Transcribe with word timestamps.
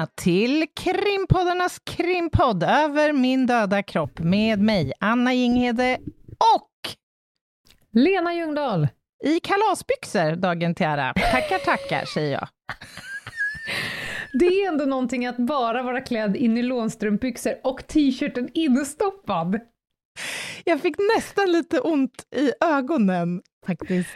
Välkomna 0.00 0.06
till 0.16 0.66
krimpoddarnas 0.74 1.78
krimpodd 1.78 2.62
över 2.62 3.12
min 3.12 3.46
döda 3.46 3.82
kropp 3.82 4.18
med 4.18 4.60
mig, 4.60 4.92
Anna 5.00 5.34
Jinghede 5.34 5.98
och 6.56 6.70
Lena 7.92 8.34
Ljungdahl. 8.34 8.88
i 9.24 9.40
kalasbyxor, 9.40 10.36
dagen 10.36 10.74
till 10.74 10.86
ära. 10.86 11.12
Tackar, 11.12 11.58
tackar, 11.58 12.04
säger 12.04 12.32
jag. 12.32 12.48
Det 14.40 14.44
är 14.46 14.68
ändå 14.68 14.84
någonting 14.84 15.26
att 15.26 15.36
bara 15.36 15.82
vara 15.82 16.00
klädd 16.00 16.36
i 16.36 16.48
nylonstrumpbyxor 16.48 17.54
och 17.64 17.86
t-shirten 17.86 18.48
instoppad. 18.54 19.60
Jag 20.64 20.80
fick 20.80 20.94
nästan 21.16 21.52
lite 21.52 21.80
ont 21.80 22.24
i 22.36 22.52
ögonen 22.64 23.42
faktiskt. 23.66 24.10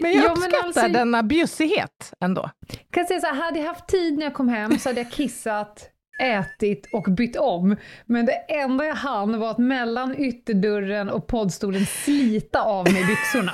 Men 0.00 0.12
jag 0.12 0.24
Ja, 0.24 0.28
men 0.28 0.32
uppskattar 0.38 0.66
alltså- 0.66 0.88
denna 0.88 1.22
bjussighet 1.22 2.12
ändå. 2.20 2.50
Kan 2.92 3.06
säga 3.06 3.20
så 3.20 3.26
här, 3.26 3.34
hade 3.34 3.58
jag 3.58 3.66
haft 3.66 3.88
tid 3.88 4.18
när 4.18 4.24
jag 4.24 4.34
kom 4.34 4.48
hem 4.48 4.78
så 4.78 4.88
hade 4.88 5.00
jag 5.00 5.10
kissat, 5.12 5.90
ätit 6.22 6.88
och 6.92 7.02
bytt 7.02 7.36
om. 7.36 7.76
Men 8.06 8.26
det 8.26 8.32
enda 8.32 8.84
jag 8.84 8.94
hann 8.94 9.38
var 9.40 9.50
att 9.50 9.58
mellan 9.58 10.16
ytterdörren 10.18 11.10
och 11.10 11.26
poddstolen 11.26 11.86
slita 11.86 12.62
av 12.62 12.92
mig 12.92 13.04
byxorna. 13.06 13.52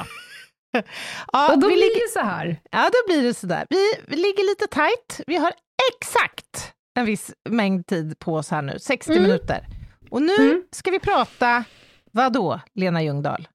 Ja, 1.33 1.53
Och 1.53 1.59
då 1.61 1.69
vi 1.69 1.75
blir 1.75 1.83
ligger, 1.89 2.07
det 2.07 2.13
så 2.13 2.21
här. 2.27 2.61
ja, 2.71 2.83
då 2.93 3.13
blir 3.15 3.23
det 3.23 3.35
sådär. 3.35 3.67
Vi, 3.71 3.87
vi 4.07 4.17
ligger 4.17 4.51
lite 4.51 4.67
tajt. 4.67 5.21
Vi 5.27 5.37
har 5.37 5.53
exakt 5.95 6.73
en 6.99 7.05
viss 7.05 7.31
mängd 7.49 7.87
tid 7.87 8.19
på 8.19 8.35
oss 8.35 8.51
här 8.51 8.63
nu, 8.63 8.79
60 8.79 9.11
Mm. 9.13 9.23
minuter. 9.23 9.67
Och 10.11 10.23
nu 10.23 10.35
Mm. 10.35 10.63
ska 10.73 10.91
vi 10.91 10.99
prata, 10.99 11.65
vad 12.13 12.33
då, 12.33 12.61
Lena 12.75 13.03
Ljungdahl? 13.03 13.49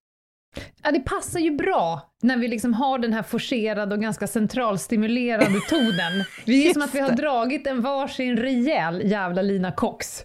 Ja, 0.83 0.91
det 0.91 0.99
passar 0.99 1.39
ju 1.39 1.51
bra 1.51 2.13
när 2.23 2.37
vi 2.37 2.47
liksom 2.47 2.73
har 2.73 2.99
den 2.99 3.13
här 3.13 3.23
forcerade 3.23 3.95
och 3.95 4.01
ganska 4.01 4.27
centralstimulerande 4.27 5.59
tonen. 5.69 6.23
Vi 6.45 6.69
är 6.69 6.73
som 6.73 6.81
att 6.81 6.95
vi 6.95 6.99
har 6.99 7.09
det. 7.09 7.15
dragit 7.15 7.67
en 7.67 7.81
varsin 7.81 8.37
rejäl 8.37 9.01
jävla 9.11 9.41
Lina 9.41 9.71
Cox. 9.71 10.23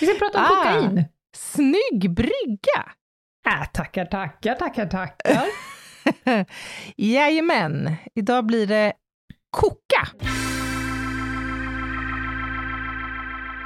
Vi 0.00 0.06
ska 0.06 0.18
prata 0.18 0.38
om 0.38 0.44
Ah. 0.44 0.48
kokain. 0.80 1.04
Snygg 1.36 2.10
brygga! 2.14 2.92
Äh, 3.46 3.66
tackar, 3.72 4.04
tackar, 4.04 4.54
tackar, 4.54 4.86
tackar. 4.86 5.44
Jajamän, 6.96 7.96
idag 8.14 8.46
blir 8.46 8.66
det 8.66 8.92
koka. 9.50 10.08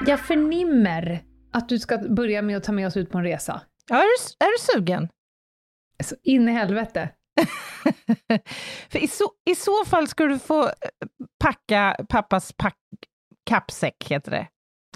Jag 0.07 0.19
förnimmer 0.19 1.23
att 1.55 1.69
du 1.69 1.79
ska 1.79 1.97
börja 1.97 2.41
med 2.41 2.57
att 2.57 2.63
ta 2.63 2.71
med 2.71 2.87
oss 2.87 2.97
ut 2.97 3.09
på 3.09 3.17
en 3.17 3.23
resa. 3.23 3.61
Ja, 3.89 3.95
är, 3.95 4.01
du, 4.01 4.45
är 4.45 4.51
du 4.51 4.73
sugen? 4.73 5.09
Så 6.03 6.15
in 6.23 6.49
i 6.49 6.51
helvete. 6.51 7.09
För 8.89 8.99
i 8.99 9.07
så, 9.07 9.31
i 9.49 9.55
så 9.55 9.85
fall 9.85 10.07
ska 10.07 10.25
du 10.25 10.39
få 10.39 10.63
eh, 10.65 10.71
packa 11.39 12.05
pappas 12.09 12.53
pack, 12.57 12.77
kappsäck, 13.45 13.95
heter 14.07 14.31
det. 14.31 14.47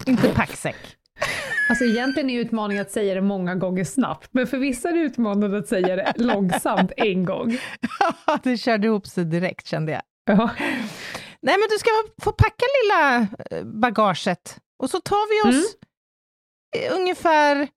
Inte 0.06 0.30
packsäck. 0.34 0.76
Alltså 1.70 1.86
egentligen 1.86 2.30
är 2.30 2.40
utmaningen 2.40 2.82
att 2.82 2.92
säga 2.92 3.16
det 3.16 3.22
många 3.22 3.56
gånger 3.56 3.84
snabbt, 3.84 4.30
men 4.32 4.48
för 4.48 4.58
vissa 4.58 4.90
är 4.90 4.94
det 4.94 5.00
utmanande 5.00 5.58
att 5.58 5.68
säga 5.68 5.96
det 5.96 6.14
långsamt 6.16 6.92
en 6.98 7.26
gång. 7.26 7.58
det 8.44 8.58
körde 8.58 8.88
ihop 8.88 9.08
sig 9.08 9.26
direkt 9.26 9.68
kände 9.68 9.92
jag. 9.92 10.02
Ja. 10.26 10.50
Nej, 11.42 11.56
men 11.58 11.68
du 11.70 11.78
ska 11.80 11.90
få 12.22 12.32
packa 12.32 12.66
lilla 12.84 13.28
eh, 13.52 13.64
bagaget 13.64 14.60
och 14.80 14.90
så 14.90 15.00
tar 15.00 15.46
vi 15.46 15.50
oss 15.50 15.66
eh, 15.74 15.89
Eh, 16.76 16.96
ungefär 16.96 17.68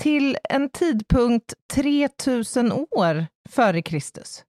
till 0.00 0.36
en 0.48 0.70
tidpunkt 0.70 1.54
3000 1.72 2.72
år 2.72 3.26
före 3.48 3.82
Kristus. 3.82 4.44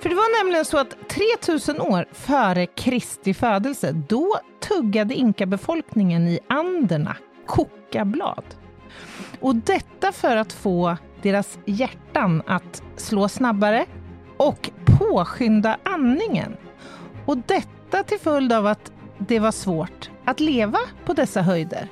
För 0.00 0.08
det 0.08 0.14
var 0.14 0.44
nämligen 0.44 0.64
så 0.64 0.78
att 0.78 1.08
3000 1.08 1.80
år 1.80 2.06
före 2.12 2.66
Kristi 2.66 3.34
födelse, 3.34 3.92
då 4.08 4.38
tuggade 4.68 5.14
inkabefolkningen 5.14 6.28
i 6.28 6.38
Anderna 6.48 7.16
kokablad. 7.46 8.44
Och 9.40 9.56
detta 9.56 10.12
för 10.12 10.36
att 10.36 10.52
få 10.52 10.96
deras 11.22 11.58
hjärtan 11.64 12.42
att 12.46 12.82
slå 12.96 13.28
snabbare 13.28 13.86
och 14.36 14.70
påskynda 14.98 15.78
andningen. 15.82 16.56
Och 17.26 17.38
detta 17.38 18.02
till 18.02 18.20
följd 18.20 18.52
av 18.52 18.66
att 18.66 18.92
det 19.28 19.38
var 19.38 19.50
svårt 19.50 20.10
att 20.24 20.40
leva 20.40 20.78
på 21.04 21.12
dessa 21.12 21.42
höjder, 21.42 21.88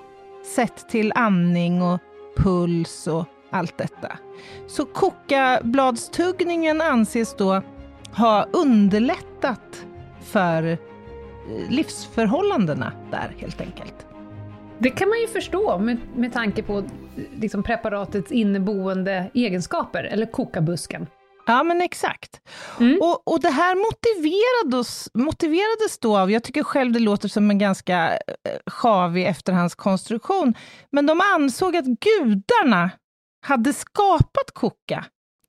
sett 0.54 0.88
till 0.88 1.12
andning 1.14 1.82
och 1.82 2.00
puls 2.36 3.06
och 3.06 3.24
allt 3.50 3.78
detta. 3.78 4.18
Så 4.66 4.84
kokabladstuggningen 4.84 6.80
anses 6.80 7.36
då 7.36 7.62
ha 8.12 8.46
underlättat 8.52 9.86
för 10.22 10.62
eh, 10.62 10.78
livsförhållandena 11.68 12.92
där 13.10 13.34
helt 13.38 13.60
enkelt. 13.60 14.06
Det 14.78 14.90
kan 14.90 15.08
man 15.08 15.20
ju 15.20 15.26
förstå 15.26 15.78
med, 15.78 15.98
med 16.16 16.32
tanke 16.32 16.62
på 16.62 16.78
eh, 16.78 16.84
liksom, 17.40 17.62
preparatets 17.62 18.32
inneboende 18.32 19.30
egenskaper, 19.34 20.04
eller 20.04 20.26
kokabusken. 20.26 21.06
Ja, 21.50 21.62
men 21.62 21.80
exakt. 21.80 22.40
Mm. 22.80 22.98
Och, 23.00 23.28
och 23.28 23.40
det 23.40 23.50
här 23.50 23.74
motiverades, 23.74 25.08
motiverades 25.14 25.98
då 26.00 26.18
av, 26.18 26.30
jag 26.30 26.44
tycker 26.44 26.62
själv 26.62 26.92
det 26.92 26.98
låter 26.98 27.28
som 27.28 27.50
en 27.50 27.58
ganska 27.58 28.12
eh, 28.12 28.18
sjavig 28.66 29.26
efterhandskonstruktion, 29.26 30.54
men 30.92 31.06
de 31.06 31.20
ansåg 31.34 31.76
att 31.76 31.84
gudarna 31.84 32.90
hade 33.46 33.72
skapat 33.72 34.50
koka 34.54 35.04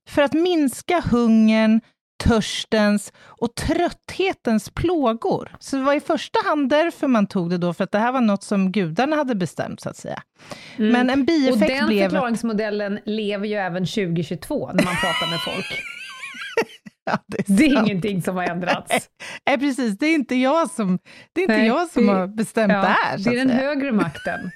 för 0.09 0.21
att 0.21 0.33
minska 0.33 1.03
hungern, 1.11 1.81
törstens 2.21 3.13
och 3.25 3.55
trötthetens 3.55 4.69
plågor. 4.69 5.55
Så 5.59 5.75
det 5.75 5.81
var 5.81 5.93
i 5.93 5.99
första 5.99 6.39
hand 6.45 6.69
därför 6.69 7.07
man 7.07 7.27
tog 7.27 7.49
det 7.49 7.57
då, 7.57 7.73
för 7.73 7.83
att 7.83 7.91
det 7.91 7.99
här 7.99 8.11
var 8.11 8.21
något 8.21 8.43
som 8.43 8.71
gudarna 8.71 9.15
hade 9.15 9.35
bestämt, 9.35 9.81
så 9.81 9.89
att 9.89 9.97
säga. 9.97 10.21
Mm. 10.77 10.91
Men 10.91 11.09
en 11.09 11.19
Och 11.19 11.25
bieffekt 11.25 11.67
den 11.77 11.87
blev... 11.87 12.09
förklaringsmodellen 12.09 12.99
lever 13.05 13.47
ju 13.47 13.55
även 13.55 13.85
2022 13.85 14.67
när 14.67 14.83
man 14.83 14.95
pratar 14.95 15.29
med 15.31 15.39
folk. 15.39 15.65
Ja, 17.03 17.17
det 17.27 17.37
är 17.39 17.57
Det 17.57 17.65
är 17.65 17.83
ingenting 17.83 18.21
som 18.21 18.35
har 18.35 18.43
ändrats. 18.43 19.09
Nej, 19.47 19.59
precis. 19.59 19.97
Det 19.97 20.05
är 20.05 20.15
inte 20.15 20.35
jag 20.35 20.69
som, 20.69 20.99
det 21.33 21.41
är 21.41 21.43
inte 21.43 21.57
Nej, 21.57 21.67
jag 21.67 21.89
som 21.89 22.05
det- 22.05 22.13
har 22.13 22.27
bestämt 22.27 22.69
det 22.73 22.77
här. 22.77 23.17
det 23.17 23.29
är 23.29 23.35
den 23.35 23.47
säga. 23.49 23.59
högre 23.61 23.91
makten. 23.91 24.51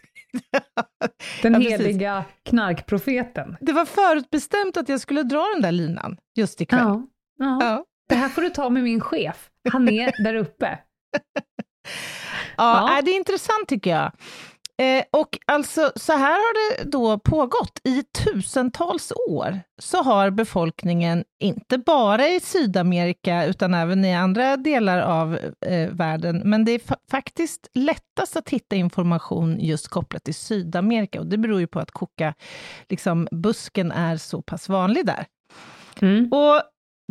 Den 1.41 1.53
Ja, 1.61 1.69
heliga 1.69 2.23
knarkprofeten. 2.49 3.57
Det 3.61 3.73
var 3.73 3.85
förutbestämt 3.85 4.77
att 4.77 4.89
jag 4.89 4.99
skulle 4.99 5.23
dra 5.23 5.45
den 5.53 5.61
där 5.61 5.71
linan 5.71 6.17
just 6.37 6.61
ikväll. 6.61 6.79
Ja. 6.79 7.07
Ja. 7.37 7.57
Ja. 7.61 7.85
Det 8.09 8.15
här 8.15 8.29
får 8.29 8.41
du 8.41 8.49
ta 8.49 8.69
med 8.69 8.83
min 8.83 9.01
chef. 9.01 9.49
Han 9.71 9.89
är 9.89 10.11
där 10.23 10.35
uppe. 10.35 10.79
Ja, 12.57 12.79
Ja. 12.79 12.85
nej, 12.85 13.03
det 13.03 13.11
är 13.11 13.15
intressant 13.17 13.67
tycker 13.67 13.91
jag. 13.91 14.11
Eh, 14.77 15.03
och 15.11 15.39
alltså, 15.45 15.91
så 15.95 16.13
här 16.13 16.31
har 16.31 16.77
det 16.83 16.89
då 16.91 17.19
pågått. 17.19 17.79
I 17.83 18.03
tusentals 18.03 19.13
år 19.29 19.59
så 19.81 20.03
har 20.03 20.29
befolkningen, 20.29 21.23
inte 21.39 21.77
bara 21.77 22.27
i 22.27 22.39
Sydamerika, 22.39 23.45
utan 23.45 23.73
även 23.73 24.05
i 24.05 24.15
andra 24.15 24.57
delar 24.57 24.99
av 25.01 25.37
eh, 25.65 25.89
världen, 25.89 26.41
men 26.45 26.65
det 26.65 26.71
är 26.71 26.79
fa- 26.79 27.09
faktiskt 27.11 27.67
lättast 27.73 28.35
att 28.35 28.49
hitta 28.49 28.75
information 28.75 29.59
just 29.59 29.87
kopplat 29.87 30.23
till 30.23 30.35
Sydamerika, 30.35 31.19
och 31.19 31.25
det 31.27 31.37
beror 31.37 31.59
ju 31.59 31.67
på 31.67 31.79
att 31.79 31.91
koka, 31.91 32.33
liksom, 32.89 33.27
busken 33.31 33.91
är 33.91 34.17
så 34.17 34.41
pass 34.41 34.69
vanlig 34.69 35.05
där. 35.05 35.25
Mm. 36.01 36.29
Och 36.33 36.61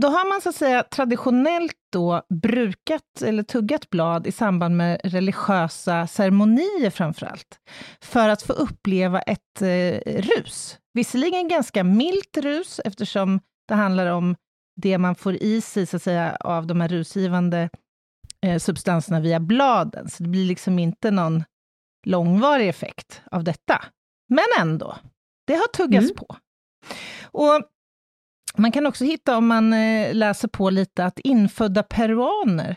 då 0.03 0.09
har 0.09 0.29
man 0.29 0.41
så 0.41 0.49
att 0.49 0.55
säga 0.55 0.83
traditionellt 0.83 1.77
då 1.93 2.23
brukat 2.43 3.23
eller 3.25 3.43
tuggat 3.43 3.91
blad 3.91 4.27
i 4.27 4.33
samband 4.33 4.77
med 4.77 5.01
religiösa 5.05 6.07
ceremonier 6.07 6.91
framför 6.91 7.27
allt, 7.27 7.59
för 8.01 8.29
att 8.29 8.43
få 8.43 8.53
uppleva 8.53 9.21
ett 9.21 9.63
eh, 9.63 9.99
rus. 10.23 10.79
Visserligen 10.93 11.49
ganska 11.49 11.85
milt 11.85 12.37
rus 12.37 12.81
eftersom 12.85 13.41
Det 13.69 13.75
handlar 13.75 14.07
om 14.07 14.37
det 14.77 14.99
man 14.99 15.15
får 15.15 15.35
i 15.43 15.61
sig, 15.61 15.87
så 15.87 15.97
att 15.97 16.03
säga, 16.03 16.37
av 16.41 16.67
de 16.67 16.81
här 16.81 16.89
rusgivande 16.89 17.71
eh, 18.47 18.59
substanserna 18.59 19.21
via 19.21 19.41
bladen. 19.41 20.09
Så 20.11 20.23
det 20.23 20.29
blir 20.29 20.45
liksom 20.47 20.79
inte 20.79 21.11
någon 21.11 21.45
långvarig 22.07 22.69
effekt 22.69 23.23
av 23.31 23.45
detta. 23.45 23.85
Men 24.29 24.45
ändå, 24.61 24.97
det 25.47 25.55
har 25.55 25.67
tuggats 25.67 26.05
Mm. 26.11 26.17
på. 26.17 26.37
Och 27.25 27.63
man 28.59 28.73
kan 28.73 28.87
också 28.87 29.05
hitta, 29.05 29.37
om 29.37 29.47
man 29.47 29.73
eh, 29.73 30.15
läser 30.15 30.49
på 30.49 30.71
lite, 30.71 31.05
att 31.05 31.19
infödda 31.19 31.83
peruaner 31.83 32.77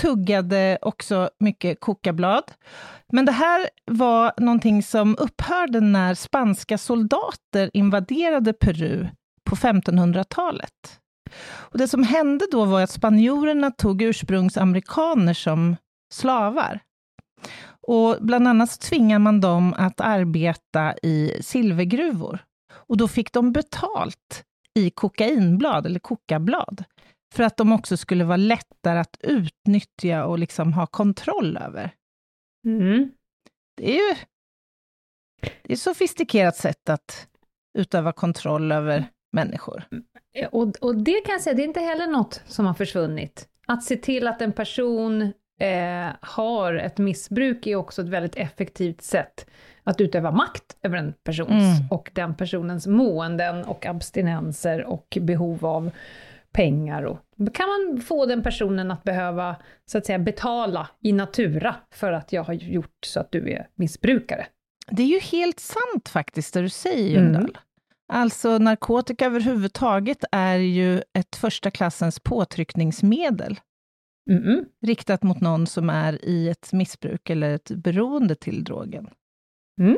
tuggade 0.00 0.78
också 0.82 1.30
mycket 1.40 1.80
kokablad. 1.80 2.52
Men 3.12 3.24
det 3.24 3.32
här 3.32 3.68
var 3.84 4.32
någonting 4.36 4.82
som 4.82 5.16
upphörde 5.18 5.80
när 5.80 6.14
spanska 6.14 6.78
soldater 6.78 7.70
invaderade 7.72 8.52
Peru 8.52 9.08
på 9.44 9.56
1500-talet. 9.56 11.00
Och 11.46 11.78
det 11.78 11.88
som 11.88 12.02
hände 12.02 12.46
då 12.52 12.64
var 12.64 12.82
att 12.82 12.90
spanjorerna 12.90 13.70
tog 13.70 14.02
ursprungsamerikaner 14.02 15.34
som 15.34 15.76
slavar. 16.14 16.80
Och 17.88 18.16
bland 18.20 18.48
annat 18.48 18.80
tvingade 18.80 19.18
man 19.18 19.40
dem 19.40 19.74
att 19.78 20.00
arbeta 20.00 20.94
i 21.02 21.32
silvergruvor. 21.40 22.38
Och 22.72 22.96
då 22.96 23.08
fick 23.08 23.32
de 23.32 23.52
betalt 23.52 24.44
i 24.76 24.90
kokainblad, 24.90 25.86
eller 25.86 26.00
kokablad, 26.00 26.84
för 27.34 27.42
att 27.42 27.56
de 27.56 27.72
också 27.72 27.96
skulle 27.96 28.24
vara 28.24 28.36
lättare 28.36 28.98
att 28.98 29.16
utnyttja 29.20 30.24
och 30.24 30.38
liksom 30.38 30.72
ha 30.72 30.86
kontroll 30.86 31.56
över. 31.56 31.94
Mm. 32.66 33.10
Det 33.76 33.90
är 33.90 34.10
ju 34.10 34.16
det 35.62 35.72
är 35.72 35.74
ett 35.74 35.80
sofistikerat 35.80 36.56
sätt 36.56 36.88
att 36.88 37.28
utöva 37.78 38.12
kontroll 38.12 38.72
över 38.72 39.04
människor. 39.32 39.84
Och, 40.50 40.76
och 40.80 40.96
det 40.96 41.20
kan 41.20 41.32
jag 41.32 41.40
säga, 41.40 41.54
det 41.54 41.62
är 41.62 41.68
inte 41.68 41.80
heller 41.80 42.06
något 42.06 42.42
som 42.46 42.66
har 42.66 42.74
försvunnit. 42.74 43.48
Att 43.66 43.84
se 43.84 43.96
till 43.96 44.26
att 44.26 44.42
en 44.42 44.52
person 44.52 45.22
eh, 45.60 46.08
har 46.20 46.74
ett 46.74 46.98
missbruk 46.98 47.66
är 47.66 47.76
också 47.76 48.02
ett 48.02 48.08
väldigt 48.08 48.36
effektivt 48.36 49.02
sätt 49.02 49.46
att 49.86 50.00
utöva 50.00 50.30
makt 50.30 50.76
över 50.82 50.96
en 50.98 51.14
persons 51.24 51.50
Mm. 51.78 51.88
och 51.90 52.10
den 52.14 52.34
personens 52.34 52.86
måenden 52.86 53.64
och 53.64 53.86
abstinenser 53.86 54.84
och 54.84 55.18
behov 55.20 55.66
av 55.66 55.90
pengar. 56.52 57.02
Och, 57.02 57.18
kan 57.54 57.66
man 57.68 58.00
få 58.00 58.26
den 58.26 58.42
personen 58.42 58.90
att 58.90 59.04
behöva, 59.04 59.56
så 59.86 59.98
att 59.98 60.06
säga, 60.06 60.18
betala 60.18 60.88
i 61.00 61.12
natura 61.12 61.74
för 61.90 62.12
att 62.12 62.32
jag 62.32 62.42
har 62.44 62.52
gjort 62.54 62.98
så 63.06 63.20
att 63.20 63.32
du 63.32 63.50
är 63.52 63.68
missbrukare? 63.74 64.46
Det 64.90 65.02
är 65.02 65.06
ju 65.06 65.18
helt 65.18 65.60
sant 65.60 66.08
faktiskt, 66.08 66.54
det 66.54 66.62
du 66.62 66.68
säger, 66.68 67.18
Mm. 67.20 67.32
Jöndal. 67.32 67.58
Alltså 68.12 68.58
narkotika 68.58 69.26
överhuvudtaget 69.26 70.24
är 70.32 70.56
ju 70.56 71.02
ett 71.18 71.36
första 71.36 71.70
klassens 71.70 72.20
påtryckningsmedel 72.20 73.60
Mm-mm. 74.30 74.64
riktat 74.86 75.22
mot 75.22 75.40
någon 75.40 75.66
som 75.66 75.90
är 75.90 76.24
i 76.24 76.48
ett 76.48 76.72
missbruk 76.72 77.30
eller 77.30 77.54
ett 77.54 77.70
beroende 77.70 78.34
till 78.34 78.64
drogen. 78.64 79.08
Mm. 79.80 79.96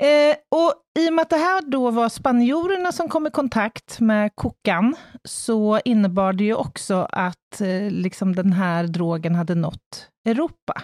Eh, 0.00 0.36
och 0.48 0.74
I 0.98 1.08
och 1.08 1.12
med 1.12 1.22
att 1.22 1.30
det 1.30 1.36
här 1.36 1.62
då 1.70 1.90
var 1.90 2.08
spanjorerna 2.08 2.92
som 2.92 3.08
kom 3.08 3.26
i 3.26 3.30
kontakt 3.30 4.00
med 4.00 4.30
kokan, 4.34 4.96
så 5.24 5.80
innebar 5.84 6.32
det 6.32 6.44
ju 6.44 6.54
också 6.54 7.08
att 7.10 7.60
eh, 7.60 7.90
liksom 7.90 8.34
den 8.34 8.52
här 8.52 8.84
drogen 8.84 9.34
hade 9.34 9.54
nått 9.54 10.08
Europa. 10.28 10.82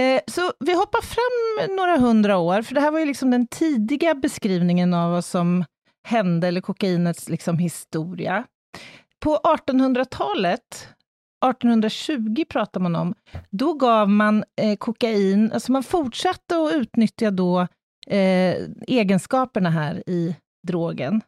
Eh, 0.00 0.20
så 0.26 0.52
vi 0.60 0.74
hoppar 0.74 1.02
fram 1.02 1.76
några 1.76 1.98
hundra 1.98 2.38
år, 2.38 2.62
för 2.62 2.74
det 2.74 2.80
här 2.80 2.90
var 2.90 2.98
ju 2.98 3.06
liksom 3.06 3.30
den 3.30 3.46
tidiga 3.46 4.14
beskrivningen 4.14 4.94
av 4.94 5.10
vad 5.10 5.24
som 5.24 5.64
hände, 6.04 6.48
eller 6.48 6.60
kokainets 6.60 7.28
liksom 7.28 7.58
historia. 7.58 8.44
På 9.20 9.36
1800-talet, 9.36 10.88
1820 11.50 12.44
pratar 12.48 12.80
man 12.80 12.96
om, 12.96 13.14
då 13.50 13.74
gav 13.74 14.08
man 14.10 14.44
eh, 14.60 14.76
kokain, 14.76 15.52
alltså 15.52 15.72
man 15.72 15.82
fortsatte 15.82 16.56
att 16.56 16.72
utnyttja 16.74 17.30
då 17.30 17.60
eh, 18.06 18.56
egenskaperna 18.86 19.70
här 19.70 20.02
i 20.06 20.36
drogen. 20.66 21.20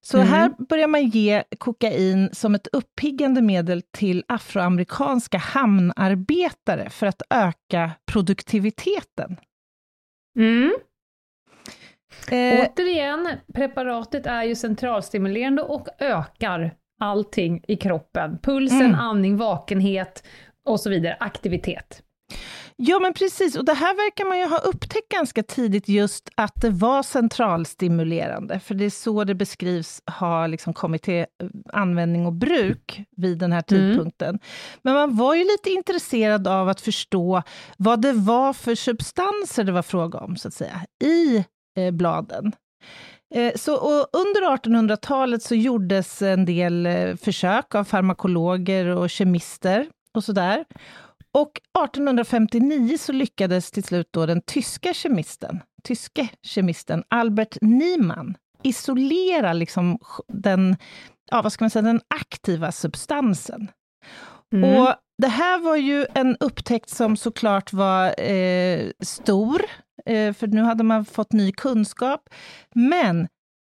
Så 0.00 0.16
Mm. 0.16 0.28
här 0.28 0.52
börjar 0.68 0.86
man 0.88 1.06
ge 1.08 1.44
kokain 1.58 2.30
som 2.32 2.54
ett 2.54 2.66
uppiggande 2.72 3.42
medel 3.42 3.82
till 3.90 4.24
afroamerikanska 4.28 5.38
hamnarbetare 5.38 6.90
för 6.90 7.06
att 7.06 7.22
öka 7.30 7.90
produktiviteten. 8.12 9.36
Mm. 10.38 10.72
Eh, 12.30 12.60
Återigen, 12.72 13.28
preparatet 13.54 14.26
är 14.26 14.42
ju 14.42 14.54
centralstimulerande 14.54 15.62
och 15.62 15.88
ökar 15.98 16.74
allting 17.02 17.64
i 17.68 17.76
kroppen. 17.76 18.38
Pulsen, 18.42 18.80
Mm. 18.80 18.94
andning, 19.00 19.36
vakenhet 19.36 20.22
och 20.66 20.80
så 20.80 20.90
vidare, 20.90 21.16
aktivitet. 21.20 22.02
Ja, 22.76 22.98
men 22.98 23.14
precis. 23.14 23.56
Och 23.56 23.64
det 23.64 23.72
här 23.74 23.94
verkar 23.94 24.24
man 24.24 24.38
ju 24.38 24.46
ha 24.46 24.58
upptäckt 24.58 25.08
ganska 25.08 25.42
tidigt, 25.42 25.88
just 25.88 26.28
att 26.34 26.60
det 26.60 26.70
var 26.70 27.02
centralstimulerande, 27.02 28.60
för 28.60 28.74
det 28.74 28.84
är 28.84 28.90
så 28.90 29.24
det 29.24 29.34
beskrivs 29.34 30.02
ha 30.18 30.46
liksom 30.46 30.72
kommit 30.74 31.02
till 31.02 31.14
eh, 31.20 31.26
användning 31.72 32.26
och 32.26 32.32
bruk 32.32 33.02
vid 33.16 33.38
den 33.38 33.52
här 33.52 33.64
Mm. 33.70 33.90
tidpunkten. 33.90 34.38
Men 34.82 34.94
man 34.94 35.16
var 35.16 35.34
ju 35.34 35.44
lite 35.44 35.70
intresserad 35.70 36.48
av 36.48 36.68
att 36.68 36.80
förstå 36.80 37.42
vad 37.76 38.00
det 38.02 38.12
var 38.12 38.52
för 38.52 38.74
substanser 38.74 39.64
det 39.64 39.72
var 39.72 39.82
fråga 39.82 40.18
om, 40.18 40.36
så 40.36 40.48
att 40.48 40.54
säga, 40.54 40.80
i 41.04 41.44
eh, 41.78 41.90
bladen. 41.90 42.52
Eh, 43.34 43.52
Så, 43.56 43.76
under 44.12 44.56
1800-talet 44.56 45.42
så 45.42 45.54
gjordes 45.54 46.22
en 46.22 46.44
del 46.44 46.86
eh, 46.86 47.16
försök 47.16 47.74
av 47.74 47.84
farmakologer 47.84 48.86
och 48.86 49.10
kemister 49.10 49.86
och 50.14 50.24
sådär. 50.24 50.64
Och 51.34 51.60
1859 51.84 52.98
så 52.98 53.12
lyckades 53.12 53.70
till 53.70 53.84
slut 53.84 54.08
då 54.10 54.26
den 54.26 54.42
tyska 54.46 54.94
kemisten, 54.94 55.60
tyske 55.82 56.28
kemisten 56.42 57.04
Albert 57.08 57.56
Niemann 57.60 58.34
isolera 58.62 59.52
liksom 59.52 59.98
den, 60.28 60.76
ja, 61.30 61.42
vad 61.42 61.52
ska 61.52 61.64
man 61.64 61.70
säga, 61.70 61.82
den 61.82 62.00
aktiva 62.20 62.72
substansen. 62.72 63.68
Mm. 64.52 64.80
Och 64.80 64.94
det 65.18 65.28
här 65.28 65.58
var 65.58 65.76
ju 65.76 66.06
en 66.14 66.36
upptäckt 66.40 66.90
som 66.90 67.16
såklart 67.16 67.72
var 67.72 68.20
eh, 68.20 68.90
stor, 69.00 69.62
Eh, 70.06 70.32
för 70.32 70.46
nu 70.46 70.62
hade 70.62 70.84
man 70.84 71.04
fått 71.04 71.32
ny 71.32 71.52
kunskap. 71.52 72.28
Men 72.74 73.28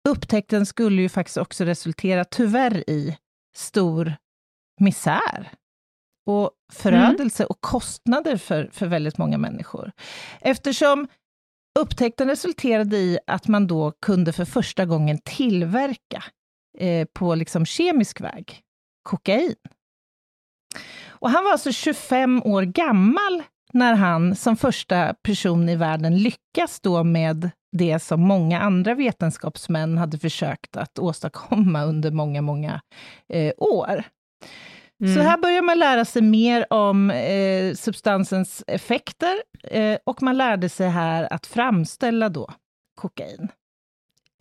upptäckten 0.10 0.66
skulle 0.66 1.02
ju 1.02 1.10
faktiskt 1.10 1.38
också 1.38 1.64
resultera, 1.64 2.26
tyvärr, 2.26 2.90
i 2.90 3.18
stor 3.58 4.16
misär 4.80 5.52
och 6.26 6.52
förödelse 6.74 7.46
och 7.46 7.62
kostnader 7.62 8.38
för, 8.38 8.70
för 8.72 8.88
väldigt 8.88 9.18
många 9.18 9.38
människor. 9.38 9.92
Eftersom 10.42 11.08
upptäckten 11.80 12.28
resulterade 12.28 12.98
i 12.98 13.20
att 13.28 13.48
man 13.48 13.68
då 13.68 13.92
kunde 13.92 14.34
för 14.34 14.46
första 14.46 14.86
gången 14.86 15.20
tillverka 15.26 16.24
eh, 16.78 17.08
på 17.14 17.36
liksom 17.36 17.66
kemisk 17.66 18.22
väg 18.22 18.62
kokain. 19.04 19.56
Och 21.08 21.30
han 21.30 21.44
var 21.44 21.52
alltså 21.52 21.72
25 21.72 22.44
år 22.44 22.64
gammal 22.64 23.44
när 23.74 23.94
han 23.94 24.36
som 24.36 24.58
första 24.58 25.14
person 25.14 25.70
i 25.70 25.76
världen 25.76 26.18
lyckas 26.18 26.80
då 26.82 27.04
med 27.04 27.50
det 27.72 28.00
som 28.00 28.22
många 28.22 28.60
andra 28.60 28.96
vetenskapsmän 28.96 29.98
hade 29.98 30.18
försökt 30.18 30.78
att 30.78 31.00
åstadkomma 31.00 31.84
under 31.84 32.12
många, 32.12 32.42
många 32.42 32.82
eh, 33.34 33.54
år. 33.58 34.04
Mm. 35.04 35.16
Så 35.16 35.22
här 35.22 35.38
börjar 35.38 35.62
man 35.62 35.80
lära 35.80 36.06
sig 36.06 36.22
mer 36.22 36.74
om 36.74 37.12
eh, 37.12 37.74
substansens 37.74 38.64
effekter 38.68 39.42
eh, 39.64 39.98
och 40.04 40.22
man 40.22 40.38
lärde 40.38 40.70
sig 40.70 40.90
här 40.90 41.34
att 41.34 41.46
framställa 41.46 42.30
då 42.30 42.50
kokain. 42.96 43.48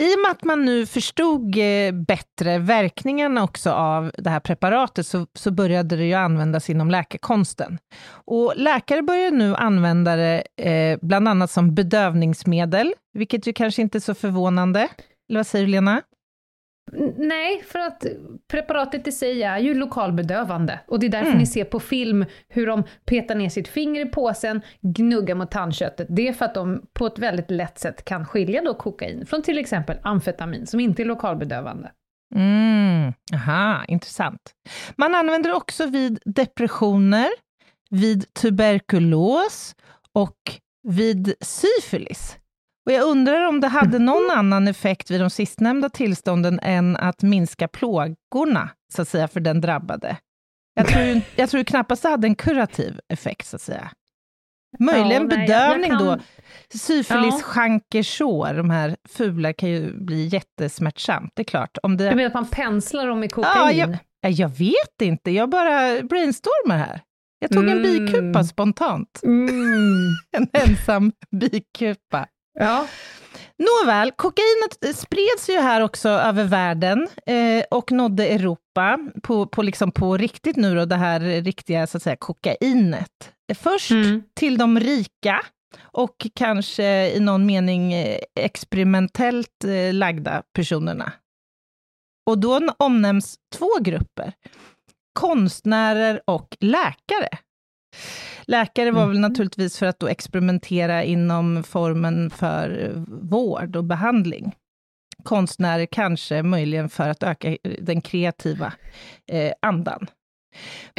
I 0.01 0.15
och 0.15 0.21
med 0.21 0.31
att 0.31 0.45
man 0.45 0.65
nu 0.65 0.87
förstod 0.87 1.57
eh, 1.57 1.93
bättre 1.93 2.59
verkningarna 2.59 3.45
också 3.45 3.71
av 3.71 4.13
det 4.19 4.31
här 4.31 4.41
preparatet 4.41 5.07
så, 5.07 5.27
så 5.35 5.51
började 5.51 5.97
det 5.97 6.05
ju 6.05 6.15
användas 6.15 6.71
inom 6.71 6.91
läkekonsten. 6.91 7.79
Och 8.13 8.53
läkare 8.57 9.03
börjar 9.03 9.31
nu 9.31 9.55
använda 9.55 10.17
det 10.17 10.43
eh, 10.57 10.99
bland 11.03 11.29
annat 11.29 11.51
som 11.51 11.75
bedövningsmedel, 11.75 12.95
vilket 13.13 13.47
ju 13.47 13.53
kanske 13.53 13.83
inte 13.83 13.99
är 13.99 14.01
så 14.01 14.15
förvånande. 14.15 14.89
Eller 15.29 15.39
vad 15.39 15.47
säger 15.47 15.67
du 15.67 15.73
Lena? 15.73 16.03
Nej, 17.17 17.63
för 17.63 17.79
att 17.79 18.05
preparatet 18.51 19.07
i 19.07 19.13
sig 19.13 19.43
är 19.43 19.59
ju 19.59 19.75
lokalbedövande. 19.75 20.81
Och 20.87 21.01
det 21.01 21.07
är 21.07 21.11
därför 21.11 21.27
Mm. 21.27 21.39
ni 21.39 21.47
ser 21.47 21.65
på 21.65 21.81
film 21.81 22.25
hur 22.49 22.67
de 22.67 22.83
petar 23.05 23.35
ner 23.35 23.49
sitt 23.49 23.69
finger 23.69 24.07
i 24.07 24.09
påsen, 24.09 24.61
gnuggar 24.81 25.35
mot 25.35 25.51
tandköttet. 25.51 26.07
Det 26.11 26.29
är 26.29 26.33
för 26.33 26.45
att 26.45 26.55
de 26.55 26.83
på 26.93 27.07
ett 27.07 27.19
väldigt 27.19 27.51
lätt 27.51 27.79
sätt 27.79 28.05
kan 28.05 28.27
skilja 28.27 28.63
då 28.63 28.75
kokain 28.75 29.27
från 29.27 29.43
till 29.43 29.59
exempel 29.59 29.97
amfetamin, 30.03 30.67
som 30.67 30.81
inte 30.81 31.03
är 31.03 31.07
lokalbedövande. 31.07 31.91
Mm, 32.35 33.13
aha, 33.35 33.85
intressant. 33.89 34.41
Man 34.97 35.15
använder 35.15 35.53
också 35.53 35.87
vid 35.87 36.19
depressioner, 36.25 37.29
vid 37.91 38.35
tuberkulos 38.35 39.75
och 40.13 40.37
vid 40.89 41.35
syfilis. 41.41 42.37
Och 42.87 42.93
jag 42.93 43.03
undrar 43.09 43.49
om 43.49 43.61
det 43.61 43.69
hade 43.69 43.99
någon 43.99 44.31
annan 44.31 44.69
effekt 44.69 45.11
vid 45.11 45.21
de 45.21 45.31
sistnämnda 45.31 45.89
tillstånden 45.89 46.61
än 46.63 46.97
att 46.97 47.23
minska 47.23 47.69
plågorna, 47.69 48.69
så 48.93 49.03
att 49.03 49.09
säga, 49.09 49.29
för 49.29 49.41
den 49.41 49.61
drabbade. 49.61 50.17
Jag 50.75 50.87
tror, 50.87 51.21
jag 51.37 51.51
tror 51.51 51.63
knappast 51.65 52.03
det 52.03 52.09
hade 52.09 52.27
en 52.27 52.35
kurativ 52.35 53.01
effekt, 53.09 53.47
så 53.47 53.57
att 53.57 53.63
säga. 53.63 53.91
Möjligen 54.79 55.11
Ja, 55.31 55.37
nej, 55.37 55.49
jag- 55.49 55.61
jag 55.61 55.71
bedövning 55.71 55.91
kan- 55.91 56.05
då. 56.07 56.19
Syfilis, 56.79 57.35
Ja. 57.35 57.41
chankersår, 57.43 58.55
de 58.55 58.71
här 58.71 58.97
fula, 59.09 59.53
kan 59.53 59.69
ju 59.69 59.93
bli 60.01 60.27
jättesmärtsamt. 60.27 61.33
Det 61.35 61.43
är 61.43 61.45
klart. 61.45 61.79
Om 61.83 61.97
det... 61.97 62.11
Du 62.11 62.17
menar 62.17 62.27
att 62.29 62.35
man 62.35 62.47
penslar 62.49 63.07
dem 63.07 63.25
i 63.25 63.29
kokain? 63.29 63.79
jag, 63.79 63.99
ja, 64.21 64.29
jag 64.29 64.49
vet 64.49 65.03
inte, 65.03 65.31
jag 65.31 65.51
bara 65.51 66.03
brainstormar 66.03 66.79
här. 66.79 67.01
Jag 67.39 67.51
tog 67.51 67.65
en 67.69 67.71
Mm. 67.71 67.83
bikupa 68.07 68.45
spontant. 68.45 69.21
Mm. 69.23 69.49
En 70.37 70.49
ensam 70.53 71.13
bikupa. 71.31 72.27
Ja. 72.61 72.87
Nåväl, 73.59 74.13
kokainet 74.17 74.97
spreds 74.97 75.49
ju 75.51 75.61
här 75.61 75.81
också 75.81 76.09
över 76.09 76.45
världen 76.45 77.09
eh, 77.27 77.65
och 77.71 77.93
nådde 77.93 78.27
Europa 78.27 78.99
på, 79.23 79.47
på, 79.47 79.63
liksom 79.63 79.93
på 79.93 80.17
riktigt 80.17 80.57
nu 80.57 80.75
då, 80.75 80.85
det 80.85 80.97
här 80.97 81.21
riktiga 81.21 81.87
så 81.87 81.97
att 81.97 82.03
säga 82.03 82.17
kokainet. 82.17 83.33
Först 83.55 83.91
Mm. 83.91 84.23
till 84.35 84.59
de 84.59 84.81
rika 84.81 85.41
och 85.81 86.27
kanske 86.35 87.11
i 87.11 87.21
någon 87.21 87.47
mening 87.47 87.93
eh, 87.93 88.19
experimentellt 88.35 89.65
eh, 89.65 89.95
lagda 89.95 90.43
personerna. 90.55 91.13
Och 92.27 92.39
då 92.39 92.61
omnämns 92.77 93.37
två 93.57 93.71
grupper, 93.81 94.33
konstnärer 95.13 96.21
och 96.25 96.57
läkare. 96.61 97.29
Läkare 98.47 98.91
var 98.91 99.07
väl 99.07 99.21
naturligtvis 99.21 99.79
för 99.79 99.87
att 99.87 99.99
då 99.99 100.07
experimentera 100.09 101.05
inom 101.05 101.63
formen 101.63 102.31
för 102.31 102.85
eh, 102.85 103.03
vård 103.31 103.77
och 103.77 103.85
behandling. 103.85 104.55
Konstnärer 105.23 105.87
kanske 105.87 106.43
möjligen 106.43 106.89
för 106.89 107.09
att 107.09 107.23
öka 107.23 107.49
eh, 107.49 107.57
den 107.81 108.01
kreativa 108.01 108.73
eh, 109.33 109.53
andan. 109.63 110.07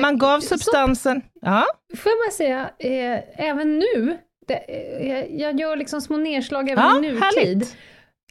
Man 0.02 0.18
gav 0.18 0.40
Så- 0.40 0.48
substansen... 0.48 1.22
Ja, 1.42 1.66
Får 1.98 2.12
jag 2.12 2.18
bara 2.28 2.32
säga, 2.32 2.70
eh, 2.80 3.48
även 3.50 3.80
nu, 3.80 4.18
det, 4.48 4.56
eh, 4.56 5.36
jag 5.42 5.60
gör 5.60 5.76
liksom 5.76 6.02
små 6.02 6.18
nedslag 6.18 6.70
även 6.70 6.84
ja 6.84 6.98
i 6.98 7.02
nutid. 7.02 7.20
härligt. 7.22 7.78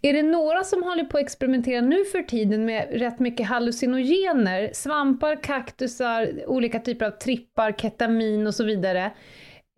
Är 0.02 0.12
det 0.12 0.22
några 0.22 0.64
som 0.64 0.82
håller 0.82 1.04
på 1.04 1.18
att 1.18 1.22
experimentera 1.24 1.80
nu 1.80 2.04
för 2.04 2.22
tiden 2.22 2.64
med 2.64 2.88
rätt 2.92 3.18
mycket 3.18 3.46
hallucinogener, 3.46 4.70
svampar, 4.72 5.42
kaktusar, 5.42 6.30
olika 6.46 6.78
typer 6.80 7.06
av 7.06 7.10
trippar, 7.10 7.72
ketamin 7.72 8.46
och 8.46 8.54
så 8.54 8.64
vidare. 8.64 9.04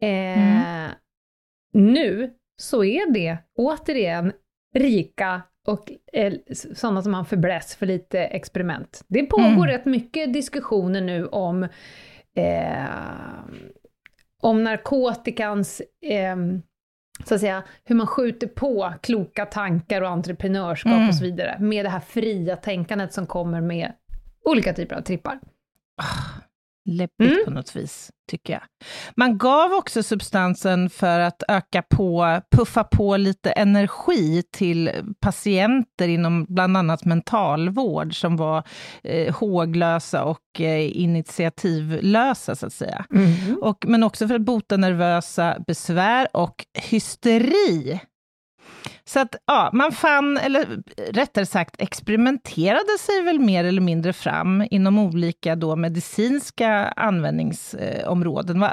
Eh, 0.03 0.91
Nu 1.75 2.31
så 2.57 2.85
är 2.85 3.11
det 3.13 3.37
återigen 3.59 4.33
rika 4.75 5.43
och 5.67 5.93
eh, 6.13 6.33
sådana 6.75 7.03
som 7.03 7.15
har 7.15 7.25
förbläss 7.25 7.77
för 7.77 7.87
lite 7.87 8.21
experiment. 8.21 9.05
Det 9.09 9.23
pågår 9.23 9.47
Mm. 9.47 9.67
rätt 9.67 9.85
mycket 9.85 10.33
diskussioner 10.33 11.01
nu 11.01 11.27
om 11.27 11.63
eh, 12.37 12.87
om 14.43 14.65
narkotikans, 14.65 15.83
eh, 16.03 16.37
så 17.25 17.35
att 17.35 17.41
säga, 17.41 17.63
hur 17.85 17.95
man 17.97 18.07
skjuter 18.07 18.47
på 18.47 18.93
kloka 19.03 19.47
tankar 19.47 20.03
och 20.03 20.09
entreprenörskap 20.09 20.93
Mm. 20.93 21.09
och 21.09 21.15
så 21.15 21.25
vidare, 21.25 21.57
med 21.61 21.85
det 21.85 21.89
här 21.89 22.01
fria 22.01 22.57
tänkandet 22.57 23.13
som 23.13 23.27
kommer 23.27 23.61
med 23.61 23.93
olika 24.45 24.73
typer 24.75 24.97
av 24.97 25.01
trippar. 25.01 25.39
Läbbigt 26.85 27.33
Mm. 27.33 27.45
på 27.45 27.51
något 27.51 27.77
vis, 27.77 28.11
tycker 28.31 28.53
jag. 28.53 28.63
Man 29.17 29.39
gav 29.39 29.73
också 29.73 30.03
substansen 30.03 30.91
för 30.91 31.21
att 31.21 31.43
öka 31.49 31.83
på, 31.83 32.41
puffa 32.57 32.85
på 32.85 33.17
lite 33.17 33.51
energi 33.51 34.43
till 34.53 34.91
patienter 35.21 36.09
inom 36.09 36.47
bland 36.49 36.77
annat 36.77 37.05
mentalvård, 37.05 38.21
som 38.21 38.37
var 38.37 38.63
eh, 39.05 39.35
håglösa 39.35 40.25
och 40.25 40.61
eh, 40.61 40.97
initiativlösa, 41.01 42.57
så 42.57 42.67
att 42.67 42.73
säga. 42.73 43.05
Och, 43.61 43.85
men 43.89 44.03
också 44.03 44.29
för 44.29 44.35
att 44.35 44.41
bota 44.43 44.77
nervösa 44.77 45.57
besvär 45.67 46.29
och 46.33 46.65
hysteri. 46.75 48.01
Så 49.05 49.21
att 49.21 49.37
ja, 49.47 49.71
man 49.73 49.93
fann, 49.93 50.37
eller 50.37 50.83
rättare 51.13 51.47
sagt 51.47 51.77
experimenterade 51.79 52.99
sig 53.01 53.23
väl 53.23 53.39
mer 53.41 53.65
eller 53.65 53.81
mindre 53.81 54.13
fram 54.13 54.67
inom 54.71 54.99
olika 54.99 55.57
då 55.57 55.77
medicinska 55.77 56.69
användningsområden. 56.97 58.65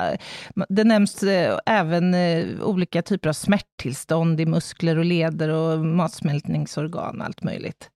Det 0.69 0.83
nämns 0.83 1.24
eh, 1.24 1.59
även 1.65 2.13
eh, 2.13 2.45
olika 2.62 3.01
typer 3.01 3.29
av 3.29 3.33
smärttillstånd 3.33 4.41
i 4.41 4.45
muskler 4.45 4.98
och 4.98 5.05
leder 5.05 5.50
och 5.50 5.79
matsmältningsorgan 5.86 7.19
och 7.19 7.25
allt 7.25 7.43
möjligt. 7.43 7.89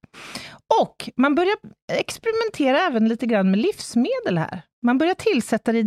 Och 0.82 1.10
man 1.16 1.36
börjar 1.36 1.56
experimentera 1.92 2.82
även 2.82 3.08
lite 3.08 3.26
grann 3.26 3.52
med 3.52 3.60
livsmedel 3.60 4.38
här. 4.38 4.62
Man 4.82 4.98
börjar 4.98 5.14
tillsätta 5.14 5.72
det 5.72 5.80
i 5.80 5.84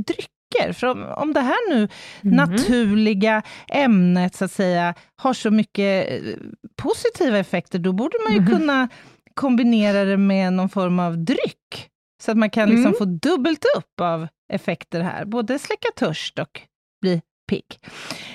drycker. 0.59 0.73
För 0.73 0.87
om, 0.87 1.05
om 1.17 1.33
det 1.33 1.41
här 1.41 1.71
nu 1.71 1.89
naturliga 2.23 3.43
ämnet, 3.69 4.35
så 4.35 4.45
att 4.45 4.53
säga, 4.53 4.95
har 5.17 5.35
så 5.35 5.51
mycket 5.51 6.11
eh, 6.11 6.35
positiva 6.77 7.39
effekter, 7.39 7.79
då 7.79 7.93
borde 7.93 8.17
man 8.29 8.33
ju 8.37 8.47
kunna 8.57 8.89
kombinera 9.35 10.05
det 10.05 10.17
med 10.17 10.53
någon 10.53 10.69
form 10.69 10.99
av 10.99 11.19
dryck. 11.19 11.89
Så 12.23 12.31
att 12.31 12.37
man 12.37 12.51
kan 12.51 12.69
liksom 12.69 12.87
Mm. 12.87 12.99
få 12.99 13.05
dubbelt 13.05 13.65
upp 13.77 14.01
av 14.01 14.29
effekter 14.53 15.01
här, 15.01 15.25
både 15.25 15.59
släcka 15.59 15.89
törst 15.97 16.39
och 16.39 16.61
bli 17.03 17.23
pigg. 17.49 17.65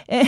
Eh, 0.07 0.27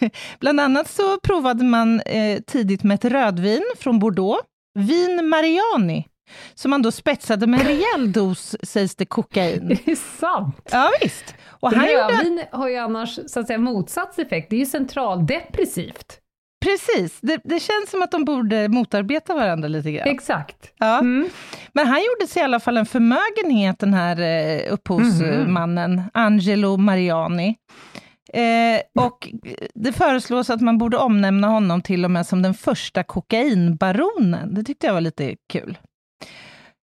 Bland 0.40 0.60
annat 0.60 0.90
så 0.90 1.20
provade 1.20 1.64
man 1.64 2.00
eh, 2.00 2.38
tidigt 2.46 2.82
med 2.82 2.94
ett 2.94 3.04
rödvin 3.04 3.62
från 3.78 3.98
Bordeaux, 3.98 4.42
vin 4.78 5.28
Mariani, 5.28 6.06
som 6.54 6.70
man 6.70 6.82
då 6.82 6.92
spetsade 6.92 7.46
med 7.46 7.60
en 7.60 7.66
rejäl 7.66 8.12
dos, 8.12 8.56
sägs 8.62 8.94
det, 8.96 9.04
kokain. 9.06 9.68
Det 9.84 9.90
är 9.92 10.18
sant! 10.20 10.68
Ja, 10.72 10.90
visst. 11.02 11.34
Och 11.60 11.72
han 11.72 11.86
gjorde, 11.86 12.02
Rödvin 12.14 12.42
har 12.52 12.68
ju 12.68 12.76
annars 12.76 13.18
så 13.26 13.40
att 13.40 13.46
säga 13.46 13.58
motsatt 13.58 14.18
effekt, 14.18 14.50
det 14.50 14.56
är 14.56 14.60
ju 14.60 14.66
centraldepressivt. 14.66 16.18
precis, 16.64 17.18
det, 17.20 17.40
det 17.44 17.60
känns 17.60 17.90
som 17.90 18.02
att 18.02 18.10
de 18.10 18.24
borde 18.24 18.68
motarbeta 18.68 19.34
varandra 19.34 19.68
lite 19.68 19.92
grann. 19.92 20.08
Exakt. 20.08 20.72
Ja. 20.78 20.98
Mm. 20.98 21.28
Men 21.72 21.86
han 21.86 21.98
gjorde 21.98 22.26
sig 22.32 22.40
i 22.40 22.44
alla 22.44 22.60
fall 22.60 22.76
en 22.76 22.86
förmögenhet, 22.86 23.78
den 23.78 23.94
här 23.94 24.20
eh, 24.20 24.72
upphovsmannen, 24.72 26.02
Angelo 26.14 26.76
Mariani. 26.76 27.56
Eh, 28.32 29.04
och 29.04 29.28
det 29.74 29.92
föreslås 29.92 30.50
att 30.50 30.60
man 30.60 30.78
borde 30.78 30.96
omnämna 30.96 31.48
honom 31.48 31.82
till 31.82 32.04
och 32.04 32.10
med 32.10 32.26
som 32.26 32.42
den 32.42 32.54
första 32.54 33.02
kokainbaronen. 33.02 34.54
Det 34.54 34.64
tyckte 34.64 34.86
jag 34.86 34.94
var 34.94 35.00
lite 35.00 35.36
kul. 35.52 35.78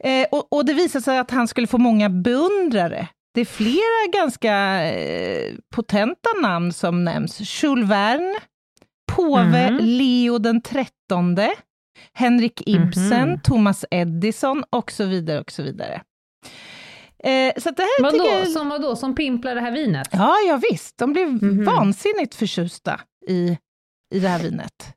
Eh, 0.04 0.26
och, 0.30 0.52
och 0.52 0.64
det 0.64 0.74
visade 0.74 1.02
sig 1.04 1.18
att 1.18 1.30
han 1.30 1.48
skulle 1.48 1.66
få 1.66 1.78
många 1.78 2.08
beundrare. 2.10 3.08
Det 3.34 3.40
är 3.40 3.44
flera 3.44 4.12
ganska 4.22 4.54
eh, 4.92 5.54
potenta 5.74 6.30
namn 6.42 6.72
som 6.72 7.04
nämns. 7.04 7.62
Jules 7.64 7.90
Verne, 7.90 8.34
påve 9.12 9.70
Mhm. 9.70 9.78
Leo 9.84 10.38
den 10.38 10.60
trettonde, 10.62 11.54
Henrik 12.12 12.62
Ibsen, 12.66 13.28
Mhm. 13.28 13.40
Thomas 13.40 13.84
Edison 13.90 14.64
och 14.70 14.90
så 14.92 15.04
vidare 15.04 15.40
och 15.40 15.50
så 15.50 15.62
vidare. 15.62 16.02
Eh, 17.24 17.52
så 17.58 17.70
det 17.70 17.82
här 17.82 18.10
tycker 18.10 18.24
Vadå, 18.24 18.38
jag... 18.38 18.48
som 18.48 18.68
vadå, 18.68 18.96
som 18.96 19.14
pimplar 19.14 19.54
det 19.54 19.60
här 19.60 19.72
vinet? 19.72 20.08
Ja, 20.12 20.34
ja 20.48 20.60
visst. 20.70 20.98
De 20.98 21.12
blev 21.12 21.28
Mhm. 21.42 21.64
vansinnigt 21.64 22.34
förtjusta 22.34 23.00
i, 23.28 23.58
i 24.14 24.18
det 24.20 24.28
här 24.28 24.38
vinet. 24.42 24.94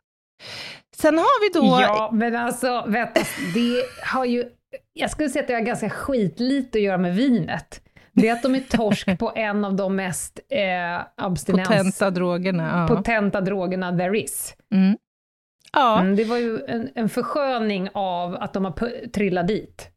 Sen 0.97 1.17
har 1.17 1.41
vi 1.53 1.59
då... 1.59 1.81
Ja, 1.81 2.09
men 2.13 2.35
alltså 2.35 2.83
vänta, 2.87 3.21
det 3.53 3.83
har 4.05 4.25
ju, 4.25 4.45
jag 4.93 5.11
skulle 5.11 5.29
säga 5.29 5.41
att 5.41 5.47
det 5.47 5.53
har 5.53 5.61
ganska 5.61 5.89
skitlite 5.89 6.77
att 6.77 6.83
göra 6.83 6.97
med 6.97 7.15
vinet. 7.15 7.81
Det 8.11 8.27
är 8.27 8.33
att 8.33 8.43
de 8.43 8.55
är 8.55 8.59
torsk 8.59 9.19
på 9.19 9.31
en 9.35 9.65
av 9.65 9.75
de 9.75 9.95
mest 9.95 10.39
eh, 10.49 11.05
abstinens... 11.17 11.67
potenta 11.67 12.09
drogerna. 12.11 12.87
Ja. 12.89 12.95
potenta 12.95 13.41
drogerna 13.41 13.97
there 13.97 14.19
is. 14.21 14.55
Mm. 14.73 14.97
Ja. 15.73 15.99
Mm, 15.99 16.15
det 16.15 16.23
var 16.23 16.37
ju 16.37 16.59
en, 16.67 16.89
en 16.95 17.09
försköning 17.09 17.89
av 17.93 18.35
att 18.35 18.53
de 18.53 18.65
har 18.65 19.07
trillat 19.13 19.47
dit. 19.47 19.89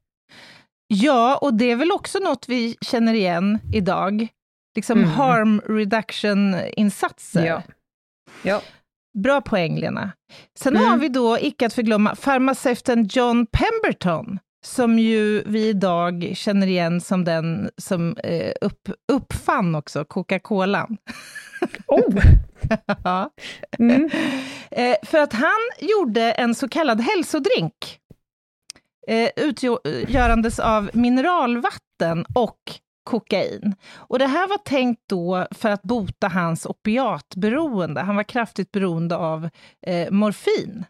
ja, 0.89 1.39
och 1.43 1.55
det 1.55 1.71
är 1.71 1.77
väl 1.77 1.93
också 1.93 2.19
något 2.19 2.49
vi 2.49 2.77
känner 2.81 3.15
igen 3.15 3.59
idag. 3.75 4.29
Liksom 4.77 4.99
Mm. 4.99 5.11
harm 5.11 5.61
reduction-insatser. 5.67 7.47
Ja. 7.47 7.63
Ja. 8.43 8.61
Bra 9.23 9.41
poäng, 9.41 9.79
Lena. 9.81 10.13
Sen 10.59 10.77
Mm. 10.77 10.89
har 10.89 10.97
vi 10.97 11.09
då, 11.09 11.39
icke 11.41 11.67
att 11.67 11.73
förglömma, 11.73 12.15
farmaceuten 12.15 13.09
John 13.13 13.47
Pemberton, 13.47 14.39
som 14.67 14.99
ju 14.99 15.43
vi 15.47 15.69
idag 15.69 16.33
känner 16.35 16.67
igen 16.67 17.01
som 17.01 17.25
den 17.25 17.71
som 17.77 18.17
eh, 18.17 18.53
upp, 18.61 18.89
uppfann 19.13 19.75
också 19.75 20.05
Coca-Colan. 20.05 20.97
Oh. 21.87 22.23
Ja. 23.05 23.31
Mm. 23.79 24.11
Eh, 24.71 24.97
för 25.03 25.19
att 25.19 25.33
han 25.33 25.61
gjorde 25.81 26.33
en 26.33 26.55
så 26.55 26.69
kallad 26.69 27.01
hälsodrink, 27.01 27.99
eh, 29.09 29.31
utgörandes 29.37 30.59
av 30.59 30.91
mineralvatten 30.93 32.25
och 32.35 32.59
kokain. 33.07 33.75
Och 33.97 34.19
det 34.19 34.27
här 34.27 34.49
var 34.49 34.59
tänkt 34.59 35.03
då 35.07 35.47
för 35.51 35.71
att 35.71 35.83
bota 35.83 36.29
hans 36.29 36.67
opiatberoende. 36.67 38.01
Han 38.01 38.17
var 38.17 38.23
kraftigt 38.23 38.73
beroende 38.73 39.17
av 39.17 39.49
eh, 39.87 40.11
morfin. 40.11 40.85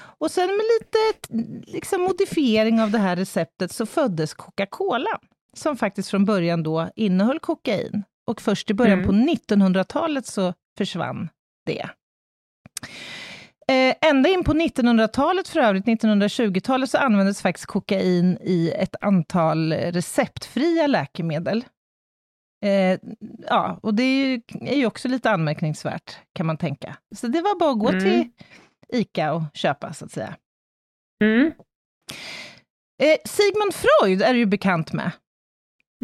Och 0.00 0.30
sen 0.30 0.46
med 0.46 0.64
lite 0.80 1.28
liksom, 1.72 2.00
modifiering 2.02 2.80
av 2.80 2.90
det 2.90 2.98
här 2.98 3.16
receptet 3.16 3.72
så 3.72 3.86
föddes 3.86 4.34
Coca-Cola, 4.34 5.18
som 5.56 5.76
faktiskt 5.76 6.10
från 6.10 6.24
början 6.24 6.62
då 6.62 6.90
innehöll 6.96 7.38
kokain. 7.40 8.02
Och 8.26 8.40
först 8.40 8.70
i 8.70 8.74
början 8.74 8.98
Mm. 8.98 9.06
på 9.06 9.12
1900-talet 9.54 10.26
så 10.26 10.54
försvann 10.78 11.28
det. 11.66 11.88
Eh, 13.70 13.94
ända 14.00 14.28
in 14.28 14.44
på 14.44 14.52
1900-talet 14.52 15.48
för 15.48 15.60
övrigt, 15.60 15.84
1920-talet, 15.84 16.90
så 16.90 16.98
användes 16.98 17.42
faktiskt 17.42 17.66
kokain 17.66 18.38
i 18.40 18.70
ett 18.76 18.94
antal 19.00 19.72
receptfria 19.72 20.86
läkemedel. 20.86 21.64
Eh, 22.64 22.98
ja, 23.46 23.78
och 23.82 23.94
det 23.94 24.02
är 24.02 24.26
ju, 24.26 24.40
är 24.60 24.76
ju 24.76 24.86
också 24.86 25.08
lite 25.08 25.30
anmärkningsvärt, 25.30 26.16
kan 26.34 26.46
man 26.46 26.56
tänka. 26.56 26.96
Så 27.16 27.26
det 27.26 27.40
var 27.40 27.58
bara 27.58 27.70
att 27.70 27.78
gå 27.78 27.88
Mm. 27.88 28.00
till 28.00 28.30
ICA 28.92 29.32
och 29.32 29.42
köpa, 29.54 29.92
så 29.92 30.04
att 30.04 30.12
säga. 30.12 30.36
Mm. 31.24 31.46
Eh, 33.02 33.16
Sigmund 33.24 33.74
Freud 33.74 34.22
är 34.22 34.32
du 34.32 34.38
ju 34.38 34.46
bekant 34.46 34.92
med. 34.92 35.10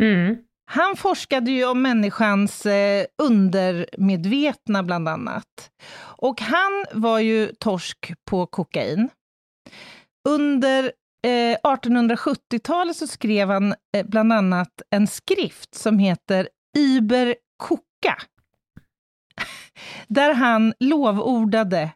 Mm. 0.00 0.37
Han 0.68 0.96
forskade 0.96 1.50
ju 1.50 1.64
om 1.64 1.82
människans 1.82 2.66
eh, 2.66 3.06
undermedvetna, 3.23 4.82
bland 4.82 5.08
annat. 5.08 5.70
Och 5.99 6.40
han 6.40 6.85
var 6.92 7.18
ju 7.18 7.52
torsk 7.58 8.12
på 8.25 8.46
kokain. 8.46 9.08
Under 10.28 10.92
eh, 11.26 11.56
1870-talet 11.64 12.96
så 12.96 13.06
skrev 13.06 13.49
han 13.49 13.75
eh, 13.96 14.06
bland 14.06 14.32
annat 14.32 14.82
en 14.90 15.06
skrift 15.06 15.75
som 15.75 15.99
heter 15.99 16.49
Iber 16.76 17.37
Koka. 17.56 18.16
Där 20.08 20.35
han 20.35 20.75
lovordade, 20.80 21.90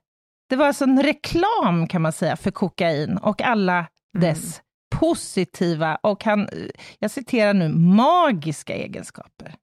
det 0.48 0.56
var 0.56 0.66
alltså 0.66 0.84
en 0.84 1.02
reklam 1.02 1.86
kan 1.88 2.02
man 2.02 2.12
säga 2.12 2.36
för 2.36 2.50
kokain 2.50 3.18
och 3.18 3.42
alla 3.42 3.86
dess 4.18 4.62
positiva 4.90 5.96
och 6.02 6.24
han, 6.24 6.48
jag 6.98 7.10
citerar 7.10 7.54
nu, 7.54 7.68
magiska 7.68 8.74
egenskaper. 8.74 9.54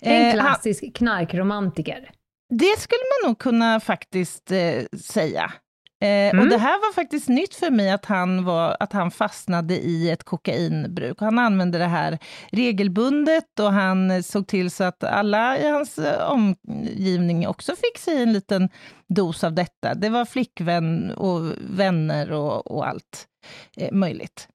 En 0.00 0.12
Eh, 0.12 0.22
han- 0.24 0.32
klassisk 0.32 0.96
knarkromantiker. 0.96 2.10
det 2.50 2.78
skulle 2.80 3.00
man 3.22 3.28
nog 3.30 3.38
kunna 3.38 3.80
faktiskt 3.80 4.50
eh, 4.52 4.82
säga. 5.00 5.52
Eh, 6.00 6.08
Mm. 6.28 6.40
Och 6.40 6.48
det 6.48 6.58
här 6.58 6.78
var 6.78 6.92
faktiskt 6.92 7.28
nytt 7.28 7.54
för 7.54 7.70
mig, 7.70 7.90
att 7.90 8.04
han, 8.04 8.44
var, 8.44 8.76
att 8.80 8.92
han 8.92 9.10
fastnade 9.10 9.74
i 9.74 10.10
ett 10.10 10.24
kokainbruk. 10.24 11.20
Han 11.20 11.38
använde 11.38 11.78
det 11.78 11.84
här 11.86 12.18
regelbundet 12.52 13.60
och 13.60 13.72
han 13.72 14.22
såg 14.22 14.46
till 14.46 14.70
så 14.70 14.84
att 14.84 15.04
alla 15.04 15.58
i 15.58 15.68
hans 15.68 15.98
eh, 15.98 16.30
omgivning 16.30 17.48
också 17.48 17.72
fick 17.76 17.98
sig 17.98 18.22
en 18.22 18.32
liten 18.32 18.68
dos 19.08 19.44
av 19.44 19.52
detta. 19.54 19.94
Det 19.94 20.08
var 20.08 20.24
flickvän 20.24 21.10
och 21.10 21.40
vänner 21.60 22.32
och, 22.32 22.70
och 22.70 22.86
allt 22.88 23.26
eh, 23.76 23.92
möjligt. 23.92 24.48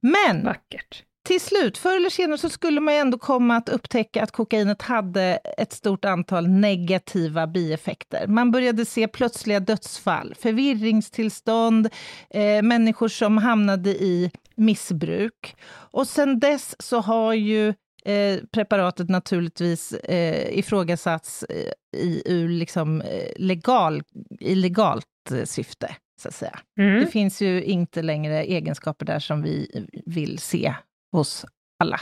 Men 0.00 0.44
Vackert. 0.44 1.02
Till 1.24 1.40
slut, 1.40 1.78
förr 1.78 1.96
eller 1.96 2.10
senare, 2.10 2.38
så 2.38 2.48
skulle 2.48 2.80
man 2.80 2.94
ändå 2.94 3.18
komma 3.18 3.56
att 3.56 3.68
upptäcka 3.68 4.22
att 4.22 4.30
kokainet 4.30 4.82
hade 4.82 5.38
ett 5.58 5.72
stort 5.72 6.04
antal 6.04 6.48
negativa 6.48 7.46
bieffekter. 7.46 8.26
Man 8.26 8.50
började 8.50 8.84
se 8.84 9.08
plötsliga 9.08 9.60
dödsfall, 9.60 10.34
förvirringstillstånd, 10.38 11.88
eh, 12.30 12.62
människor 12.62 13.08
som 13.08 13.38
hamnade 13.38 13.90
i 13.90 14.30
missbruk. 14.56 15.56
Och 15.70 16.06
sen 16.06 16.40
dess 16.40 16.76
så 16.78 17.00
har 17.00 17.34
ju 17.34 17.68
eh, 18.04 18.38
preparatet 18.52 19.08
naturligtvis 19.08 19.92
eh, 19.92 20.58
ifrågasatts 20.58 21.42
eh, 21.42 22.00
i, 22.00 22.22
ur 22.26 22.48
liksom, 22.48 23.00
eh, 23.00 23.32
legal, 23.36 24.02
i 24.40 24.54
legalt 24.54 25.06
eh, 25.32 25.44
syfte, 25.44 25.96
så 26.22 26.28
att 26.28 26.34
säga. 26.34 26.58
Mm. 26.78 27.00
Det 27.00 27.06
finns 27.06 27.42
ju 27.42 27.62
inte 27.62 28.02
längre 28.02 28.44
egenskaper 28.44 29.06
där 29.06 29.18
som 29.18 29.42
vi 29.42 29.86
vill 30.06 30.38
se 30.38 30.74
hos 31.14 31.46
alla. 31.78 32.00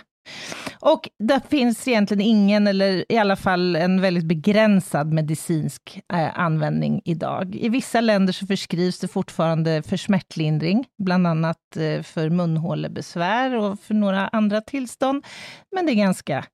Och 0.80 1.08
det 1.18 1.40
finns 1.48 1.88
egentligen 1.88 2.20
ingen, 2.20 2.66
eller 2.66 3.12
i 3.12 3.18
alla 3.18 3.36
fall 3.36 3.76
en 3.76 4.00
väldigt 4.00 4.24
begränsad 4.24 5.12
medicinsk 5.12 6.00
eh, 6.12 6.38
användning 6.38 7.02
idag. 7.04 7.54
I 7.54 7.68
vissa 7.68 8.00
länder 8.00 8.32
så 8.32 8.46
förskrivs 8.46 8.98
det 8.98 9.08
fortfarande 9.08 9.82
för 9.82 9.96
smärtlindring, 9.96 10.86
bland 11.02 11.26
annat 11.26 11.76
eh, 11.76 12.02
för 12.02 12.30
munhålebesvär 12.30 13.54
och 13.54 13.80
för 13.80 13.94
några 13.94 14.28
andra 14.28 14.60
tillstånd, 14.60 15.26
men 15.74 15.86
det 15.86 15.92
är 15.92 15.96
ganska 15.96 16.44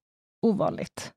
ovanligt. 0.46 1.12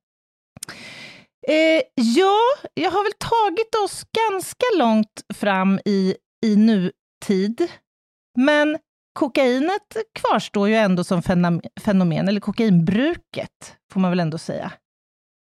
Eh, 1.48 1.82
ja, 1.96 2.38
jag 2.74 2.92
har 2.92 3.04
väl 3.04 3.14
tagit 3.18 3.76
oss 3.86 4.04
ganska 4.30 4.66
långt 4.78 5.24
fram 5.34 5.80
i, 5.86 6.16
i 6.46 6.56
nutid, 6.56 7.72
men 8.38 8.78
kokainet 9.14 9.98
kvarstår 10.16 10.70
ju 10.70 10.76
ändå 10.76 11.04
som 11.04 11.22
fenomen, 11.82 12.28
eller 12.28 12.40
kokainbruket, 12.40 13.76
får 13.92 14.00
man 14.00 14.12
väl 14.12 14.20
ändå 14.20 14.38
säga. 14.38 14.72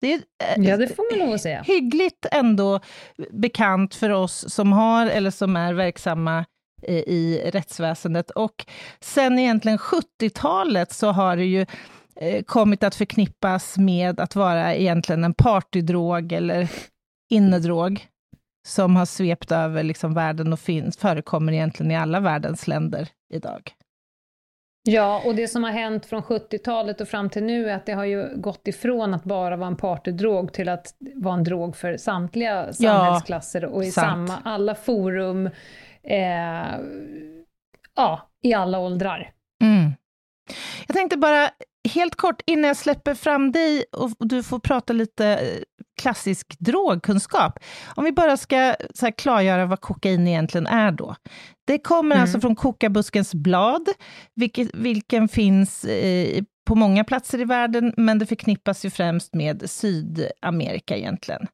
Det 0.00 0.12
är 0.12 0.20
eh, 0.58 0.64
Ja, 0.64 0.76
det 0.76 0.88
får 0.96 1.18
man 1.18 1.28
nog 1.28 1.40
säga. 1.40 1.62
hyggligt 1.62 2.26
ändå 2.32 2.80
bekant 3.30 3.94
för 3.94 4.10
oss 4.10 4.54
som 4.54 4.72
har, 4.72 5.06
eller 5.06 5.30
som 5.30 5.56
är 5.56 5.72
verksamma 5.74 6.44
i 6.88 7.40
rättsväsendet. 7.52 8.30
Och 8.30 8.66
sen 9.00 9.38
egentligen 9.38 9.78
70-talet 9.78 10.92
så 10.92 11.10
har 11.12 11.36
det 11.36 11.44
ju 11.44 11.66
eh, 12.20 12.42
kommit 12.42 12.82
att 12.82 12.94
förknippas 12.94 13.78
med 13.78 14.20
att 14.20 14.36
vara 14.36 14.74
egentligen 14.74 15.24
en 15.24 15.34
partydrog 15.34 16.32
eller 16.32 16.68
innedrog 17.30 18.06
som 18.66 18.96
har 18.96 19.06
svept 19.06 19.52
över 19.52 19.82
liksom 19.82 20.14
världen 20.14 20.52
och 20.52 20.60
finns, 20.60 20.96
förekommer 20.96 21.52
egentligen 21.52 21.92
i 21.92 21.96
alla 21.96 22.20
världens 22.20 22.68
länder 22.68 23.08
idag. 23.32 23.72
Ja, 24.88 25.22
och 25.24 25.34
det 25.34 25.48
som 25.48 25.64
har 25.64 25.70
hänt 25.70 26.06
från 26.06 26.22
70-talet 26.22 27.00
och 27.00 27.08
fram 27.08 27.30
till 27.30 27.42
nu 27.42 27.70
är 27.70 27.76
att 27.76 27.86
det 27.86 27.92
har 27.92 28.04
ju 28.04 28.36
gått 28.36 28.68
ifrån 28.68 29.14
att 29.14 29.24
bara 29.24 29.56
vara 29.56 29.68
en 29.68 29.76
partydrog 29.76 30.52
till 30.52 30.68
att 30.68 30.94
vara 31.14 31.34
en 31.34 31.44
drog 31.44 31.76
för 31.76 31.96
samtliga 31.96 32.72
samhällsklasser 32.72 33.64
och 33.64 33.84
i 33.84 33.90
sant. 33.90 34.28
samma, 34.28 34.40
alla 34.44 34.74
forum, 34.74 35.46
eh, 36.02 36.80
ja, 37.96 38.30
i 38.42 38.54
alla 38.54 38.78
åldrar. 38.78 39.30
Mm. 39.62 39.92
Jag 40.86 40.96
tänkte 40.96 41.16
bara 41.16 41.50
helt 41.88 42.14
kort 42.14 42.42
innan 42.46 42.68
jag 42.68 42.76
släpper 42.76 43.14
fram 43.14 43.52
dig 43.52 43.84
och 43.92 44.10
du 44.18 44.42
får 44.42 44.58
prata 44.58 44.92
lite 44.92 45.26
eh, 45.26 45.62
klassisk 46.00 46.58
drogkunskap. 46.58 47.58
Om 47.94 48.04
vi 48.04 48.12
bara 48.12 48.36
ska 48.36 48.74
så 48.94 49.06
här, 49.06 49.12
klargöra 49.12 49.66
vad 49.66 49.80
kokain 49.80 50.28
egentligen 50.28 50.66
är 50.66 50.90
då. 50.92 51.16
Det 51.66 51.78
kommer 51.78 52.16
Mm. 52.16 52.22
alltså 52.22 52.40
från 52.40 52.56
kokabuskens 52.56 53.34
blad, 53.34 53.88
vilket, 54.34 54.74
vilken 54.74 55.28
finns 55.28 55.84
eh, 55.84 56.42
på 56.66 56.74
många 56.74 57.04
platser 57.04 57.40
i 57.40 57.44
världen, 57.44 57.92
men 57.96 58.18
det 58.18 58.26
förknippas 58.26 58.84
ju 58.84 58.90
främst 58.90 59.34
med 59.34 59.70
Sydamerika 59.70 60.96
egentligen. 60.96 61.46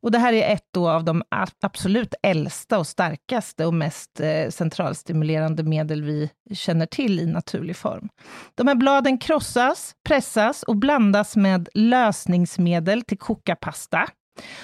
Och 0.00 0.10
det 0.10 0.18
här 0.18 0.32
är 0.32 0.54
ett 0.54 0.76
av 0.76 1.04
de 1.04 1.22
absolut 1.60 2.14
äldsta 2.22 2.78
och 2.78 2.86
starkaste 2.86 3.66
och 3.66 3.74
mest 3.74 4.20
eh, 4.20 4.48
centralstimulerande 4.50 5.62
medel 5.62 6.02
vi 6.02 6.30
känner 6.54 6.86
till 6.86 7.20
i 7.20 7.26
naturlig 7.26 7.76
form. 7.76 8.08
De 8.54 8.68
här 8.68 8.74
bladen 8.74 9.18
krossas, 9.18 9.94
pressas 10.08 10.62
och 10.62 10.76
blandas 10.76 11.36
med 11.36 11.68
lösningsmedel 11.74 13.02
till 13.02 13.18
kokapasta. 13.18 14.08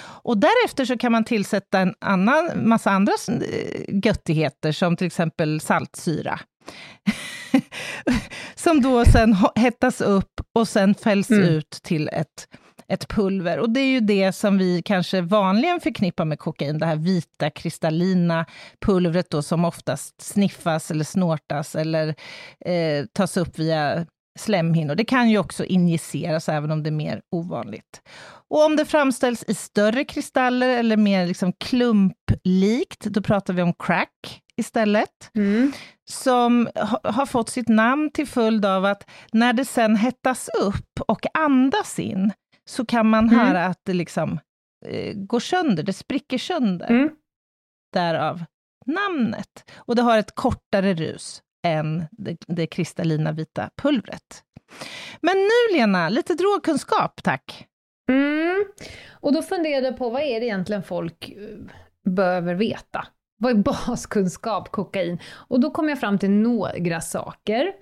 Och 0.05 0.37
därefter 0.37 0.85
så 0.85 0.97
kan 0.97 1.11
man 1.11 1.23
tillsätta 1.23 1.79
en 1.79 1.93
annan 2.01 2.49
massa 2.69 2.91
andra 2.91 3.13
eh, 3.27 4.05
göttigheter, 4.05 4.71
som 4.71 4.95
till 4.95 5.07
exempel 5.07 5.61
saltsyra. 5.61 6.39
som 8.55 8.81
då 8.81 9.05
sen 9.05 9.35
hettas 9.55 10.01
upp 10.01 10.31
och 10.55 10.67
sen 10.67 10.95
fälls 10.95 11.29
Mm. 11.29 11.43
ut 11.43 11.69
till 11.83 12.09
ett, 12.13 12.47
ett 12.93 13.07
pulver. 13.07 13.59
Och 13.59 13.69
det 13.69 13.79
är 13.79 13.85
ju 13.87 13.99
det 13.99 14.31
som 14.31 14.57
vi 14.57 14.81
kanske 14.81 15.21
vanligen 15.21 15.79
förknippar 15.79 16.25
med 16.25 16.39
kokain, 16.39 16.79
det 16.79 16.85
här 16.85 16.95
vita 16.95 17.49
kristallina 17.49 18.45
pulvret 18.85 19.29
då 19.29 19.41
som 19.41 19.65
oftast 19.65 20.21
sniffas 20.21 20.91
eller 20.91 21.03
snortas 21.05 21.75
eller 21.75 22.07
eh, 22.65 23.05
tas 23.13 23.37
upp 23.37 23.59
via 23.59 24.05
slemhinnor. 24.39 24.95
Det 24.95 25.05
kan 25.05 25.29
ju 25.29 25.37
också 25.37 25.65
injiceras, 25.65 26.49
även 26.49 26.71
om 26.71 26.83
det 26.83 26.89
är 26.89 26.91
mer 26.91 27.21
ovanligt. 27.31 28.01
Och 28.49 28.65
om 28.65 28.75
det 28.75 28.85
framställs 28.85 29.43
i 29.47 29.53
större 29.53 30.03
kristaller 30.03 30.69
eller 30.69 30.97
mer 30.97 31.27
liksom 31.27 31.53
klumplikt, 31.53 32.99
då 33.05 33.21
pratar 33.21 33.53
vi 33.53 33.61
om 33.61 33.73
crack 33.73 34.39
istället 34.57 35.09
Mm. 35.35 35.71
som 36.09 36.69
ha, 36.75 36.99
har 37.11 37.25
fått 37.25 37.49
sitt 37.49 37.67
namn 37.67 38.11
till 38.11 38.27
följd 38.27 38.65
av 38.65 38.85
att 38.85 39.09
när 39.31 39.53
det 39.53 39.65
sen 39.65 39.95
hettas 39.95 40.49
upp 40.61 40.99
och 41.07 41.25
andas 41.33 41.99
in, 41.99 42.31
så 42.69 42.85
kan 42.85 43.09
man 43.09 43.29
Mm. 43.29 43.39
höra 43.39 43.65
att 43.65 43.79
det 43.83 43.93
liksom 43.93 44.39
eh, 44.85 45.13
går 45.15 45.39
sönder, 45.39 45.83
det 45.83 45.93
spricker 45.93 46.37
sönder. 46.37 46.87
Mm. 46.89 47.09
Därav 47.93 48.43
namnet. 48.85 49.71
Och 49.75 49.95
det 49.95 50.01
har 50.01 50.17
ett 50.17 50.35
kortare 50.35 50.93
rus 50.93 51.41
än 51.67 52.05
det, 52.11 52.37
det 52.47 52.67
kristallina 52.67 53.31
vita 53.31 53.69
pulvret. 53.81 54.43
Men 55.21 55.37
nu 55.37 55.77
Lena, 55.77 56.09
lite 56.09 56.33
drogkunskap 56.33 57.23
tack. 57.23 57.67
Mm. 58.09 58.65
Och 59.11 59.33
då 59.33 59.41
funderade 59.41 59.87
jag 59.87 59.97
på 59.97 60.09
vad 60.09 60.21
är 60.21 60.39
det 60.39 60.45
egentligen 60.45 60.83
folk 60.83 61.29
eh, 61.29 61.57
behöver 62.11 62.55
veta? 62.55 63.07
Vad 63.37 63.51
är 63.51 63.55
baskunskap 63.55 64.71
kokain? 64.71 65.19
Och 65.31 65.59
då 65.59 65.71
kom 65.71 65.89
jag 65.89 65.99
fram 65.99 66.19
till 66.19 66.29
några 66.29 67.01
saker. 67.01 67.73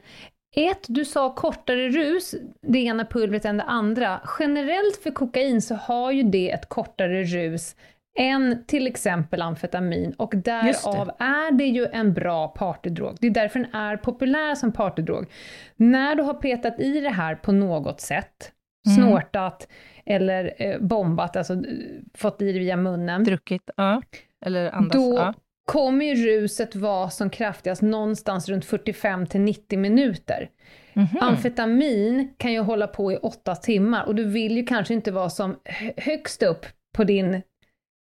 Ett, 0.55 0.85
du 0.87 1.05
sa 1.05 1.33
kortare 1.33 1.89
rus, 1.89 2.35
det 2.61 2.79
ena 2.79 3.05
pulvret 3.05 3.45
än 3.45 3.57
det 3.57 3.63
andra. 3.63 4.21
Generellt 4.39 4.97
för 5.03 5.11
kokain 5.11 5.61
så 5.61 5.75
har 5.75 6.11
ju 6.11 6.23
det 6.23 6.51
ett 6.51 6.69
kortare 6.69 7.23
rus 7.23 7.75
än 8.19 8.63
till 8.67 8.87
exempel 8.87 9.41
amfetamin 9.41 10.13
och 10.17 10.33
därav 10.35 11.07
det. 11.07 11.23
är 11.23 11.51
det 11.51 11.65
ju 11.65 11.85
en 11.85 12.13
bra 12.13 12.47
partydrog. 12.47 13.17
Det 13.19 13.27
är 13.27 13.31
därför 13.31 13.59
den 13.59 13.75
är 13.75 13.97
populär 13.97 14.55
som 14.55 14.71
partydrog. 14.71 15.25
När 15.75 16.15
du 16.15 16.23
har 16.23 16.33
petat 16.33 16.79
i 16.79 16.99
det 16.99 17.09
här 17.09 17.35
på 17.35 17.51
något 17.51 18.01
sätt, 18.01 18.51
mm. 18.87 18.97
snortat 18.97 19.67
eller 20.05 20.53
eh, 20.57 20.79
bombat, 20.79 21.35
alltså 21.35 21.53
eh, 21.53 21.59
fått 22.13 22.41
i 22.41 22.51
det 22.51 22.59
via 22.59 22.77
munnen. 22.77 23.23
Druckit, 23.23 23.69
ja. 23.77 24.01
Eller 24.45 24.71
andas, 24.71 24.95
då 24.95 25.15
ja. 25.17 25.33
Kommer 25.65 26.05
ju 26.05 26.15
ruset 26.15 26.75
vara 26.75 27.09
som 27.09 27.29
kraftigast 27.29 27.81
någonstans 27.81 28.49
runt 28.49 28.65
45 28.65 29.27
till 29.27 29.41
90 29.41 29.79
minuter. 29.79 30.49
Mm 30.93 31.07
-hmm. 31.07 31.19
Amfetamin 31.21 32.33
kan 32.37 32.53
ju 32.53 32.59
hålla 32.59 32.87
på 32.87 33.11
i 33.11 33.17
åtta 33.17 33.55
timmar 33.55 34.03
och 34.03 34.15
du 34.15 34.23
vill 34.23 34.57
ju 34.57 34.65
kanske 34.65 34.93
inte 34.93 35.11
vara 35.11 35.29
som 35.29 35.55
högst 35.97 36.43
upp 36.43 36.65
på 36.95 37.03
din 37.03 37.41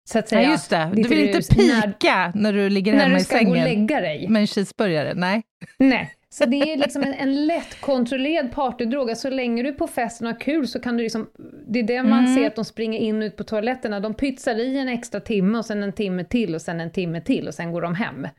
så 0.09 0.19
att 0.19 0.29
säga. 0.29 0.41
Nej, 0.41 0.51
just 0.51 0.69
det. 0.69 0.91
Du 0.93 1.03
vill 1.03 1.27
inte 1.27 1.55
pika 1.55 2.31
när, 2.35 2.41
när 2.41 2.53
du 2.53 2.69
ligger 2.69 2.93
hemma 2.93 3.17
i 3.17 3.23
sängen. 3.23 3.53
När 3.53 3.55
du 3.55 3.61
ska 3.61 3.69
gå 3.69 3.71
och 3.71 3.77
lägga 3.77 4.01
dig. 4.01 4.29
Med 4.29 4.39
en 4.39 4.47
cheeseburgare, 4.47 5.13
nej. 5.15 5.43
Nej, 5.77 6.13
så 6.37 6.45
det 6.45 6.73
är 6.73 6.77
liksom 6.77 7.03
en, 7.03 7.13
en 7.13 7.45
lättkontrollerad 7.45 8.51
partydrog. 8.51 9.09
Alltså, 9.09 9.29
så 9.29 9.35
länge 9.35 9.63
du 9.63 9.69
är 9.69 9.73
på 9.73 9.87
festen 9.87 10.27
och 10.27 10.33
har 10.33 10.39
kul 10.39 10.67
så 10.67 10.79
kan 10.79 10.97
du 10.97 11.03
liksom... 11.03 11.29
Det 11.67 11.79
är 11.79 11.83
det 11.83 12.03
man 12.03 12.19
mm. 12.19 12.35
ser 12.35 12.47
att 12.47 12.55
de 12.55 12.65
springer 12.65 12.99
in 12.99 13.21
och 13.21 13.25
ut 13.25 13.37
på 13.37 13.43
toaletterna. 13.43 13.99
De 13.99 14.13
pytsar 14.13 14.55
i 14.55 14.77
en 14.77 14.89
extra 14.89 15.19
timme 15.19 15.57
och 15.57 15.65
sen 15.65 15.83
en 15.83 15.93
timme 15.93 16.23
till 16.23 16.55
och 16.55 16.61
sen 16.61 16.79
en 16.79 16.91
timme 16.91 17.21
till 17.21 17.47
och 17.47 17.53
sen 17.53 17.71
går 17.71 17.81
de 17.81 17.95
hem. 17.95 18.21
Men 18.21 18.31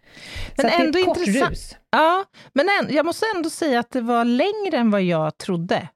så 0.70 0.80
ändå 0.80 0.92
det 0.92 0.98
är 0.98 1.00
ett 1.00 1.06
kort 1.06 1.50
rus. 1.50 1.76
Ja, 1.90 2.24
men 2.52 2.66
en, 2.80 2.94
jag 2.94 3.06
måste 3.06 3.26
ändå 3.36 3.50
säga 3.50 3.80
att 3.80 3.90
det 3.90 4.00
var 4.00 4.24
längre 4.24 4.76
än 4.76 4.90
vad 4.90 5.02
jag 5.02 5.38
trodde. 5.38 5.88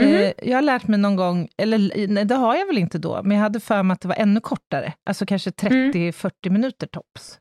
Mm 0.00 0.12
-hmm. 0.12 0.32
Jag 0.42 0.56
har 0.56 0.62
lärt 0.62 0.88
mig 0.88 0.98
någon 0.98 1.16
gång, 1.16 1.48
eller 1.56 2.08
nej, 2.08 2.24
det 2.24 2.34
har 2.34 2.56
jag 2.56 2.66
väl 2.66 2.78
inte 2.78 2.98
då, 2.98 3.22
men 3.22 3.36
jag 3.36 3.42
hade 3.42 3.60
för 3.60 3.82
mig 3.82 3.94
att 3.94 4.00
det 4.00 4.08
var 4.08 4.16
ännu 4.16 4.40
kortare, 4.40 4.92
alltså 5.06 5.26
kanske 5.26 5.50
30-40 5.50 6.30
mm. 6.46 6.52
minuter 6.52 6.86
tops. 6.86 7.38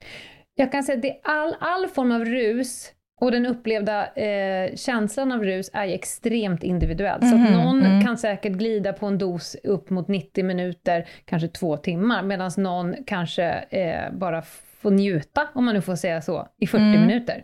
Jag 0.55 0.71
kan 0.71 0.83
säga 0.83 0.97
att 0.97 1.29
all, 1.29 1.55
all 1.59 1.87
form 1.87 2.11
av 2.11 2.25
rus 2.25 2.91
och 3.23 3.31
den 3.31 3.45
upplevda 3.45 4.07
eh, 4.07 4.75
känslan 4.75 5.31
av 5.31 5.43
rus 5.43 5.69
är 5.73 5.85
ju 5.85 5.93
extremt 5.93 6.63
individuell. 6.63 7.21
Mm 7.21 7.33
-hmm. 7.33 7.45
Så 7.45 7.45
att 7.45 7.51
mhm, 7.51 7.63
någon 7.63 7.85
mm. 7.85 8.05
kan 8.05 8.17
säkert 8.17 8.51
glida 8.51 8.93
på 8.93 9.05
en 9.05 9.17
dos 9.17 9.55
upp 9.63 9.89
mot 9.89 10.07
90 10.07 10.43
minuter, 10.43 11.07
kanske 11.25 11.47
två 11.47 11.77
timmar, 11.77 12.23
medan 12.23 12.51
någon 12.57 12.95
kanske 13.07 13.45
eh, 13.69 14.13
bara 14.13 14.41
får 14.81 14.91
njuta, 14.91 15.47
om 15.53 15.65
man 15.65 15.75
nu 15.75 15.81
får 15.81 15.95
säga 15.95 16.21
så, 16.21 16.47
i 16.59 16.67
40 16.67 16.83
mm. 16.83 17.01
minuter. 17.01 17.43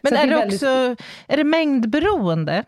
Men 0.00 0.14
är 0.14 0.26
det, 0.26 0.30
det 0.30 0.36
väldigt... 0.36 0.54
också 0.54 0.96
är 1.28 1.36
det 1.36 1.44
mängdberoende? 1.44 2.64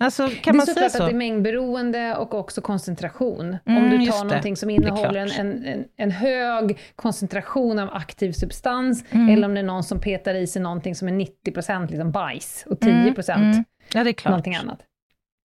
Alltså, 0.00 0.28
kan 0.28 0.52
det 0.52 0.52
man 0.52 0.60
är 0.60 0.66
såklart 0.66 0.92
så? 0.92 1.02
att 1.02 1.08
det 1.08 1.12
är 1.12 1.16
mängdberoende 1.16 2.16
och 2.16 2.34
också 2.34 2.60
koncentration. 2.60 3.56
Mm, 3.66 3.82
Om 3.82 3.90
du 3.90 4.06
tar 4.06 4.24
någonting 4.24 4.56
som 4.56 4.70
innehåller 4.70 5.40
en, 5.40 5.64
en, 5.64 5.84
en, 5.96 6.10
hög 6.10 6.78
koncentration 6.96 7.78
av 7.78 7.90
aktiv 7.92 8.32
substans, 8.32 9.04
mm. 9.10 9.28
eller 9.28 9.48
om 9.48 9.54
det 9.54 9.60
är 9.60 9.64
någon 9.64 9.84
som 9.84 10.00
petar 10.00 10.34
i 10.34 10.46
sig 10.46 10.62
någonting 10.62 10.94
som 10.94 11.08
är 11.08 11.12
90% 11.12 11.90
liksom 11.90 12.12
bajs 12.12 12.64
och 12.66 12.78
10% 12.78 13.32
mm, 13.32 13.50
mm. 13.50 13.64
Ja, 13.94 14.04
det 14.04 14.10
är 14.10 14.12
klart. 14.12 14.30
någonting 14.30 14.54
annat. 14.54 14.80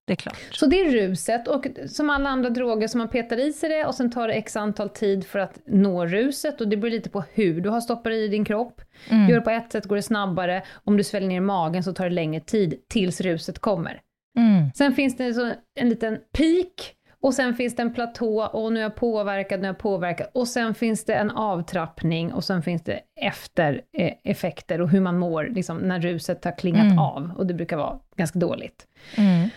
Det 0.07 0.13
är 0.13 0.15
klart. 0.15 0.37
Så 0.51 0.65
det 0.65 0.81
är 0.81 0.91
ruset, 0.91 1.47
och 1.47 1.67
som 1.87 2.09
alla 2.09 2.29
andra 2.29 2.49
droger, 2.49 2.87
så 2.87 2.97
man 2.97 3.09
petar 3.09 3.37
i 3.37 3.53
sig 3.53 3.69
det 3.69 3.85
och 3.85 3.95
sen 3.95 4.11
tar 4.11 4.27
det 4.27 4.33
x 4.33 4.55
antal 4.55 4.89
tid 4.89 5.27
för 5.27 5.39
att 5.39 5.59
nå 5.67 6.05
ruset, 6.05 6.61
och 6.61 6.67
det 6.67 6.77
beror 6.77 6.91
lite 6.91 7.09
på 7.09 7.23
hur 7.33 7.61
du 7.61 7.69
har 7.69 7.81
stoppat 7.81 8.13
i 8.13 8.27
din 8.27 8.45
kropp. 8.45 8.81
Mm. 9.09 9.29
Gör 9.29 9.35
det 9.35 9.41
på 9.41 9.49
ett 9.49 9.71
sätt 9.71 9.85
går 9.85 9.95
det 9.95 10.01
snabbare, 10.01 10.63
om 10.83 10.97
du 10.97 11.03
sväljer 11.03 11.29
ner 11.29 11.41
magen 11.41 11.83
så 11.83 11.93
tar 11.93 12.03
det 12.03 12.15
längre 12.15 12.41
tid 12.41 12.75
tills 12.89 13.21
ruset 13.21 13.59
kommer. 13.59 14.01
Mm. 14.35 14.71
Sen 14.75 14.93
finns 14.93 15.17
det 15.17 15.33
så 15.33 15.53
en 15.79 15.89
liten 15.89 16.17
peak 16.37 16.95
och 17.25 17.33
sen 17.33 17.55
finns 17.55 17.75
det 17.75 17.81
en 17.81 17.93
platå 17.93 18.43
och 18.45 18.73
nu 18.73 18.79
är 18.79 18.83
jag 18.83 18.95
påverkad, 18.95 19.59
nu 19.59 19.65
är 19.65 19.69
jag 19.69 19.77
påverkad. 19.77 20.27
Och 20.33 20.47
sen 20.47 20.75
finns 20.75 21.05
det 21.05 21.13
en 21.13 21.31
avtrappning 21.31 22.33
och 22.33 22.43
sen 22.43 22.63
finns 22.63 22.83
det 22.83 22.99
eftereffekter 23.21 24.81
och 24.81 24.89
hur 24.89 25.01
man 25.01 25.19
mår 25.19 25.43
liksom, 25.43 25.77
när 25.77 25.99
ruset 25.99 26.45
har 26.45 26.57
klingat 26.57 26.85
mm. 26.85 26.99
av. 26.99 27.31
Och 27.37 27.45
det 27.45 27.53
brukar 27.53 27.77
vara 27.77 27.99
ganska 28.15 28.39
dåligt. 28.39 28.87
Mm. 29.17 29.49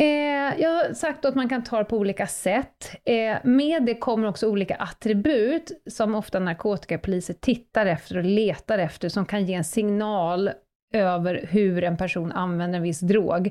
Eh, 0.00 0.60
jag 0.62 0.70
har 0.70 0.94
sagt 0.94 1.24
att 1.24 1.34
man 1.34 1.48
kan 1.48 1.64
ta 1.64 1.78
det 1.78 1.84
på 1.84 1.96
olika 1.96 2.26
sätt. 2.26 2.96
Eh, 3.04 3.36
med 3.44 3.82
det 3.82 3.94
kommer 3.94 4.28
också 4.28 4.48
olika 4.48 4.74
attribut 4.74 5.72
som 5.90 6.14
ofta 6.14 6.38
narkotikapoliser 6.38 7.34
tittar 7.34 7.86
efter 7.86 8.16
och 8.16 8.24
letar 8.24 8.78
efter, 8.78 9.08
som 9.08 9.26
kan 9.26 9.44
ge 9.44 9.54
en 9.54 9.64
signal 9.64 10.50
över 10.94 11.46
hur 11.50 11.84
en 11.84 11.96
person 11.96 12.32
använder 12.32 12.76
en 12.76 12.82
viss 12.82 13.00
drog. 13.00 13.50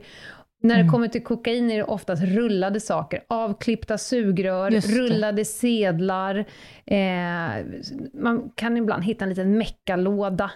När 0.64 0.76
det 0.76 0.82
mm. 0.82 0.92
kommer 0.92 1.08
till 1.08 1.24
kokain 1.24 1.72
är 1.72 1.78
det 1.78 1.84
oftast 1.84 2.24
rullade 2.24 2.80
saker. 2.80 3.24
Avklippta 3.28 3.98
sugrör, 3.98 4.72
rullade 4.72 5.46
sedlar. 5.46 6.46
Eh, 6.86 7.66
man 8.14 8.52
kan 8.56 8.78
ibland 8.78 9.04
hitta 9.04 9.26
en 9.26 9.30
liten 9.30 9.58
meckalåda. 9.58 10.52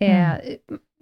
Eh, 0.00 0.30
mm. 0.30 0.40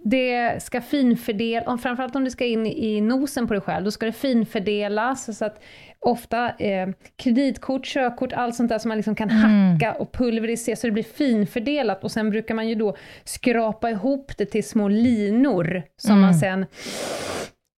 Det 0.03 0.63
ska 0.63 0.81
finfördelas, 0.81 1.81
framförallt 1.81 2.15
om 2.15 2.23
det 2.23 2.31
ska 2.31 2.45
in 2.45 2.65
i 2.65 3.01
nosen 3.01 3.47
på 3.47 3.53
dig 3.53 3.61
själv, 3.61 3.85
då 3.85 3.91
ska 3.91 4.05
det 4.05 4.11
finfördelas. 4.11 5.37
Så 5.37 5.45
att 5.45 5.63
ofta 5.99 6.49
eh, 6.49 6.89
kreditkort, 7.15 7.85
körkort, 7.85 8.33
allt 8.33 8.55
sånt 8.55 8.69
där 8.69 8.79
som 8.79 8.89
man 8.89 8.97
liksom 8.97 9.15
kan 9.15 9.29
mm. 9.29 9.41
hacka 9.41 9.93
och 9.93 10.11
pulverisera 10.11 10.75
så 10.75 10.87
det 10.87 10.91
blir 10.91 11.03
finfördelat. 11.03 12.03
Och 12.03 12.11
sen 12.11 12.29
brukar 12.29 12.55
man 12.55 12.69
ju 12.69 12.75
då 12.75 12.95
skrapa 13.23 13.89
ihop 13.89 14.31
det 14.37 14.45
till 14.45 14.67
små 14.67 14.87
linor 14.87 15.83
som 15.97 16.11
mm. 16.11 16.21
man 16.21 16.33
sen 16.33 16.65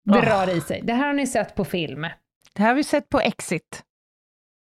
drar 0.07 0.47
oh. 0.47 0.57
i 0.57 0.61
sig. 0.61 0.81
Det 0.83 0.93
här 0.93 1.07
har 1.07 1.13
ni 1.13 1.27
sett 1.27 1.55
på 1.55 1.65
film. 1.65 2.01
Det 2.53 2.61
här 2.61 2.67
har 2.67 2.75
vi 2.75 2.83
sett 2.83 3.09
på 3.09 3.19
Exit. 3.19 3.83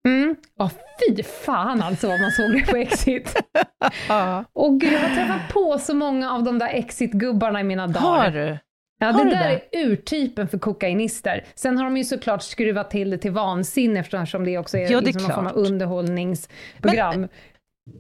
Mm. 0.09 0.37
Oh, 0.59 0.71
fy 1.09 1.23
fan 1.23 1.83
alltså 1.83 2.09
vad 2.09 2.21
man 2.21 2.31
såg 2.31 2.53
det 2.53 2.67
på 2.71 2.77
Exit. 2.77 3.37
Och 4.53 4.81
gud, 4.81 4.93
jag 4.93 5.01
har 5.01 5.17
träffat 5.17 5.53
på 5.53 5.79
så 5.79 5.95
många 5.95 6.33
av 6.33 6.43
de 6.43 6.59
där 6.59 6.69
Exit-gubbarna 6.69 7.61
i 7.61 7.65
mina 7.65 7.87
dagar. 7.87 8.01
Har 8.01 8.31
du? 8.31 8.59
Ja, 8.99 9.07
har 9.07 9.25
det 9.25 9.31
där 9.31 9.49
det? 9.49 9.79
är 9.79 9.87
urtypen 9.87 10.49
för 10.49 10.59
kokainister. 10.59 11.45
Sen 11.55 11.77
har 11.79 11.85
de 11.85 11.97
ju 11.97 12.05
såklart 12.05 12.43
skruvat 12.43 12.91
till 12.91 13.11
det 13.11 13.19
till 13.19 13.31
vansinne 13.31 14.01
eftersom 14.01 14.45
det 14.45 14.59
också 14.59 14.79
är, 14.79 14.83
ja, 14.83 14.89
det 14.89 14.95
är 14.95 15.01
liksom 15.01 15.23
någon 15.23 15.35
form 15.35 15.47
av 15.47 15.57
underhållningsprogram. 15.57 17.21
Men, 17.21 17.29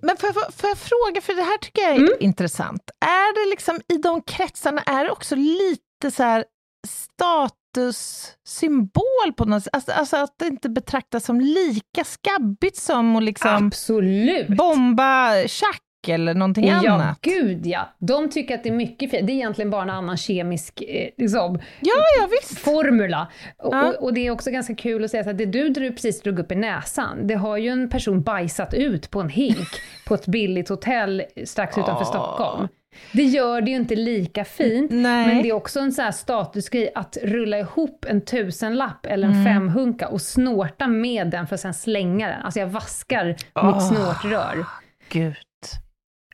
men 0.03 0.17
får, 0.17 0.31
jag, 0.35 0.55
får 0.55 0.69
jag 0.69 0.79
fråga, 0.79 1.21
för 1.21 1.35
det 1.35 1.43
här 1.43 1.59
tycker 1.59 1.83
jag 1.83 1.91
är 1.91 1.97
mm. 1.97 2.13
intressant. 2.21 2.91
Är 3.01 3.45
det 3.45 3.51
liksom 3.51 3.81
i 3.89 3.97
de 3.97 4.23
kretsarna, 4.23 4.83
är 4.83 5.05
det 5.05 5.11
också 5.11 5.37
lite 5.37 6.11
så 6.11 6.23
här 6.23 6.45
statussymbol 6.89 9.33
på 9.37 9.45
något 9.45 9.63
sätt. 9.63 9.75
Alltså, 9.75 9.93
alltså, 9.93 10.17
att 10.17 10.35
det 10.39 10.47
inte 10.47 10.69
betraktas 10.69 11.25
som 11.25 11.41
lika 11.41 12.05
skabbigt 12.05 12.77
som 12.77 13.17
att 13.17 13.23
liksom 13.23 13.67
Absolut. 13.67 14.49
bomba 14.49 15.47
tjack 15.47 15.83
eller 16.09 16.35
någonting 16.35 16.67
ja, 16.67 16.93
annat. 16.93 17.19
Ja, 17.23 17.33
gud 17.33 17.67
ja. 17.67 17.89
De 17.99 18.31
tycker 18.31 18.55
att 18.55 18.63
det 18.63 18.69
är 18.69 18.75
mycket 18.75 19.11
fint. 19.11 19.27
Det 19.27 19.33
är 19.33 19.35
egentligen 19.35 19.71
bara 19.71 19.83
en 19.83 19.91
annan 19.91 20.17
kemisk 20.17 20.83
eh, 20.83 21.09
liksom, 21.19 21.59
ja, 21.81 21.95
ja, 22.21 22.29
visst. 22.31 22.59
formula. 22.59 23.29
Ja. 23.59 23.89
Och, 23.89 24.03
och, 24.03 24.15
det 24.15 24.27
är 24.27 24.31
också 24.31 24.51
ganska 24.51 24.75
kul 24.75 25.05
att 25.05 25.11
säga 25.11 25.31
att 25.31 25.39
det 25.39 25.47
du 25.47 25.93
precis 25.93 26.23
drog 26.23 26.39
upp 26.39 26.53
i 26.53 26.55
näsan, 26.55 27.27
det 27.27 27.35
har 27.35 27.57
ju 27.57 27.69
en 27.69 27.91
person 27.91 28.23
bajsat 28.23 28.75
ut 28.75 29.11
på 29.11 29.21
en 29.21 29.29
hink 29.29 29.69
på 30.07 30.15
ett 30.15 30.27
billigt 30.27 30.69
hotell 30.69 31.23
strax 31.45 31.79
utanför 31.79 32.05
oh. 32.05 32.09
Stockholm. 32.09 32.69
Det 33.13 33.23
gör 33.23 33.61
det 33.61 33.71
ju 33.71 33.77
inte 33.77 33.95
lika 33.95 34.45
fint, 34.45 34.91
Nej. 34.91 35.27
men 35.27 35.43
det 35.43 35.49
är 35.49 35.53
också 35.53 35.81
en 35.81 35.93
sån 35.93 36.05
här 36.05 36.13
statusgrej 36.13 36.93
att 36.95 37.17
rulla 37.23 37.59
ihop 37.59 38.07
en 38.09 38.21
tusenlapp 38.21 39.07
eller 39.07 39.29
en 39.29 39.35
mm. 39.35 39.45
femhunka 39.45 40.09
och 40.09 40.21
snorta 40.21 40.87
med 40.87 41.31
den 41.31 41.47
för 41.47 41.55
att 41.55 41.61
sen 41.61 41.75
slänga 41.75 42.29
den. 42.29 42.43
Alltså 42.43 42.61
jag 42.61 42.67
vaskar 42.67 43.37
oh, 43.55 43.75
mitt 43.75 43.83
snortrör. 43.83 44.67
Gud. 45.09 45.37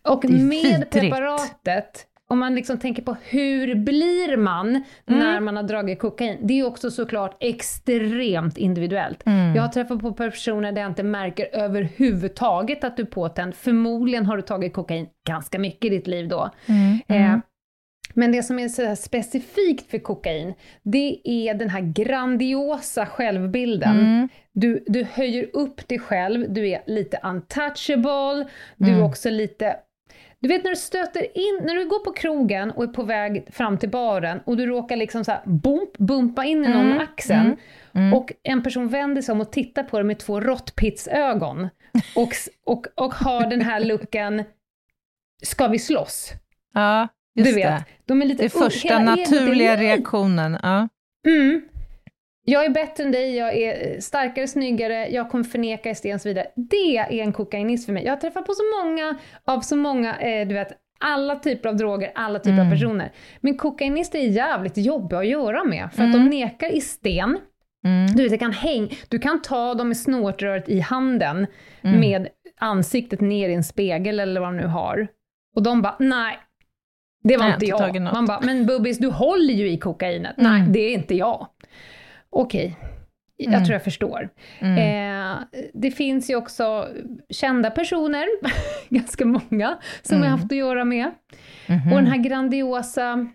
Och 0.03 0.25
med 0.25 0.33
vidrigt. 0.33 0.91
preparatet, 0.91 2.07
om 2.31 2.39
man 2.39 2.55
liksom 2.55 2.79
tänker 2.79 3.03
på 3.03 3.17
hur 3.23 3.75
blir 3.75 4.37
man 4.37 4.69
mm. 4.69 4.85
när 5.07 5.41
man 5.41 5.57
har 5.57 5.63
dragit 5.63 5.99
kokain, 5.99 6.39
det 6.43 6.61
är 6.61 6.67
också 6.67 6.91
såklart 6.91 7.37
extremt 7.41 8.59
individuellt. 8.59 9.27
Mm. 9.27 9.55
Jag 9.55 9.63
har 9.63 9.69
träffat 9.69 10.01
på 10.01 10.13
personer 10.13 10.73
där 10.73 10.83
jag 10.83 10.91
inte 10.91 11.03
märker 11.03 11.57
överhuvudtaget 11.57 12.85
att 12.85 12.97
du 12.97 13.03
är 13.03 13.07
påtänd. 13.07 13.55
Förmodligen 13.55 14.27
har 14.27 14.37
du 14.37 14.43
tagit 14.43 14.73
kokain 14.73 15.07
ganska 15.27 15.59
mycket 15.59 15.85
i 15.85 15.89
ditt 15.89 16.07
liv 16.07 16.29
då. 16.29 16.51
Mm. 16.67 16.99
Eh, 17.09 17.31
mm. 17.31 17.41
men 18.15 18.33
det 18.33 18.43
som 18.43 18.59
är 18.59 18.69
så 18.69 18.97
specifikt 18.97 19.91
för 19.91 19.99
kokain, 19.99 20.55
det 20.83 21.21
är 21.25 21.55
den 21.55 21.69
här 21.69 21.81
grandiosa 21.81 23.07
självbilden. 23.07 24.01
Mm. 24.01 24.29
Du, 24.53 24.85
du 24.87 25.05
höjer 25.05 25.49
upp 25.53 25.89
dig 25.89 25.99
själv, 25.99 26.53
du 26.53 26.69
är 26.69 26.83
lite 26.87 27.21
untouchable, 27.23 28.49
du 28.77 28.87
är 28.87 28.95
mm. 28.95 29.05
också 29.05 29.31
lite 29.31 29.77
Du 30.41 30.49
vet 30.49 30.65
när 30.65 30.71
du 30.71 30.77
stöter 30.77 31.39
in, 31.39 31.61
när 31.63 31.75
du 31.75 31.89
går 31.89 31.99
på 31.99 32.13
krogen 32.13 32.71
och 32.71 32.85
är 32.85 32.89
på 32.89 33.03
väg 33.03 33.45
fram 33.53 33.79
till 33.79 33.91
baren 33.91 34.41
och 34.45 34.57
du 34.57 34.67
råkar 34.67 34.97
liksom 34.97 35.25
så 35.25 35.33
här 35.33 35.43
bump, 35.47 35.99
bumpa 35.99 36.45
in 36.45 36.65
i 36.65 36.69
någon 36.69 36.77
Mm, 36.77 36.89
med 36.89 37.03
axeln 37.03 37.41
mm, 37.41 37.59
mm. 37.93 38.15
och 38.15 38.33
en 38.43 38.63
person 38.63 38.89
vänder 38.89 39.23
sig 39.23 39.33
om 39.33 39.41
och 39.41 39.53
tittar 39.53 39.83
på 39.83 39.97
dig 39.97 40.05
med 40.05 40.19
två 40.19 40.41
råttpittsögon 40.41 41.69
och, 42.17 42.33
och, 42.65 42.87
och 42.95 43.15
har 43.15 43.51
den 43.51 43.61
här 43.61 43.81
looken, 43.85 44.45
ska 45.43 45.69
vi 45.69 45.79
slåss? 45.79 46.33
Ja, 46.75 47.09
just 47.35 47.51
du 47.51 47.55
vet, 47.55 47.79
det. 47.79 47.85
de 48.05 48.23
är 48.23 48.27
lite 48.27 48.43
Det 48.43 48.47
är 48.47 48.49
första 48.49 48.99
naturliga 48.99 49.77
reaktionen. 49.77 50.59
Ja. 50.63 50.89
Mm. 51.27 51.63
Jag 52.51 52.65
är 52.65 52.71
bättre 52.71 53.05
än 53.05 53.13
dig, 53.13 53.37
jag 53.37 53.57
är 53.57 54.01
starkare, 54.01 54.49
snyggare, 54.49 55.09
jag 55.09 55.31
kommer 55.31 55.45
förneka 55.45 55.95
Sten 55.95 56.15
och 56.15 56.21
så 56.21 56.29
vidare. 56.29 56.47
Det 56.57 56.97
är 56.97 57.13
en 57.13 57.33
kokainist 57.33 57.87
för 57.87 57.93
mig. 57.93 58.05
Jag 58.05 58.13
har 58.13 58.17
träffat 58.21 58.47
på 58.47 58.53
så 58.53 58.63
många, 58.85 59.17
av 59.45 59.61
så 59.61 59.77
många, 59.77 60.19
eh, 60.21 60.49
du 60.49 60.55
vet, 60.55 60.69
alla 61.01 61.37
typer 61.37 61.69
av 61.69 61.77
droger, 61.77 62.13
alla 62.15 62.39
typer 62.39 62.53
Mm. 62.53 62.67
av 62.67 62.71
personer. 62.71 63.13
Men 63.41 63.57
kokainister 63.57 64.19
är 64.19 64.23
jävligt 64.29 64.77
jobbiga 64.77 65.19
att 65.21 65.27
göra 65.27 65.65
med, 65.65 65.89
för 65.93 66.03
att 66.03 66.13
de 66.13 66.25
nekar 66.29 66.75
i 66.75 66.81
sten. 66.81 67.39
Mm. 67.85 68.07
Du 68.07 68.29
vet, 68.29 68.41
kan 68.41 68.53
häng, 68.53 68.91
du 69.09 69.19
kan 69.19 69.43
ta 69.43 69.75
dem 69.75 69.89
med 69.89 69.97
snårtröret 69.97 70.69
i 70.69 70.81
handen, 70.81 71.47
Mm. 71.83 72.01
med 72.01 72.29
ansiktet 72.61 73.21
ner 73.21 73.49
i 73.49 73.55
en 73.55 73.65
spegel 73.65 74.21
eller 74.21 74.41
vad 74.41 74.49
de 74.49 74.57
nu 74.57 74.67
har. 74.67 75.09
Och 75.57 75.63
de 75.63 75.83
bara, 75.83 75.97
nej, 75.99 76.39
det 77.25 77.37
var 77.37 77.45
Nej, 77.45 77.55
inte 77.55 77.67
jag. 77.67 78.01
Man 78.03 78.27
bara, 78.27 78.41
men 78.41 78.67
Bubbis, 78.67 78.99
du 78.99 79.09
håller 79.09 79.55
ju 79.55 79.71
i 79.71 79.79
kokainet. 79.79 80.39
Mm. 80.39 80.53
Nej, 80.53 80.69
det 80.71 80.81
är 80.81 80.95
inte 80.95 81.15
jag. 81.15 81.47
Okej, 82.31 82.77
jag 83.37 83.49
Mm. 83.53 83.65
tror 83.65 83.73
jag 83.73 83.85
förstår. 83.85 84.29
Mm. 84.59 84.79
Eh, 84.79 85.39
det 85.75 85.91
finns 85.91 86.31
ju 86.31 86.37
också 86.37 86.89
kända 87.31 87.71
personer, 87.71 88.27
ganska 88.95 89.25
många, 89.27 89.79
som 90.03 90.17
Mm. 90.17 90.25
jag 90.27 90.31
har 90.33 90.39
haft 90.39 90.53
att 90.53 90.59
göra 90.59 90.85
med. 90.85 91.11
Mhm. 91.69 91.93
Och 91.93 91.99
den 91.99 92.07
här 92.07 92.19
grandiosa... 92.19 93.29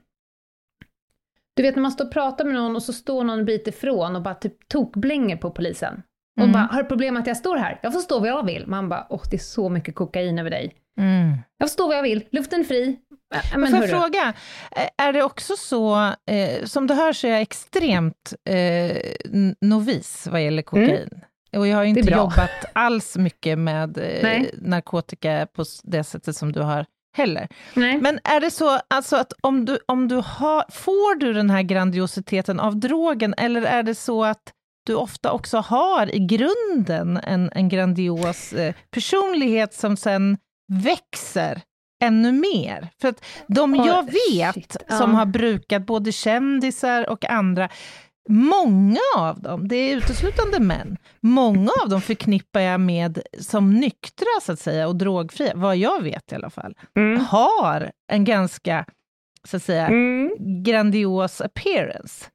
Du 1.56 1.64
vet 1.64 1.76
när 1.76 1.82
man 1.82 1.92
står 1.92 2.06
och 2.06 2.12
pratar 2.14 2.46
med 2.46 2.54
någon 2.54 2.76
och 2.76 2.84
så 2.84 2.94
står 2.94 3.24
någon 3.24 3.40
en 3.40 3.46
bit 3.46 3.68
ifrån 3.68 4.16
och 4.16 4.22
bara 4.22 4.34
typ 4.36 4.68
tokblänger 4.68 5.38
på 5.38 5.52
polisen. 5.52 6.04
Och 6.38 6.44
Mm. 6.44 6.52
bara, 6.54 6.64
har 6.64 6.84
du 6.84 6.90
problem 6.90 7.14
med 7.14 7.22
att 7.22 7.28
jag 7.28 7.38
står 7.38 7.58
här? 7.58 7.80
Jag 7.84 7.94
får 7.94 8.00
stå 8.00 8.20
vad 8.20 8.30
jag 8.30 8.46
vill. 8.46 8.68
Man 8.68 8.90
bara, 8.90 9.08
åh 9.10 9.22
det 9.32 9.36
är 9.36 9.40
så 9.40 9.70
mycket 9.70 9.96
kokain 9.96 10.40
över 10.40 10.50
dig. 10.50 10.76
Mm. 11.00 11.38
Jag 11.58 11.70
får 11.70 11.74
stå 11.74 11.88
vad 11.88 11.98
jag 11.98 12.04
vill, 12.04 12.24
luften 12.32 12.60
är 12.60 12.64
fri. 12.64 13.00
Men 13.58 13.72
får 13.72 13.80
jag 13.80 13.90
fråga, 13.90 14.34
är 14.98 15.14
det 15.14 15.24
också 15.24 15.56
så, 15.58 16.14
eh, 16.30 16.66
som 16.66 16.88
du 16.88 16.94
hör 16.94 17.14
så 17.14 17.28
är 17.28 17.32
jag 17.32 17.42
extremt 17.42 18.34
eh, 18.50 18.98
novis 19.62 20.28
vad 20.32 20.44
gäller 20.44 20.62
kokain. 20.62 21.10
Och 21.58 21.68
jag 21.68 21.76
har 21.78 21.84
ju 21.84 21.90
Mm. 21.90 21.98
Inte 21.98 22.12
jobbat 22.14 22.66
alls 22.74 23.18
mycket 23.18 23.60
med 23.60 23.98
eh, 23.98 24.42
narkotika 24.62 25.48
på 25.56 25.66
det 25.84 26.04
sättet 26.04 26.36
som 26.36 26.52
du 26.52 26.62
har 26.62 26.86
heller. 27.18 27.48
Nej. 27.74 27.98
Men 28.02 28.20
är 28.24 28.40
det 28.42 28.52
så 28.52 28.80
alltså 28.88 29.16
att 29.16 29.34
om 29.42 29.66
du, 29.66 29.80
om 29.86 30.08
du 30.08 30.16
har, 30.16 30.66
får 30.72 31.16
du 31.20 31.34
den 31.34 31.50
här 31.50 31.62
grandiositeten 31.62 32.60
av 32.60 32.78
drogen, 32.78 33.34
eller 33.38 33.62
är 33.62 33.84
det 33.84 33.96
så 33.96 34.24
att 34.24 34.42
du 34.86 34.96
ofta 34.96 35.32
också 35.32 35.58
har 35.58 36.16
i 36.16 36.20
grunden 36.20 37.20
en, 37.24 37.50
en 37.54 37.70
grandios 37.70 38.54
eh, 38.54 38.74
personlighet 38.92 39.74
som 39.74 39.98
sen 39.98 40.38
växer 40.84 41.62
ännu 42.04 42.32
mer? 42.32 42.88
För 43.02 43.08
att 43.08 43.26
de 43.48 43.74
Oj, 43.74 43.88
jag 43.88 44.04
vet 44.04 44.54
shit, 44.54 44.78
som 44.90 45.12
ja. 45.12 45.18
har 45.18 45.26
brukat 45.26 45.86
både 45.86 46.12
kändisar 46.12 47.10
och 47.10 47.30
andra, 47.30 47.70
Många 48.30 49.00
av 49.18 49.42
dem, 49.42 49.68
det 49.68 49.76
är 49.76 49.98
uteslutande 49.98 50.60
män, 50.60 50.98
många 51.22 51.72
av 51.84 51.90
dem 51.90 52.02
förknippar 52.02 52.60
jag 52.60 52.82
med 52.82 53.20
som 53.40 53.74
nyktra 53.74 54.26
så 54.42 54.52
att 54.52 54.60
säga 54.60 54.88
och 54.88 54.96
drogfria, 54.96 55.52
vad 55.56 55.78
jag 55.78 56.02
vet 56.04 56.32
i 56.32 56.36
alla 56.36 56.50
fall 56.50 56.74
Mm. 56.98 57.20
har 57.26 57.92
en 58.12 58.24
ganska, 58.26 58.86
så 59.48 59.58
att 59.58 59.64
säga, 59.64 59.88
Mm. 59.88 60.32
grandios 60.64 61.42
appearance. 61.42 62.26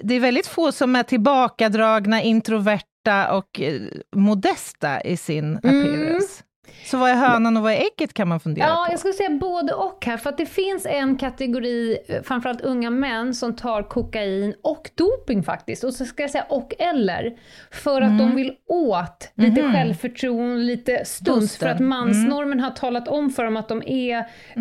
Det 0.00 0.14
är 0.14 0.20
väldigt 0.20 0.46
få 0.46 0.72
som 0.72 0.96
är 0.96 1.02
tillbakadragna, 1.02 2.22
introverta 2.22 3.32
och 3.36 3.60
eh, 3.60 3.80
modesta 4.16 5.00
i 5.00 5.16
sin 5.16 5.44
Mm. 5.44 5.80
appearance. 5.80 6.42
Så 6.84 6.96
vad 6.98 7.10
är 7.10 7.14
hönan 7.14 7.56
och 7.56 7.62
vad 7.62 7.72
är 7.72 7.76
ägget 7.76 8.14
kan 8.14 8.28
man 8.28 8.40
fundera 8.40 8.66
Ja, 8.66 8.84
på. 8.86 8.92
jag 8.92 8.98
skulle 8.98 9.14
säga 9.14 9.30
både 9.30 9.72
och 9.72 10.06
här, 10.06 10.16
för 10.16 10.30
att 10.30 10.38
det 10.38 10.46
finns 10.46 10.86
en 10.86 11.16
kategori, 11.18 11.98
eh, 12.08 12.22
framförallt 12.22 12.60
unga 12.60 12.90
män, 12.90 13.34
som 13.34 13.56
tar 13.56 13.82
kokain 13.82 14.54
och 14.62 14.90
doping 14.94 15.42
faktiskt, 15.42 15.84
och 15.84 15.94
så 15.94 16.04
ska 16.04 16.22
jag 16.22 16.30
säga 16.30 16.44
och 16.48 16.74
eller, 16.78 17.36
för 17.70 18.02
att 18.02 18.18
de 18.18 18.34
vill 18.34 18.52
åt 18.68 19.30
lite 19.34 19.62
Mhm. 19.62 19.72
självförtroende, 19.72 20.56
lite 20.64 21.04
stuns, 21.04 21.28
Booster. 21.40 21.66
för 21.66 21.74
att 21.74 21.80
mansnormen 21.80 22.60
har 22.60 22.70
talat 22.70 23.08
om 23.08 23.30
för 23.30 23.44
dem 23.44 23.56
att 23.56 23.68
de 23.68 23.82
är 23.86 24.18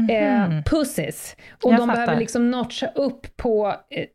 eh, 0.09 0.49
Mhm. 0.49 0.63
pussies, 0.63 1.35
och 1.63 1.73
Jag 1.73 1.79
de 1.79 1.87
fattar. 1.87 1.93
behöver 2.01 2.19
liksom 2.19 2.51
notcha 2.51 2.87
upp 2.95 3.37
på 3.37 3.67
eh, 3.89 4.05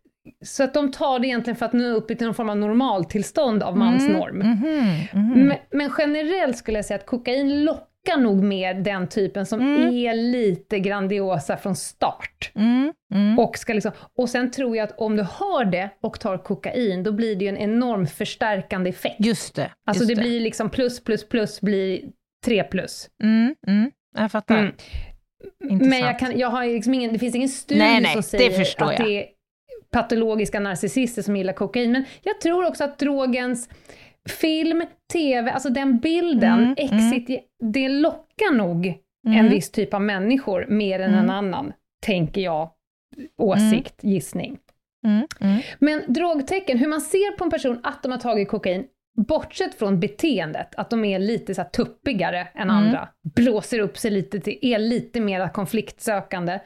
så 0.45 0.65
att 0.65 0.75
de 0.75 0.91
tar 0.91 1.19
det 1.19 1.27
egentligen 1.27 1.57
för 1.57 1.67
att 1.67 1.73
nå 1.73 1.85
upp 1.85 2.09
till 2.09 2.27
någon 2.27 2.35
form 2.35 2.51
av 2.51 2.57
normaltillstånd 2.57 3.63
av 3.63 3.77
mansnorm. 3.77 4.39
Mhm, 4.39 4.95
mhm. 5.13 5.47
Men, 5.49 5.59
men 5.71 5.93
generellt 5.99 6.57
skulle 6.57 6.79
jag 6.79 6.85
säga 6.85 6.99
att 6.99 7.07
kokain 7.07 7.65
lockar 7.65 8.17
nog 8.17 8.43
mer 8.43 8.75
den 8.75 9.09
typen 9.09 9.47
som 9.47 9.61
är 9.93 10.15
lite 10.15 10.79
grandiosa 10.79 11.57
från 11.57 11.77
start. 11.77 12.53
Mm, 12.55 12.93
mm. 13.15 13.39
Och, 13.39 13.59
ska 13.59 13.73
liksom, 13.73 13.93
och 14.19 14.29
sen 14.29 14.51
tror 14.51 14.77
jag 14.77 14.85
att 14.85 14.99
om 14.99 15.17
du 15.17 15.23
har 15.23 15.65
det 15.65 15.91
och 16.01 16.21
tar 16.21 16.39
kokain, 16.39 17.03
då 17.03 17.13
blir 17.13 17.37
det 17.37 17.45
ju 17.45 17.49
en 17.49 17.59
enorm 17.59 18.07
förstärkande 18.07 18.91
effekt. 18.91 19.17
Just 19.19 19.55
det. 19.55 19.71
Alltså 19.87 20.05
just 20.05 20.17
det 20.17 20.23
blir 20.23 20.41
liksom 20.41 20.71
plus 20.71 21.05
plus 21.05 21.29
plus 21.29 21.61
blir 21.61 22.03
tre 22.45 22.65
plus. 22.65 23.11
Mm, 23.23 23.55
mm. 23.67 23.91
Jag 24.17 24.33
fattar. 24.33 24.59
Mm. 24.59 24.75
Men 25.61 25.99
jag, 25.99 26.19
kan, 26.19 26.39
jag 26.39 26.49
har 26.49 26.67
liksom 26.67 26.95
ingen, 26.95 27.13
det 27.13 27.19
finns 27.19 27.35
ingen 27.35 27.49
studie 27.49 27.79
Nej, 27.79 28.01
nej, 28.01 28.13
som 28.13 28.21
det 28.21 28.27
säger 28.27 28.51
förstår 28.51 28.87
att 28.87 28.99
jag. 28.99 29.09
det 29.09 29.23
är 29.23 29.27
patologiska 29.93 30.61
narcissister 30.61 31.23
som 31.23 31.37
gillar 31.37 31.53
kokain. 31.53 31.93
Men 31.93 32.05
jag 32.23 32.41
tror 32.41 32.67
också 32.67 32.85
att 32.85 32.99
drogens 32.99 33.69
film, 34.29 34.85
tv, 35.13 35.51
alltså 35.51 35.69
den 35.69 35.99
bilden, 35.99 36.59
Mm, 36.59 36.75
exit, 36.79 37.49
det 37.73 37.89
lockar 37.89 38.55
nog 38.55 38.87
en 39.27 39.33
Mm. 39.35 39.49
viss 39.49 39.71
typ 39.71 39.95
av 39.95 40.03
människor 40.03 40.67
mer 40.69 41.01
än 41.01 41.15
en 41.15 41.31
annan, 41.31 41.73
tänker 42.07 42.41
jag. 42.41 42.71
Åsikt, 43.39 43.95
gissning. 44.05 44.59
Mm, 45.07 45.27
mm. 45.41 45.61
Men 45.79 46.03
drogtecken, 46.09 46.79
hur 46.79 46.89
man 46.89 47.01
ser 47.01 47.37
på 47.37 47.45
en 47.45 47.51
person 47.51 47.81
att 47.83 48.03
de 48.03 48.13
har 48.13 48.19
tagit 48.19 48.49
kokain, 48.49 48.85
bortsett 49.29 49.75
från 49.75 50.01
beteendet, 50.01 50.75
att 50.75 50.91
de 50.91 51.05
är 51.05 51.19
lite 51.19 51.55
så 51.55 51.65
tuppigare 51.65 52.41
än 52.55 52.63
Mm. 52.63 52.77
andra, 52.77 53.09
blåser 53.37 53.79
upp 53.79 53.99
sig 53.99 54.11
lite, 54.11 54.41
till, 54.41 54.59
är 54.63 54.79
lite 54.79 55.21
mer 55.21 55.49
konfliktsökande. 55.49 56.59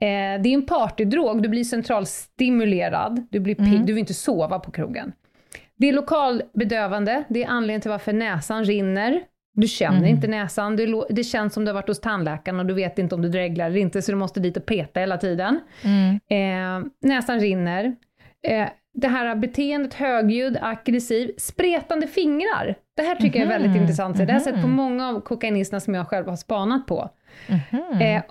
Eh, 0.00 0.42
det 0.42 0.48
är 0.48 0.54
en 0.54 0.66
partydrog, 0.66 1.42
du 1.42 1.48
blir 1.48 1.64
centralstimulerad, 1.64 3.26
du 3.30 3.40
blir 3.40 3.54
pigg, 3.54 3.68
Mm. 3.68 3.86
du 3.86 3.92
vill 3.92 4.00
inte 4.00 4.14
sova 4.14 4.58
på 4.58 4.70
krogen. 4.70 5.12
Det 5.76 5.88
är 5.88 5.92
lokalbedövande, 5.92 7.24
det 7.28 7.44
är 7.44 7.48
anledningen 7.48 7.80
till 7.80 7.90
varför 7.90 8.12
näsan 8.12 8.64
rinner. 8.64 9.20
Du 9.54 9.66
känner 9.66 9.98
Mm. 9.98 10.10
inte 10.10 10.26
näsan, 10.28 10.76
det, 10.76 11.04
det 11.10 11.24
känns 11.24 11.54
som 11.54 11.64
du 11.64 11.68
har 11.68 11.74
varit 11.74 11.88
hos 11.88 12.00
tandläkaren 12.00 12.60
och 12.60 12.66
du 12.66 12.74
vet 12.74 12.98
inte 12.98 13.14
om 13.14 13.22
du 13.22 13.28
dreglar 13.28 13.66
eller 13.66 13.76
inte, 13.80 14.02
så 14.02 14.12
du 14.12 14.16
måste 14.18 14.40
dit 14.40 14.56
och 14.56 14.66
peta 14.66 15.00
hela 15.00 15.16
tiden. 15.18 15.60
Mm. 15.84 16.82
Eh, 16.84 16.88
näsan 17.02 17.40
rinner. 17.40 17.96
Eh, 18.48 18.68
det 18.94 19.08
här 19.08 19.34
beteendet 19.36 19.94
högljudd, 19.94 20.58
aggressiv, 20.60 21.30
spretande 21.38 22.06
fingrar. 22.06 22.74
Det 22.96 23.02
här 23.02 23.14
tycker 23.14 23.38
jag 23.38 23.46
är 23.46 23.52
väldigt 23.52 23.70
Mhm, 23.72 23.80
intressant. 23.82 24.16
Det 24.16 24.24
har 24.24 24.32
jag 24.32 24.42
sett 24.42 24.54
på 24.54 24.66
mhm. 24.66 24.76
många 24.76 25.08
av 25.08 25.20
kokainisterna 25.20 25.80
som 25.80 25.94
jag 25.94 26.08
själv 26.08 26.28
har 26.28 26.36
spanat 26.36 26.86
på. 26.86 27.10
Mhm. 27.48 28.00
Eh, 28.00 28.22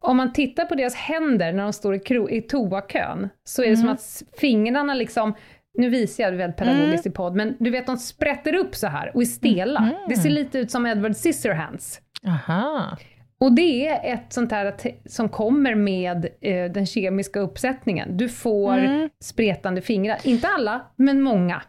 om 0.00 0.16
man 0.16 0.32
tittar 0.32 0.64
på 0.64 0.74
deras 0.74 0.94
händer 0.94 1.52
när 1.52 1.62
de 1.62 1.72
står 1.72 1.94
i, 1.94 1.98
kro- 1.98 2.30
i 2.30 2.42
toakön, 2.42 3.28
så 3.44 3.62
är 3.62 3.70
det 3.70 3.76
som 3.76 3.84
Mm. 3.84 3.94
att 3.94 4.00
s- 4.00 4.22
fingrarna 4.40 4.94
liksom, 4.94 5.34
nu 5.78 5.88
visar 5.90 6.24
jag 6.24 6.32
det 6.32 6.36
väldigt 6.36 6.56
pedagogiskt 6.56 7.06
i 7.06 7.10
podd, 7.10 7.34
men 7.36 7.56
du 7.58 7.70
vet 7.70 7.86
de 7.86 7.96
sprätter 7.96 8.54
upp 8.54 8.74
så 8.74 8.86
här 8.86 9.10
och 9.14 9.22
är 9.22 9.26
stela. 9.26 9.80
Mhm. 9.80 9.94
Det 10.08 10.16
ser 10.16 10.30
lite 10.30 10.58
ut 10.58 10.70
som 10.70 10.86
Edward 10.86 11.14
Scissorhands. 11.16 12.00
Aha. 12.26 12.96
Och 13.40 13.52
det 13.52 13.88
är 13.88 14.14
ett 14.14 14.32
sånt 14.32 14.52
här 14.52 14.74
som 15.06 15.28
kommer 15.28 15.74
med 15.74 16.26
eh, 16.40 16.64
den 16.72 16.86
kemiska 16.86 17.40
uppsättningen. 17.40 18.16
Du 18.16 18.28
får 18.28 18.78
Mm. 18.78 19.08
spretande 19.24 19.80
fingrar. 19.82 20.18
Inte 20.24 20.48
alla, 20.48 20.80
men 20.96 21.20
många. 21.22 21.62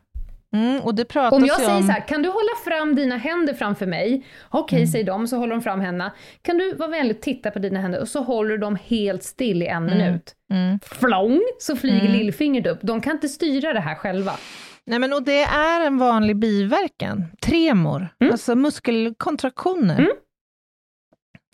Mm, 0.56 0.82
Om 0.82 1.46
jag 1.46 1.58
säger 1.62 1.76
om... 1.76 1.84
så 1.84 1.92
här, 1.92 2.08
kan 2.08 2.22
du 2.22 2.30
hålla 2.30 2.56
fram 2.66 2.96
dina 2.96 3.18
händer 3.18 3.54
framför 3.54 3.86
mig? 3.86 4.26
Okej, 4.50 4.80
Mm. 4.80 4.88
säger 4.92 5.06
de, 5.06 5.28
så 5.28 5.38
håller 5.38 5.54
de 5.56 5.62
fram 5.62 5.80
händerna. 5.82 6.12
Kan 6.42 6.58
du 6.58 6.74
vara 6.76 6.90
vänlig 6.90 7.16
och 7.16 7.22
titta 7.22 7.52
på 7.52 7.60
dina 7.60 7.80
händer 7.80 8.02
och 8.02 8.08
så 8.08 8.22
håller 8.24 8.50
du 8.50 8.58
dem 8.58 8.78
helt 8.86 9.24
still 9.24 9.64
i 9.64 9.68
en 9.68 9.86
minut. 9.86 10.36
Mm. 10.52 10.80
Flång, 10.84 11.42
så 11.60 11.76
flyger 11.76 12.00
Mm. 12.00 12.12
lillfingret 12.12 12.68
upp. 12.68 12.80
De 12.82 13.02
kan 13.02 13.14
inte 13.14 13.30
styra 13.30 13.74
det 13.74 13.80
här 13.80 13.96
själva. 13.96 14.32
Nej, 14.86 15.00
men 15.00 15.14
och 15.14 15.24
det 15.24 15.42
är 15.44 15.86
en 15.88 15.98
vanlig 15.98 16.36
biverkan. 16.38 17.26
Tremor, 17.42 18.08
Mm. 18.22 18.32
alltså 18.32 18.56
muskelkontraktioner. 18.56 20.00
Mm. 20.00 20.12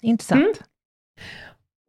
Intressant. 0.02 0.62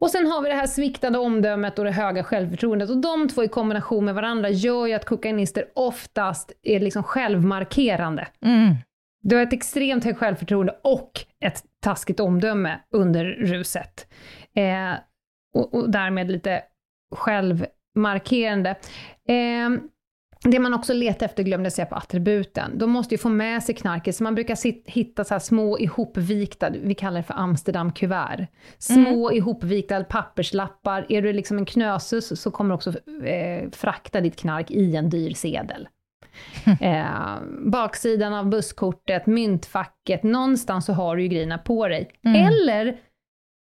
Och 0.01 0.11
sen 0.11 0.27
har 0.27 0.43
vi 0.43 0.49
det 0.49 0.55
här 0.55 0.67
sviktande 0.67 1.19
omdömet 1.19 1.79
och 1.79 1.85
det 1.85 1.91
höga 1.91 2.25
självförtroendet. 2.25 2.91
Och 2.91 2.97
de 2.97 3.29
två 3.29 3.45
i 3.45 3.49
kombination 3.49 4.05
med 4.05 4.15
varandra 4.15 4.51
gör 4.51 4.87
ju 4.87 4.93
att 4.93 5.05
kokainister 5.05 5.65
oftast 5.75 6.53
är 6.63 6.81
liksom 6.81 7.03
självmarkerande. 7.03 8.29
Mm. 8.43 8.75
Du 9.23 9.37
har 9.37 9.43
ett 9.43 9.53
extremt 9.53 10.05
högt 10.05 10.19
självförtroende 10.19 10.77
och 10.83 11.11
ett 11.41 11.63
taskigt 11.83 12.21
omdöme 12.21 12.81
under 12.91 13.25
ruset. 13.25 14.07
Eh, 14.55 14.95
och, 15.55 15.75
och 15.75 15.91
därmed 15.91 16.31
lite 16.31 16.63
självmarkerande. 17.15 18.71
Eh, 19.29 19.71
det 20.51 20.59
man 20.59 20.75
också 20.75 20.93
letar 20.93 21.27
efter 21.27 21.43
glömde 21.43 21.67
jag 21.67 21.73
säga 21.73 21.87
på 21.87 21.95
attributen. 21.95 22.79
De 22.79 22.91
måste 22.91 23.15
ju 23.15 23.19
få 23.19 23.29
med 23.29 23.63
sig 23.63 23.75
knarket, 23.75 24.17
så 24.17 24.25
man 24.25 24.35
brukar 24.35 24.91
hitta 24.91 25.25
så 25.25 25.41
små 25.41 25.79
ihopvikta, 25.79 26.71
vi 26.71 26.95
kallar 26.95 27.17
det 27.17 27.23
för 27.23 27.35
Amsterdam-kuvert. 27.35 28.47
Små 28.79 29.29
mm. 29.29 29.37
ihopvikta 29.37 30.05
papperslappar. 30.05 31.07
Är 31.09 31.23
du 31.23 31.33
liksom 31.33 31.59
en 31.59 31.67
knösus 31.67 32.41
så 32.41 32.51
kommer 32.51 32.71
du 32.71 32.75
också 32.75 32.91
eh, 33.25 33.71
frakta 33.73 34.21
ditt 34.21 34.37
knark 34.37 34.71
i 34.71 34.97
en 34.97 35.11
dyr 35.11 35.35
sedel. 35.35 35.89
Eh, 36.81 37.41
baksidan 37.67 38.35
av 38.35 38.49
busskortet, 38.49 39.27
myntfacket, 39.27 40.23
någonstans 40.23 40.87
så 40.87 40.93
har 40.93 41.17
du 41.17 41.23
ju 41.23 41.29
grejerna 41.29 41.59
på 41.59 41.89
dig. 41.89 42.11
Mm. 42.25 42.47
Eller 42.47 42.97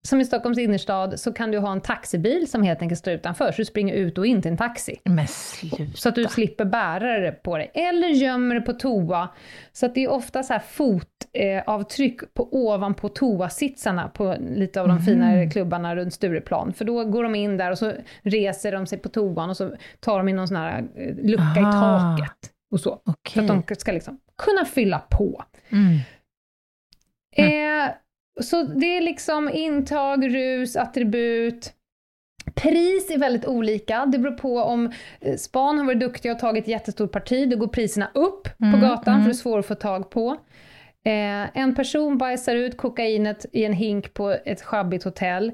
som 0.05 0.21
i 0.21 0.25
Stockholms 0.25 0.57
innerstad 0.57 1.19
så 1.19 1.33
kan 1.33 1.51
du 1.51 1.57
ha 1.57 1.71
en 1.71 1.81
taxibil 1.81 2.47
som 2.51 2.63
helt 2.63 2.81
enkelt 2.81 2.99
står 2.99 3.13
utanför, 3.13 3.51
så 3.51 3.61
du 3.61 3.65
springer 3.65 3.93
ut 3.93 4.17
och 4.17 4.25
in 4.25 4.41
till 4.41 4.51
en 4.51 4.57
taxi. 4.57 4.95
Men 5.03 5.27
sluta. 5.27 5.83
Så 5.95 6.09
att 6.09 6.15
du 6.15 6.23
slipper 6.23 6.65
bära 6.65 7.19
det 7.19 7.31
på 7.31 7.57
dig. 7.57 7.71
Eller 7.73 8.07
gömmer 8.07 8.55
det 8.55 8.61
på 8.61 8.73
toa. 8.73 9.29
Så 9.71 9.85
att 9.85 9.95
det 9.95 10.03
är 10.03 10.11
ofta 10.11 10.43
så 10.43 10.53
här 10.53 10.59
fotavtryck 10.59 12.21
eh, 12.21 12.27
på, 12.33 12.49
ovanpå 12.51 13.09
toasitsarna 13.09 14.07
på 14.07 14.35
lite 14.55 14.81
av 14.81 14.87
de 14.87 14.97
mm. 14.97 15.05
finare 15.05 15.49
klubbarna 15.49 15.95
runt 15.95 16.13
Stureplan. 16.13 16.73
För 16.73 16.85
då 16.85 17.03
går 17.03 17.23
de 17.23 17.35
in 17.35 17.57
där 17.57 17.71
och 17.71 17.77
så 17.77 17.93
reser 18.21 18.71
de 18.71 18.87
sig 18.87 18.97
på 18.97 19.09
toan 19.09 19.49
och 19.49 19.57
så 19.57 19.75
tar 19.99 20.17
de 20.17 20.29
in 20.29 20.35
någon 20.35 20.47
sån 20.47 20.57
här 20.57 20.87
eh, 20.95 21.15
lucka 21.15 21.61
Aha. 21.61 22.15
i 22.15 22.19
taket. 22.19 22.51
Och 22.71 22.79
så. 22.79 23.01
Okay. 23.05 23.47
För 23.47 23.53
att 23.53 23.67
de 23.67 23.75
ska 23.75 23.91
liksom 23.91 24.19
kunna 24.37 24.65
fylla 24.65 24.99
på. 24.99 25.43
Mm. 25.69 25.99
Mm. 27.37 27.87
Eh, 27.87 27.91
så 28.41 28.63
det 28.63 28.97
är 28.97 29.01
liksom 29.01 29.49
intag, 29.49 30.35
rus, 30.35 30.75
attribut. 30.75 31.73
Pris 32.55 33.11
är 33.11 33.17
väldigt 33.17 33.45
olika. 33.45 34.05
Det 34.05 34.19
beror 34.19 34.37
på 34.37 34.59
om 34.59 34.91
eh, 35.21 35.35
span 35.35 35.77
har 35.77 35.85
varit 35.85 35.99
duktiga 35.99 36.31
och 36.31 36.39
tagit 36.39 36.67
jättestort 36.67 37.11
parti, 37.11 37.49
då 37.49 37.57
går 37.57 37.67
priserna 37.67 38.11
upp 38.13 38.47
mm, 38.61 38.73
på 38.73 38.87
gatan 38.87 39.13
mm. 39.13 39.23
för 39.23 39.29
det 39.29 39.33
är 39.33 39.37
svårt 39.37 39.59
att 39.59 39.65
få 39.65 39.75
tag 39.75 40.09
på. 40.09 40.37
Eh, 41.05 41.57
en 41.57 41.75
person 41.75 42.17
bajsar 42.17 42.55
ut 42.55 42.77
kokainet 42.77 43.45
i 43.51 43.65
en 43.65 43.73
hink 43.73 44.13
på 44.13 44.29
ett 44.45 44.61
sjabbigt 44.61 45.03
hotell. 45.03 45.51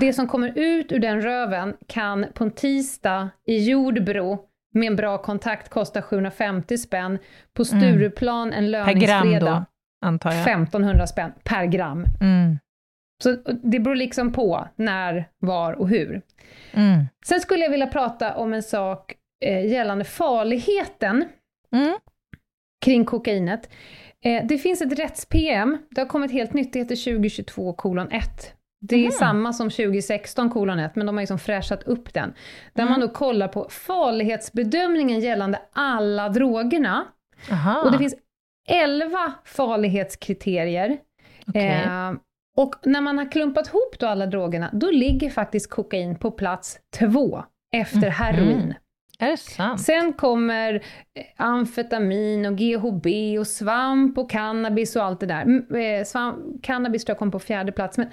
Det 0.00 0.12
som 0.12 0.28
kommer 0.28 0.58
ut 0.58 0.92
ur 0.92 0.98
den 0.98 1.22
röven 1.22 1.74
kan 1.86 2.26
på 2.34 2.44
en 2.44 2.50
tisdag 2.50 3.28
i 3.46 3.70
Jordbro 3.70 4.38
med 4.74 4.86
en 4.86 4.96
bra 4.96 5.18
kontakt 5.18 5.68
kosta 5.68 6.02
750 6.02 6.78
spänn. 6.78 7.18
På 7.54 7.64
mm. 7.72 7.80
Stureplan 7.80 8.52
en 8.52 8.70
löningsfredag 8.70 9.64
antar 10.02 10.32
jag. 10.32 10.40
1500 10.40 11.06
spänn 11.06 11.32
per 11.44 11.66
gram. 11.66 12.06
Mm. 12.20 12.58
Så 13.22 13.36
det 13.62 13.80
beror 13.80 13.94
liksom 13.94 14.32
på 14.32 14.68
när, 14.76 15.28
var 15.38 15.72
och 15.72 15.88
hur. 15.88 16.22
Mm. 16.72 17.04
Sen 17.26 17.40
skulle 17.40 17.62
jag 17.62 17.70
vilja 17.70 17.86
prata 17.86 18.36
om 18.36 18.52
en 18.52 18.62
sak 18.62 19.14
eh, 19.44 19.66
gällande 19.66 20.04
farligheten 20.04 21.24
mm. 21.74 21.96
kring 22.84 23.04
kokainet. 23.04 23.70
Eh, 24.24 24.46
det 24.46 24.58
finns 24.58 24.82
ett 24.82 24.98
rätts-PM, 24.98 25.78
det 25.90 26.00
har 26.00 26.08
kommit 26.08 26.32
helt 26.32 26.54
nytt, 26.54 26.72
det 26.72 26.78
heter 26.78 26.96
2022 26.96 27.72
kolon 27.72 28.10
1. 28.10 28.54
Det 28.80 28.96
är 28.96 29.00
mm. 29.00 29.12
samma 29.12 29.52
som 29.52 29.70
2016 29.70 30.50
kolon 30.50 30.78
1, 30.78 30.96
men 30.96 31.06
de 31.06 31.16
har 31.16 31.22
liksom 31.22 31.38
fräschat 31.38 31.82
upp 31.82 32.14
den. 32.14 32.34
Där 32.72 32.84
man 32.84 32.94
mm. 32.94 33.00
då 33.00 33.14
kollar 33.14 33.48
på 33.48 33.68
farlighetsbedömningen 33.70 35.20
gällande 35.20 35.62
alla 35.72 36.28
drogerna. 36.28 37.04
Aha. 37.50 37.82
Och 37.82 37.92
det 37.92 37.98
finns 37.98 38.14
11 38.68 39.32
farlighetskriterier. 39.44 40.98
Okay. 41.46 41.66
Eh, 41.66 42.12
och 42.56 42.74
när 42.82 43.00
man 43.00 43.18
har 43.18 43.30
klumpat 43.30 43.68
ihop 43.68 43.98
då 43.98 44.06
alla 44.06 44.26
drogerna, 44.26 44.70
då 44.72 44.90
ligger 44.90 45.30
faktiskt 45.30 45.70
kokain 45.70 46.18
på 46.18 46.30
plats 46.30 46.78
två 46.98 47.44
efter 47.74 47.96
mm. 47.96 48.10
heroin. 48.10 48.74
Är 49.18 49.30
det 49.30 49.36
sant? 49.36 49.80
Sen 49.80 50.12
kommer 50.12 50.74
eh, 50.74 51.24
amfetamin 51.36 52.46
och 52.46 52.56
GHB 52.56 53.06
och 53.38 53.46
svamp 53.46 54.18
och 54.18 54.30
cannabis 54.30 54.96
och 54.96 55.04
allt 55.04 55.20
det 55.20 55.26
där. 55.26 55.76
Eh, 55.76 56.04
svamp, 56.04 56.62
cannabis 56.62 57.04
tror 57.04 57.14
jag 57.14 57.18
kom 57.18 57.30
på 57.30 57.38
fjärde 57.38 57.72
plats, 57.72 57.98
men 57.98 58.06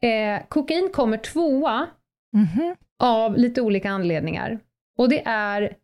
eh, 0.00 0.42
kokain 0.48 0.90
kommer 0.92 1.16
tvåa 1.16 1.86
mm 2.34 2.74
av 2.98 3.36
lite 3.36 3.62
olika 3.62 3.90
anledningar. 3.90 4.58
Och 4.98 5.08
det 5.08 5.22
är 5.26 5.76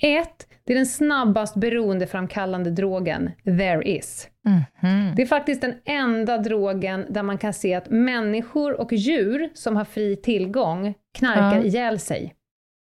ett, 0.00 0.46
det 0.64 0.72
är 0.72 0.76
den 0.76 0.86
snabbast 0.86 1.56
beroendeframkallande 1.56 2.70
drogen 2.70 3.30
there 3.44 3.82
is. 3.82 4.28
Mm 4.46 4.60
-hmm. 4.80 5.14
Det 5.16 5.22
är 5.22 5.26
faktiskt 5.26 5.60
den 5.60 5.74
enda 5.84 6.38
drogen 6.38 7.06
där 7.08 7.22
man 7.22 7.38
kan 7.38 7.54
se 7.54 7.74
att 7.74 7.90
människor 7.90 8.80
och 8.80 8.92
djur 8.92 9.50
som 9.54 9.76
har 9.76 9.84
fri 9.84 10.16
tillgång 10.16 10.94
knarkar 11.18 11.56
ja. 11.56 11.64
ihjäl 11.64 11.98
sig. 11.98 12.34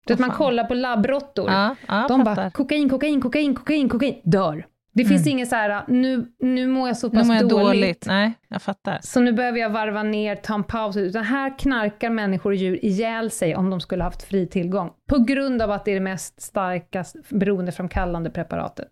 Du 0.07 0.13
vet, 0.13 0.19
man 0.19 0.31
kollar 0.31 0.63
på 0.63 0.73
labbråttor, 0.73 1.49
ja, 1.49 1.75
ja, 1.87 2.05
de 2.07 2.23
bara 2.23 2.51
kokain, 2.51 2.89
kokain, 2.89 3.21
kokain, 3.21 3.55
kokain, 3.55 3.89
kokain, 3.89 4.21
dör. 4.23 4.65
Det 4.99 5.05
finns 5.05 5.21
mm. 5.21 5.31
inget 5.31 5.49
så 5.49 5.55
här, 5.55 5.83
nu, 5.87 6.25
nu 6.39 6.67
mår 6.67 6.87
jag 6.87 6.97
så 6.97 7.09
pass 7.09 7.21
nu 7.21 7.27
mår 7.27 7.35
jag 7.35 7.49
dåligt, 7.49 7.65
dåligt. 7.65 8.05
Nej, 8.07 8.33
jag 8.47 8.61
fattar. 8.61 8.99
Så 9.01 9.19
nu 9.19 9.33
behöver 9.33 9.59
jag 9.59 9.69
varva 9.69 10.03
ner, 10.03 10.35
ta 10.35 10.53
en 10.53 10.63
paus. 10.63 10.97
Utan 10.97 11.23
här 11.23 11.59
knarkar 11.59 12.09
människor 12.09 12.51
och 12.51 12.55
djur 12.55 12.85
ihjäl 12.85 13.31
sig 13.31 13.55
om 13.55 13.69
de 13.69 13.81
skulle 13.81 14.03
haft 14.03 14.23
fri 14.23 14.47
tillgång. 14.47 14.91
På 15.09 15.17
grund 15.17 15.61
av 15.61 15.71
att 15.71 15.85
det 15.85 15.91
är 15.91 15.95
det 15.95 16.01
mest 16.01 16.41
starkast 16.41 17.15
beroendeframkallande 17.29 18.29
preparatet. 18.29 18.89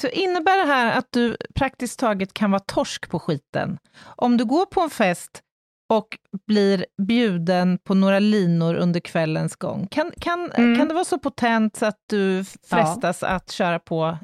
Så 0.00 0.08
innebär 0.08 0.66
det 0.66 0.72
här 0.72 0.98
att 0.98 1.06
du 1.10 1.36
praktiskt 1.54 2.00
taget 2.00 2.34
kan 2.34 2.50
vara 2.50 2.62
torsk 2.66 3.10
på 3.10 3.18
skiten? 3.18 3.78
Om 4.04 4.36
du 4.36 4.44
går 4.44 4.66
på 4.66 4.80
en 4.80 4.90
fest 4.90 5.42
och 5.90 6.18
blir 6.46 6.86
bjuden 7.02 7.78
på 7.84 7.94
några 7.94 8.18
linor 8.18 8.74
under 8.74 9.00
kvällens 9.00 9.56
gång, 9.56 9.86
kan, 9.90 10.12
kan, 10.20 10.52
mm. 10.52 10.78
kan 10.78 10.88
det 10.88 10.94
vara 10.94 11.04
så 11.04 11.18
potent 11.18 11.76
så 11.76 11.86
att 11.86 11.98
du 12.10 12.44
frestas 12.44 13.18
ja. 13.22 13.28
att 13.28 13.50
köra 13.50 13.78
på 13.78 14.18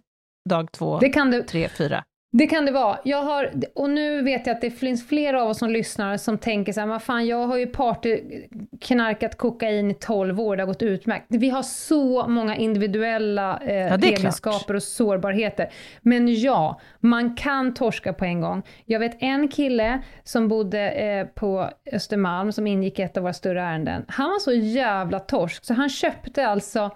dag 0.49 0.73
två, 0.73 0.99
det 0.99 1.09
kan 1.09 1.31
det, 1.31 1.43
tre, 1.43 1.69
fyra? 1.69 2.05
Det 2.37 2.47
kan 2.47 2.67
det 2.67 2.73
vara. 2.73 2.99
Jag 3.05 3.23
har, 3.23 3.51
och 3.75 3.91
nu 3.91 4.23
vet 4.23 4.47
jag 4.47 4.55
att 4.55 4.61
det 4.61 4.71
finns 4.71 5.09
flera 5.09 5.43
av 5.43 5.49
oss 5.49 5.59
som 5.59 5.71
lyssnar 5.71 6.17
som 6.17 6.39
tänker 6.39 6.73
så 6.73 6.81
här, 6.81 6.87
men 6.87 7.01
fan 7.01 7.27
jag 7.27 7.47
har 7.47 7.57
ju 7.57 7.67
partyknarkat 7.67 9.39
kokain 9.39 9.91
i 9.91 9.95
12 9.95 10.41
år, 10.41 10.57
det 10.57 10.63
har 10.63 10.67
gått 10.67 10.83
utmärkt. 10.83 11.27
Vi 11.29 11.51
har 11.51 11.63
så 11.63 12.29
många 12.29 12.57
individuella 12.57 13.61
eh, 13.67 13.75
ja, 13.75 13.97
egenskaper 13.97 14.75
och 14.75 14.83
sårbarheter. 14.83 15.73
Men 16.01 16.41
ja, 16.41 16.81
man 17.01 17.37
kan 17.37 17.75
torska 17.75 18.13
på 18.13 18.25
en 18.25 18.41
gång. 18.41 18.63
Jag 18.85 19.01
vet 19.01 19.17
en 19.23 19.49
kille 19.49 20.03
som 20.25 20.49
bodde 20.49 20.91
eh, 20.91 21.27
på 21.27 21.71
Östermalm 21.93 22.53
som 22.53 22.67
ingick 22.67 22.99
i 22.99 23.03
ett 23.03 23.17
av 23.17 23.23
våra 23.23 23.33
större 23.33 23.63
ärenden. 23.63 24.05
Han 24.09 24.31
var 24.31 24.39
så 24.39 24.53
jävla 24.53 25.21
torsk 25.21 25.65
så 25.65 25.75
han 25.75 25.89
köpte 25.89 26.47
alltså 26.47 26.91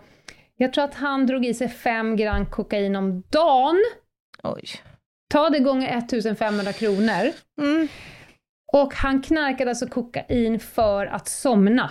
jag 0.61 0.73
tror 0.73 0.85
att 0.85 0.94
han 0.94 1.27
drog 1.27 1.47
i 1.47 1.55
sig 1.55 1.68
5 1.68 2.16
gram 2.16 2.47
kokain 2.47 2.97
om 2.97 3.23
dagen. 3.31 3.77
Oj. 4.42 4.64
Ta 5.31 5.51
det 5.51 5.59
gånger 5.59 5.99
1500 5.99 6.73
kronor. 6.73 7.33
Mm. 7.61 7.88
Och 8.73 8.94
han 8.94 9.23
knarkade 9.23 9.71
alltså 9.71 9.87
kokain 9.87 10.61
för 10.61 11.07
att 11.07 11.29
somna. 11.29 11.90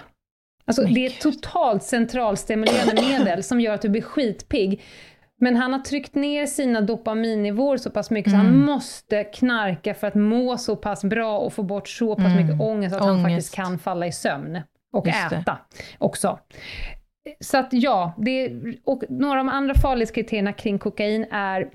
Alltså 0.66 0.84
det 0.84 1.06
är 1.06 1.10
ett 1.10 1.22
totalt 1.22 1.84
centralstimulerande 1.84 3.02
medel 3.02 3.44
som 3.44 3.62
gör 3.62 3.74
att 3.74 3.82
du 3.82 3.90
blir 3.90 4.02
skitpigg. 4.02 4.84
Men 5.40 5.56
han 5.56 5.74
har 5.74 5.80
tryckt 5.80 6.16
ner 6.16 6.46
sina 6.46 6.82
dopaminnivåer 6.82 7.78
så 7.78 7.90
pass 7.90 8.10
mycket 8.10 8.34
mm. 8.34 8.42
så 8.42 8.46
han 8.46 8.54
mm. 8.56 8.66
måste 8.66 9.24
knarka 9.24 9.94
för 9.94 10.08
att 10.08 10.16
må 10.16 10.58
så 10.58 10.76
pass 10.76 11.04
bra 11.04 11.38
och 11.38 11.54
få 11.54 11.64
bort 11.64 11.88
så 11.88 12.16
pass 12.16 12.26
mm. 12.26 12.46
mycket 12.46 12.62
ångest 12.62 12.96
att 12.96 13.02
ångest. 13.02 13.22
han 13.22 13.32
faktiskt 13.32 13.56
kan 13.56 13.80
falla 13.80 14.08
i 14.08 14.12
sömn. 14.12 14.62
Och 14.94 15.08
Just 15.08 15.18
äta 15.18 15.38
det. 15.38 15.58
också. 15.98 16.40
Så 17.40 17.58
att 17.58 17.68
ja, 17.72 18.14
det, 18.18 18.52
och 18.84 19.04
några 19.10 19.40
av 19.40 19.46
de 19.46 19.50
andra 19.50 19.76
farlighetskriterierna 19.76 20.54
kring 20.54 20.80
kokain 20.80 21.26
är 21.32 21.70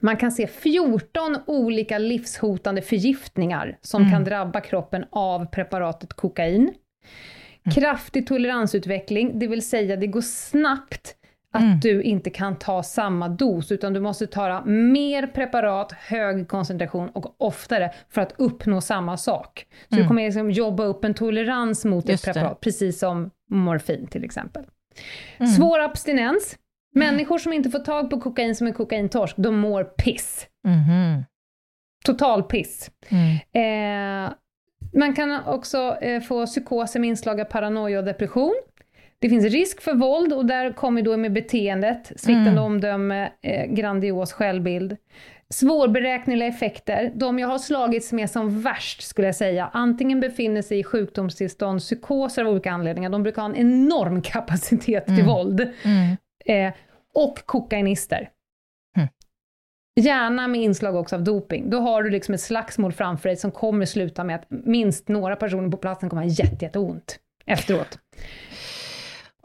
man 0.00 0.16
kan 0.16 0.32
se 0.32 0.46
14 0.46 1.36
olika 1.46 1.98
livshotande 1.98 2.82
förgiftningar 2.82 3.78
som 3.80 4.02
mm. 4.02 4.12
kan 4.12 4.24
drabba 4.24 4.60
kroppen 4.60 5.04
av 5.10 5.46
preparatet 5.46 6.12
kokain. 6.12 6.60
Mm. 6.62 7.74
Kraftig 7.74 8.26
toleransutveckling, 8.26 9.38
det 9.38 9.46
vill 9.46 9.62
säga 9.62 9.96
det 9.96 10.06
går 10.06 10.20
snabbt 10.20 11.16
att 11.52 11.62
mm. 11.62 11.80
du 11.80 12.02
inte 12.02 12.30
kan 12.30 12.58
ta 12.58 12.82
samma 12.82 13.28
dos, 13.28 13.72
utan 13.72 13.92
du 13.92 14.00
måste 14.00 14.26
ta 14.26 14.64
mer 14.64 15.26
preparat, 15.26 15.92
hög 15.92 16.48
koncentration 16.48 17.08
och 17.08 17.34
oftare 17.38 17.90
för 18.08 18.20
att 18.20 18.34
uppnå 18.38 18.80
samma 18.80 19.16
sak. 19.16 19.66
Så 19.88 19.94
mm. 19.94 20.02
du 20.02 20.08
kommer 20.08 20.24
liksom 20.24 20.50
jobba 20.50 20.84
upp 20.84 21.04
en 21.04 21.14
tolerans 21.14 21.84
mot 21.84 22.08
Just 22.08 22.28
ett 22.28 22.34
preparat, 22.34 22.60
det. 22.60 22.64
precis 22.64 22.98
som 22.98 23.30
morfin 23.50 24.06
till 24.06 24.24
exempel. 24.24 24.64
Mm. 25.38 25.52
Svår 25.52 25.78
abstinens. 25.80 26.56
Människor 26.94 27.38
som 27.38 27.52
inte 27.52 27.70
får 27.70 27.78
tag 27.78 28.10
på 28.10 28.20
kokain 28.20 28.56
som 28.56 28.66
är 28.66 28.72
kokaintorsk, 28.72 29.36
de 29.38 29.56
mår 29.56 29.84
piss. 29.84 30.46
Mm. 30.66 31.22
Total 32.04 32.42
piss. 32.42 32.90
Mm. 33.08 34.26
Eh, 34.26 34.32
man 34.94 35.14
kan 35.14 35.44
också 35.46 35.96
eh, 36.00 36.20
få 36.22 36.46
psykoser 36.46 37.00
med 37.00 37.08
inslag 37.08 37.40
av 37.40 37.44
paranoia 37.44 37.98
och 37.98 38.04
depression. 38.04 38.54
Det 39.18 39.28
finns 39.28 39.44
risk 39.44 39.80
för 39.80 39.94
våld 39.94 40.32
och 40.32 40.46
där 40.46 40.72
kommer 40.72 41.02
då 41.02 41.16
med 41.16 41.32
beteendet, 41.32 42.06
sviktande 42.16 42.50
Mm. 42.50 42.64
omdöme, 42.64 43.32
eh, 43.42 43.66
grandios 43.66 44.32
självbild. 44.32 44.96
Svårberäkneliga 45.54 46.48
effekter, 46.48 47.12
de 47.14 47.38
jag 47.38 47.48
har 47.48 47.58
slagits 47.58 48.12
med 48.12 48.30
som 48.30 48.60
värst 48.60 49.02
skulle 49.02 49.28
jag 49.28 49.34
säga, 49.34 49.70
antingen 49.72 50.20
befinner 50.20 50.62
sig 50.62 50.78
i 50.78 50.84
sjukdomstillstånd, 50.84 51.80
psykoser 51.80 52.44
av 52.44 52.50
olika 52.50 52.70
anledningar, 52.72 53.10
de 53.10 53.22
brukar 53.22 53.42
ha 53.42 53.48
en 53.48 53.56
enorm 53.56 54.22
kapacitet 54.22 55.06
till 55.06 55.24
våld, 55.24 55.72
Mm. 55.84 56.16
eh, 56.46 56.74
och 57.14 57.46
kokainister. 57.46 58.30
Mm. 58.96 59.08
Gärna 60.00 60.48
med 60.48 60.60
inslag 60.60 60.94
också 60.94 61.16
av 61.16 61.24
doping. 61.24 61.70
Då 61.70 61.80
har 61.80 62.02
du 62.02 62.10
liksom 62.10 62.34
ett 62.34 62.40
slagsmål 62.40 62.92
framför 62.92 63.28
dig 63.28 63.36
som 63.36 63.50
kommer 63.50 63.86
sluta 63.86 64.24
med 64.24 64.36
att 64.36 64.46
minst 64.48 65.08
några 65.08 65.36
personer 65.36 65.70
på 65.70 65.76
platsen 65.76 66.08
kommer 66.10 66.22
ha 66.22 66.30
jätte, 66.30 66.64
jätteont 66.64 67.18
efteråt. 67.46 67.98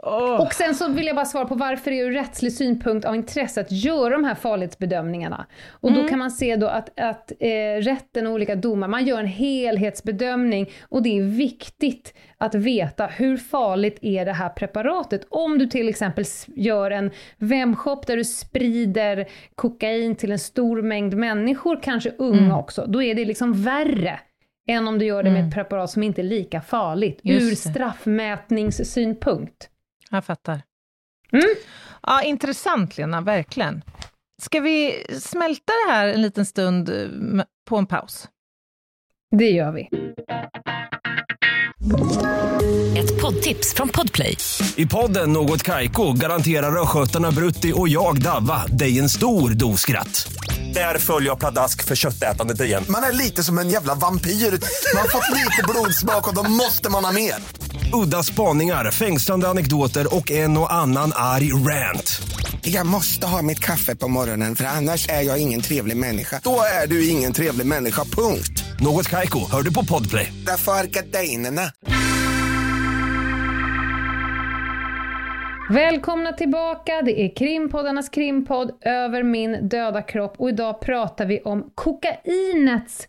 Åh. 0.05 0.41
Och 0.41 0.53
sen 0.53 0.75
så 0.75 0.89
vill 0.89 1.05
jag 1.07 1.15
bara 1.15 1.25
svara 1.25 1.45
på 1.45 1.55
varför 1.55 1.91
det 1.91 1.99
är 1.99 2.05
ur 2.05 2.11
rättslig 2.11 2.53
synpunkt 2.53 3.05
av 3.05 3.15
intresse 3.15 3.61
att 3.61 3.71
göra 3.71 4.09
de 4.09 4.23
här 4.23 4.35
farlighetsbedömningarna. 4.35 5.45
Och 5.69 5.93
då 5.93 6.07
kan 6.07 6.19
man 6.19 6.31
se 6.31 6.55
då 6.55 6.67
att, 6.67 6.99
att 6.99 7.31
eh, 7.39 7.81
rätten 7.81 8.27
och 8.27 8.33
olika 8.33 8.55
domar, 8.55 8.87
man 8.87 9.05
gör 9.05 9.19
en 9.19 9.27
helhetsbedömning 9.27 10.69
och 10.81 11.03
det 11.03 11.17
är 11.17 11.23
viktigt 11.23 12.13
att 12.37 12.55
veta 12.55 13.05
hur 13.05 13.37
farligt 13.37 13.99
är 14.01 14.25
det 14.25 14.33
här 14.33 14.49
preparatet. 14.49 15.27
Om 15.29 15.57
du 15.57 15.67
till 15.67 15.89
exempel 15.89 16.25
gör 16.47 16.91
en 16.91 17.11
webbshop 17.37 18.07
där 18.07 18.17
du 18.17 18.23
sprider 18.23 19.25
kokain 19.55 20.15
till 20.15 20.31
en 20.31 20.39
stor 20.39 20.81
mängd 20.81 21.13
människor, 21.13 21.79
kanske 21.83 22.11
unga 22.17 22.57
också, 22.57 22.85
då 22.87 23.03
är 23.03 23.15
det 23.15 23.25
liksom 23.25 23.53
värre 23.53 24.19
än 24.67 24.87
om 24.87 24.99
du 24.99 25.05
gör 25.05 25.23
det 25.23 25.31
med 25.31 25.47
ett 25.47 25.53
preparat 25.53 25.89
som 25.89 26.03
inte 26.03 26.21
är 26.21 26.23
lika 26.23 26.61
farligt 26.61 27.19
Just 27.23 27.51
ur 27.51 27.55
straffmätningssynpunkt. 27.71 29.69
Jag 30.11 30.25
fattar. 30.25 30.61
Mm. 31.31 31.55
Ja, 32.01 32.23
intressant 32.23 32.97
Lena, 32.97 33.21
verkligen. 33.21 33.81
Ska 34.41 34.59
vi 34.59 35.05
smälta 35.21 35.73
det 35.85 35.91
här 35.93 36.07
en 36.07 36.21
liten 36.21 36.45
stund 36.45 36.89
eh, 36.89 37.43
på 37.69 37.77
en 37.77 37.85
paus? 37.85 38.27
Det 39.37 39.49
gör 39.49 39.71
vi. 39.71 39.89
Ett 42.99 43.21
poddtips 43.21 43.73
från 43.73 43.89
Podplay. 43.89 44.37
I 44.75 44.85
podden 44.85 45.33
Något 45.33 45.63
Kaiko 45.63 46.13
garanterar 46.13 46.81
östgötarna 46.81 47.31
Brutti 47.31 47.73
och 47.75 47.89
jag, 47.89 48.21
Davva, 48.21 48.65
dig 48.67 48.99
en 48.99 49.09
stor 49.09 49.49
dos 49.49 49.81
skratt. 49.81 50.27
Där 50.73 50.97
följer 50.97 51.29
jag 51.29 51.39
pladask 51.39 51.83
för 51.83 51.95
köttätandet 51.95 52.61
igen. 52.61 52.83
Man 52.89 53.03
är 53.03 53.11
lite 53.11 53.43
som 53.43 53.57
en 53.59 53.69
jävla 53.69 53.95
vampyr. 53.95 54.29
Man 54.29 55.01
har 55.01 55.09
fått 55.09 55.37
lite 55.37 55.63
blodsmak 55.67 56.27
och 56.27 56.35
då 56.35 56.43
måste 56.43 56.89
man 56.91 57.05
ha 57.05 57.11
mer. 57.11 57.35
Udda 58.03 58.23
spaningar, 58.23 58.91
fängslande 58.91 59.47
anekdoter 59.47 60.15
och 60.15 60.31
en 60.31 60.57
och 60.57 60.73
annan 60.73 61.11
arg 61.15 61.53
rant. 61.53 62.21
Jag 62.61 62.85
måste 62.85 63.27
ha 63.27 63.41
mitt 63.41 63.59
kaffe 63.59 63.95
på 63.95 64.07
morgonen 64.07 64.55
för 64.55 64.65
annars 64.65 65.09
är 65.09 65.21
jag 65.21 65.41
ingen 65.41 65.61
trevlig 65.61 65.97
människa. 65.97 66.41
Då 66.43 66.59
är 66.83 66.87
du 66.87 67.09
ingen 67.09 67.33
trevlig 67.33 67.67
människa, 67.67 68.03
punkt. 68.03 68.63
Något 68.79 69.09
Kaiko, 69.09 69.39
hör 69.51 69.61
du 69.61 69.73
på 69.73 69.85
Podplay. 69.85 70.33
Därför 70.45 70.71
är 70.71 70.83
gardinerna. 70.83 71.61
Välkomna 75.69 76.33
tillbaka, 76.33 77.01
det 77.01 77.21
är 77.21 77.35
krimpoddarnas 77.35 78.09
krimpodd 78.09 78.71
Över 78.81 79.23
min 79.23 79.69
döda 79.69 80.01
kropp 80.01 80.35
och 80.37 80.49
idag 80.49 80.81
pratar 80.81 81.25
vi 81.25 81.41
om 81.41 81.71
kokainets 81.75 83.07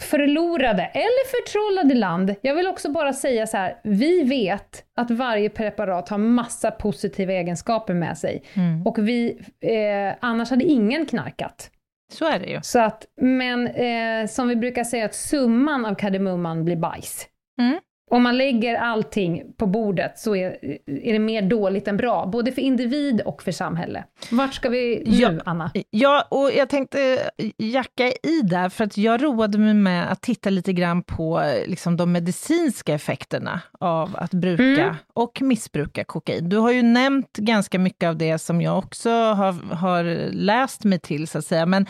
förlorade 0.00 0.84
eller 0.84 1.28
förtrollade 1.28 1.94
land. 1.94 2.34
Jag 2.40 2.54
vill 2.54 2.66
också 2.66 2.90
bara 2.90 3.12
säga 3.12 3.46
så 3.46 3.56
här, 3.56 3.80
vi 3.84 4.22
vet 4.22 4.84
att 4.96 5.10
varje 5.10 5.50
preparat 5.50 6.08
har 6.08 6.18
massa 6.18 6.70
positiva 6.70 7.32
egenskaper 7.32 7.94
med 7.94 8.18
sig 8.18 8.42
och 8.84 8.98
vi, 8.98 9.38
eh, 9.60 10.16
annars 10.20 10.50
hade 10.50 10.64
ingen 10.64 11.06
knarkat. 11.06 11.70
Så 12.12 12.24
är 12.24 12.38
det 12.38 12.46
ju. 12.46 12.60
Så 12.62 12.78
att, 12.78 13.06
men 13.20 13.66
eh, 13.66 14.26
som 14.26 14.48
vi 14.48 14.56
brukar 14.56 14.84
säga 14.84 15.04
att 15.04 15.14
summan 15.14 15.86
av 15.86 15.94
kardemumman 15.94 16.64
blir 16.64 16.76
bajs. 16.76 17.26
Mm. 17.60 17.78
Om 18.10 18.22
man 18.22 18.38
lägger 18.38 18.74
allting 18.74 19.42
på 19.56 19.66
bordet 19.66 20.18
så 20.18 20.36
är, 20.36 20.56
är 20.86 21.12
det 21.12 21.18
mer 21.18 21.42
dåligt 21.42 21.88
än 21.88 21.96
bra, 21.96 22.26
både 22.26 22.52
för 22.52 22.62
individ 22.62 23.20
och 23.20 23.42
för 23.42 23.52
samhälle. 23.52 24.04
Vart 24.30 24.54
ska 24.54 24.68
vi 24.68 25.02
nu, 25.06 25.16
Ja. 25.16 25.30
Anna? 25.44 25.70
Ja, 25.90 26.26
och 26.30 26.50
jag 26.52 26.68
tänkte 26.68 27.30
jacka 27.58 28.06
i 28.22 28.40
där, 28.44 28.68
för 28.68 28.84
att 28.84 28.96
jag 28.98 29.22
roade 29.24 29.58
mig 29.58 29.74
med 29.74 30.12
att 30.12 30.20
titta 30.22 30.50
lite 30.50 30.72
grann 30.72 31.02
på 31.02 31.42
liksom, 31.66 31.96
de 31.96 32.12
medicinska 32.12 32.94
effekterna 32.94 33.60
av 33.80 34.16
att 34.18 34.30
bruka 34.34 34.82
Mm. 34.82 34.94
och 35.14 35.42
missbruka 35.42 36.04
kokain. 36.04 36.48
Du 36.48 36.56
har 36.56 36.70
ju 36.72 36.82
nämnt 36.82 37.36
ganska 37.36 37.78
mycket 37.78 38.08
av 38.08 38.16
det 38.16 38.38
som 38.38 38.60
jag 38.62 38.78
också 38.78 39.10
har, 39.10 39.74
har 39.74 40.04
läst 40.32 40.84
mig 40.84 40.98
till, 40.98 41.28
så 41.28 41.38
att 41.38 41.44
säga, 41.44 41.66
men 41.66 41.86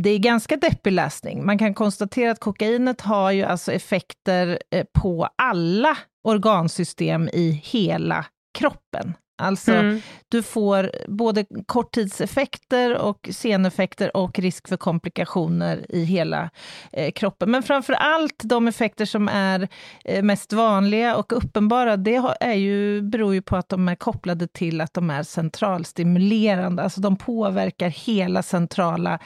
det 0.00 0.10
är 0.10 0.18
ganska 0.18 0.56
deppig 0.56 0.92
läsning. 0.92 1.46
Man 1.46 1.58
kan 1.58 1.74
konstatera 1.74 2.30
att 2.30 2.40
kokainet 2.40 3.00
har 3.00 3.30
ju 3.30 3.42
alltså 3.42 3.72
effekter 3.72 4.58
eh, 4.70 4.84
på 4.92 5.28
alla 5.36 5.98
organsystem 6.24 7.28
i 7.32 7.50
hela 7.64 8.24
kroppen. 8.58 9.14
Alltså, 9.42 9.72
Mm. 9.72 10.00
du 10.28 10.42
får 10.42 10.90
både 11.08 11.44
korttidseffekter 11.66 12.96
och 12.98 13.28
seneffekter 13.32 14.16
och 14.16 14.38
risk 14.38 14.68
för 14.68 14.76
komplikationer 14.76 15.86
i 15.88 16.04
hela 16.04 16.50
eh, 16.92 17.10
kroppen. 17.12 17.50
Men 17.50 17.62
framför 17.62 17.92
allt 17.92 18.42
de 18.44 18.68
effekter 18.68 19.04
som 19.04 19.28
är 19.28 19.68
eh, 20.04 20.22
mest 20.22 20.52
vanliga 20.52 21.16
och 21.16 21.32
uppenbara, 21.32 21.96
det 21.96 22.16
har, 22.16 22.36
är 22.40 22.54
ju, 22.54 23.02
beror 23.02 23.34
ju 23.34 23.42
på 23.42 23.56
att 23.56 23.68
de 23.68 23.88
är 23.88 23.94
kopplade 23.94 24.46
till 24.48 24.80
att 24.80 24.94
de 24.94 25.10
är 25.10 25.22
centralstimulerande, 25.22 26.82
alltså 26.82 27.00
de 27.00 27.16
påverkar 27.16 27.88
hela 27.88 28.42
centrala 28.42 29.18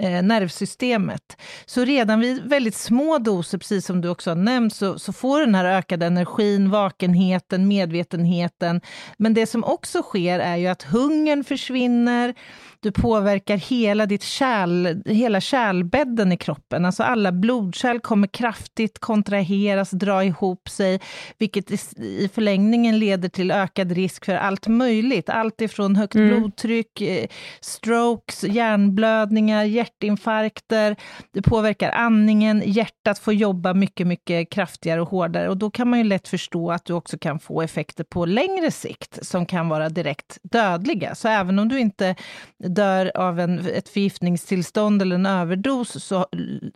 eh, 0.00 0.22
nervsystemet. 0.22 1.36
Så 1.66 1.84
redan 1.84 2.20
vid 2.20 2.42
väldigt 2.44 2.74
små 2.74 3.18
doser, 3.18 3.58
precis 3.58 3.86
som 3.86 4.00
du 4.00 4.08
också 4.08 4.30
har 4.30 4.36
nämnt, 4.36 4.74
så, 4.74 4.98
så 4.98 5.12
får 5.12 5.38
du 5.38 5.44
den 5.44 5.54
här 5.54 5.64
ökade 5.64 6.06
energin, 6.06 6.70
vakenheten, 6.70 7.68
medvetenheten. 7.68 8.80
Men 9.16 9.34
det 9.34 9.46
som 9.46 9.64
också 9.64 10.02
sker 10.02 10.38
är 10.38 10.56
ju 10.56 10.66
att 10.66 10.82
hungern 10.82 11.44
försvinner, 11.44 12.34
du 12.86 12.92
påverkar 12.92 13.56
hela, 13.56 14.06
ditt 14.06 14.22
kärl, 14.22 15.02
hela 15.06 15.40
kärlbädden 15.40 16.32
i 16.32 16.36
kroppen. 16.36 16.84
Alltså 16.84 17.02
alla 17.02 17.32
blodkärl 17.32 18.00
kommer 18.00 18.26
kraftigt 18.26 18.98
kontraheras, 18.98 19.90
dra 19.90 20.24
ihop 20.24 20.68
sig, 20.68 21.00
vilket 21.38 21.70
i, 21.70 22.28
förlängningen 22.34 22.98
leder 22.98 23.28
till 23.28 23.50
ökad 23.50 23.92
risk 23.92 24.24
för 24.24 24.34
allt 24.34 24.66
möjligt. 24.66 25.28
Allt 25.28 25.60
ifrån 25.60 25.96
högt 25.96 26.12
blodtryck, 26.12 27.00
eh, 27.00 27.26
strokes, 27.60 28.44
hjärnblödningar, 28.44 29.64
hjärtinfarkter. 29.64 30.96
Det 31.32 31.42
påverkar 31.42 31.90
andningen, 31.90 32.62
hjärtat 32.66 33.18
får 33.18 33.34
jobba 33.34 33.74
mycket, 33.74 34.06
mycket 34.06 34.50
kraftigare 34.50 35.00
och 35.00 35.08
hårdare. 35.08 35.48
Och 35.48 35.56
då 35.56 35.70
kan 35.70 35.90
man 35.90 35.98
ju 35.98 36.04
lätt 36.04 36.28
förstå 36.28 36.72
att 36.72 36.84
du 36.84 36.92
också 36.92 37.18
kan 37.18 37.38
få 37.38 37.62
effekter 37.62 38.04
på 38.04 38.26
längre 38.26 38.70
sikt 38.70 39.26
som 39.26 39.46
kan 39.46 39.68
vara 39.68 39.88
direkt 39.88 40.38
dödliga. 40.42 41.14
Så 41.14 41.28
även 41.28 41.58
om 41.58 41.68
du 41.68 41.78
inte 41.78 42.14
dör 42.76 43.12
av 43.14 43.40
en, 43.40 43.58
ett 43.58 43.88
förgiftningstillstånd 43.88 45.02
eller 45.02 45.14
en 45.14 45.26
överdos 45.26 46.04
så, 46.04 46.26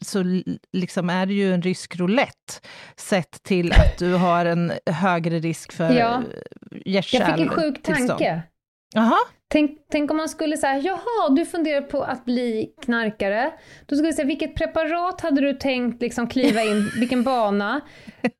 så 0.00 0.24
liksom 0.72 1.10
är 1.10 1.26
det 1.26 1.34
ju 1.34 1.54
en 1.54 1.62
rysk 1.62 1.96
roulette 1.96 2.52
sett 2.96 3.42
till 3.42 3.72
att 3.72 3.98
du 3.98 4.14
har 4.14 4.46
en 4.46 4.72
högre 4.86 5.38
risk 5.38 5.72
för 5.72 5.90
Ja. 5.92 6.22
Jag 6.84 7.04
fick 7.04 7.20
en 7.20 7.48
sjuk 7.48 7.82
tanke. 7.82 8.42
Jaha, 8.94 9.18
Tänk, 9.52 9.78
tänk 9.90 10.10
om 10.10 10.16
man 10.16 10.28
skulle 10.28 10.56
säga, 10.56 10.78
jaha, 10.78 11.28
du 11.30 11.46
funderar 11.46 11.82
på 11.82 12.02
att 12.02 12.24
bli 12.24 12.74
knarkare. 12.82 13.52
Då 13.86 13.96
skulle 13.96 14.08
jag 14.08 14.14
säga, 14.14 14.26
vilket 14.26 14.54
preparat 14.54 15.20
hade 15.20 15.40
du 15.40 15.52
tänkt 15.54 16.02
liksom 16.02 16.26
kliva 16.28 16.62
in, 16.62 16.90
vilken 17.00 17.22
bana? 17.22 17.80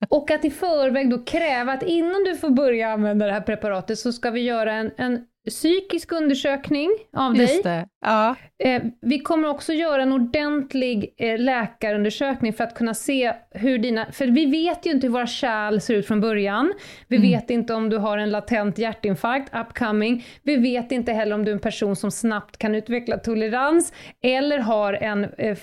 Och 0.08 0.30
att 0.30 0.44
i 0.44 0.50
förväg 0.50 1.11
då 1.11 1.24
kräva 1.24 1.72
att 1.72 1.82
innan 1.82 2.24
du 2.24 2.36
får 2.36 2.50
börja 2.50 2.92
använda 2.92 3.26
det 3.26 3.32
här 3.32 3.40
preparatet 3.40 3.98
så 3.98 4.12
ska 4.12 4.30
vi 4.30 4.40
göra 4.40 4.72
en, 4.72 4.90
en 4.96 5.26
psykisk 5.51 6.12
undersökning 6.12 6.90
av 7.16 7.34
dig. 7.34 7.42
just 7.42 7.62
det. 7.62 7.86
Ja. 8.01 8.36
Eh, 8.64 8.82
vi 9.03 9.18
kommer 9.18 9.48
också 9.48 9.72
göra 9.72 10.03
en 10.03 10.12
ordentlig 10.12 11.14
eh, 11.16 11.38
läkarundersökning 11.38 12.53
för 12.53 12.64
att 12.64 12.74
kunna 12.74 12.94
se 12.94 13.32
hur 13.51 13.78
dina... 13.78 14.12
För 14.12 14.26
vi 14.26 14.46
vet 14.46 14.86
ju 14.86 14.90
inte 14.90 15.07
hur 15.07 15.12
våra 15.12 15.26
kärl 15.26 15.80
ser 15.80 15.94
ut 15.94 16.07
från 16.07 16.20
början. 16.20 16.72
Vi 17.09 17.18
vet 17.18 17.51
inte 17.51 17.74
om 17.74 17.90
du 17.90 17.96
har 17.96 18.18
en 18.18 18.30
latent 18.30 18.78
hjärtinfarkt, 18.78 19.55
upcoming. 19.55 20.24
Vi 20.42 20.57
vet 20.57 20.92
inte 20.92 21.12
heller 21.12 21.34
om 21.34 21.44
du 21.44 21.51
är 21.51 21.55
en 21.55 21.61
person 21.61 21.96
som 21.96 22.11
snabbt 22.11 22.57
kan 22.57 22.74
utveckla 22.74 23.18
tolerans 23.18 23.92
eller 24.22 24.59
har 24.59 24.92
en 24.92 25.24
eh, 25.24 25.59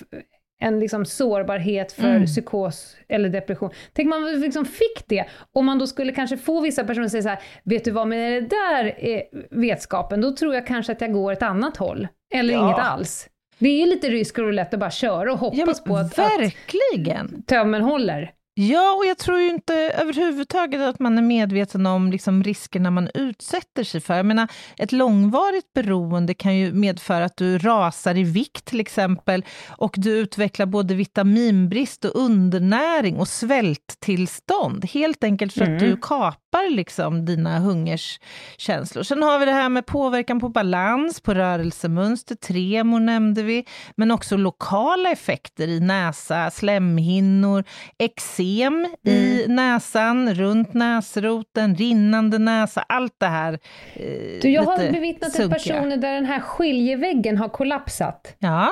en 0.59 0.79
liksom 0.79 1.05
sårbarhet 1.05 1.91
för 1.91 2.25
psykos 2.25 2.95
eller 3.09 3.29
depression. 3.29 3.69
Tänk 3.93 4.09
man 4.09 4.41
liksom 4.41 4.65
fick 4.65 5.03
det, 5.07 5.25
om 5.53 5.65
man 5.65 5.79
då 5.79 5.87
skulle 5.87 6.11
kanske 6.11 6.37
få 6.37 6.61
vissa 6.61 6.83
personer 6.83 7.05
att 7.05 7.11
säga 7.11 7.23
så 7.23 7.29
här, 7.29 7.39
vet 7.63 7.85
du 7.85 7.91
vad, 7.91 8.07
med 8.07 8.43
det 8.43 8.49
där 8.49 8.95
eh, 8.97 9.21
vetskapen, 9.51 10.21
då 10.21 10.35
tror 10.35 10.53
jag 10.55 10.67
kanske 10.67 10.91
att 10.91 11.01
jag 11.01 11.13
går 11.13 11.31
ett 11.31 11.43
annat 11.43 11.77
håll. 11.77 12.07
Eller 12.33 12.53
Ja. 12.53 12.65
inget 12.65 12.79
alls. 12.79 13.29
Det 13.59 13.81
är 13.81 13.85
lite 13.85 14.09
rysk 14.09 14.39
roulette 14.39 14.75
att 14.75 14.79
bara 14.79 14.91
köra 14.91 15.33
och 15.33 15.39
hoppas 15.39 15.59
Ja, 15.77 15.83
på 15.85 15.97
att, 15.97 16.19
att 16.19 16.39
verkligen. 16.39 17.43
tömmen 17.43 17.81
håller. 17.81 18.31
Ja, 18.59 18.95
och 18.97 19.05
jag 19.05 19.17
tror 19.17 19.39
ju 19.39 19.49
inte 19.49 19.73
överhuvudtaget 19.73 20.81
att 20.81 20.99
man 20.99 21.17
är 21.17 21.21
medveten 21.21 21.85
om 21.85 22.11
liksom 22.11 22.43
riskerna 22.43 22.91
man 22.91 23.09
utsätter 23.13 23.83
sig 23.83 24.01
för. 24.01 24.15
Jag 24.15 24.25
menar, 24.25 24.47
ett 24.77 24.91
långvarigt 24.91 25.73
beroende 25.73 26.33
kan 26.33 26.55
ju 26.57 26.73
medföra 26.73 27.25
att 27.25 27.37
du 27.37 27.57
rasar 27.57 28.17
i 28.17 28.23
vikt 28.23 28.65
till 28.65 28.79
exempel, 28.79 29.45
och 29.69 29.95
du 29.97 30.11
utvecklar 30.11 30.65
både 30.65 30.95
vitaminbrist 30.95 32.05
och 32.05 32.15
undernäring 32.15 33.17
och 33.17 33.27
svälttillstånd, 33.27 34.85
helt 34.85 35.23
enkelt 35.23 35.53
för 35.53 35.61
Mm. 35.61 35.73
att 35.73 35.79
du 35.79 35.97
kapar 36.01 36.35
liksom 36.69 37.25
dina 37.25 37.59
hungerskänslor. 37.59 39.03
Sen 39.03 39.23
har 39.23 39.39
vi 39.39 39.45
det 39.45 39.51
här 39.51 39.69
med 39.69 39.85
påverkan 39.85 40.39
på 40.39 40.49
balans, 40.49 41.21
på 41.21 41.33
rörelsemönster, 41.33 42.35
tremor 42.35 42.99
nämnde 42.99 43.43
vi, 43.43 43.65
men 43.95 44.11
också 44.11 44.37
lokala 44.37 45.11
effekter 45.11 45.67
i 45.67 45.79
näsa, 45.79 46.49
slemhinnor, 46.51 47.63
eksem 47.97 48.87
i 49.05 49.45
näsan, 49.47 50.33
runt 50.33 50.73
näsroten, 50.73 51.75
rinnande 51.75 52.37
näsa, 52.37 52.81
allt 52.89 53.15
det 53.19 53.25
här. 53.27 53.53
Eh, 53.93 54.39
Du, 54.41 54.49
jag 54.49 54.63
har 54.63 54.77
bevittnat 54.77 55.31
sunkiga. 55.31 55.53
personer 55.57 55.97
där 55.97 56.13
den 56.13 56.25
här 56.25 56.39
skiljeväggen 56.39 57.37
har 57.37 57.49
kollapsat. 57.49 58.35
Ja, 58.39 58.69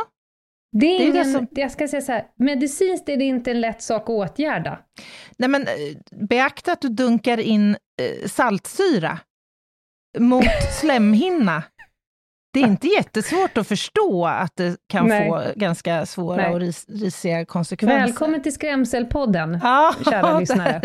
Det 0.80 0.86
är, 0.86 0.97
Det 0.97 1.03
är 1.03 1.05
ju 1.07 1.11
det 1.11 1.19
ingen, 1.19 1.32
som- 1.34 1.47
jag 1.51 1.71
ska 1.71 1.88
säga 1.88 2.01
så 2.01 2.11
här, 2.11 2.26
medicinskt 2.36 3.09
är 3.09 3.17
det 3.17 3.23
inte 3.26 3.51
en 3.51 3.61
lätt 3.61 3.82
sak 3.82 4.01
att 4.03 4.09
åtgärda. 4.09 4.80
nej 5.38 5.49
men 5.49 5.61
eh, 5.61 6.17
beakta 6.30 6.71
att 6.71 6.82
du 6.82 6.89
dunkar 6.89 7.38
in 7.38 7.69
eh, 8.01 8.28
saltsyra 8.28 9.19
mot 10.19 10.43
slemhinna. 10.82 11.63
Det 12.56 12.62
är 12.62 12.68
inte 12.68 12.88
jättesvårt 12.88 13.58
att 13.58 13.68
förstå 13.68 14.26
att 14.26 14.56
det 14.56 14.78
kan 14.88 15.08
Nej. 15.08 15.30
få 15.30 15.43
ganska 15.56 16.06
svåra 16.06 16.38
Nej. 16.38 16.53
och 16.53 16.60
ris 16.60 16.86
risiga 16.89 17.45
konsekvenser. 17.45 17.99
Välkommen 17.99 18.43
till 18.43 18.53
Skrämselpodden. 18.53 19.60
Ja, 19.64 19.95
kära 20.06 20.39
lyssnare. 20.39 20.82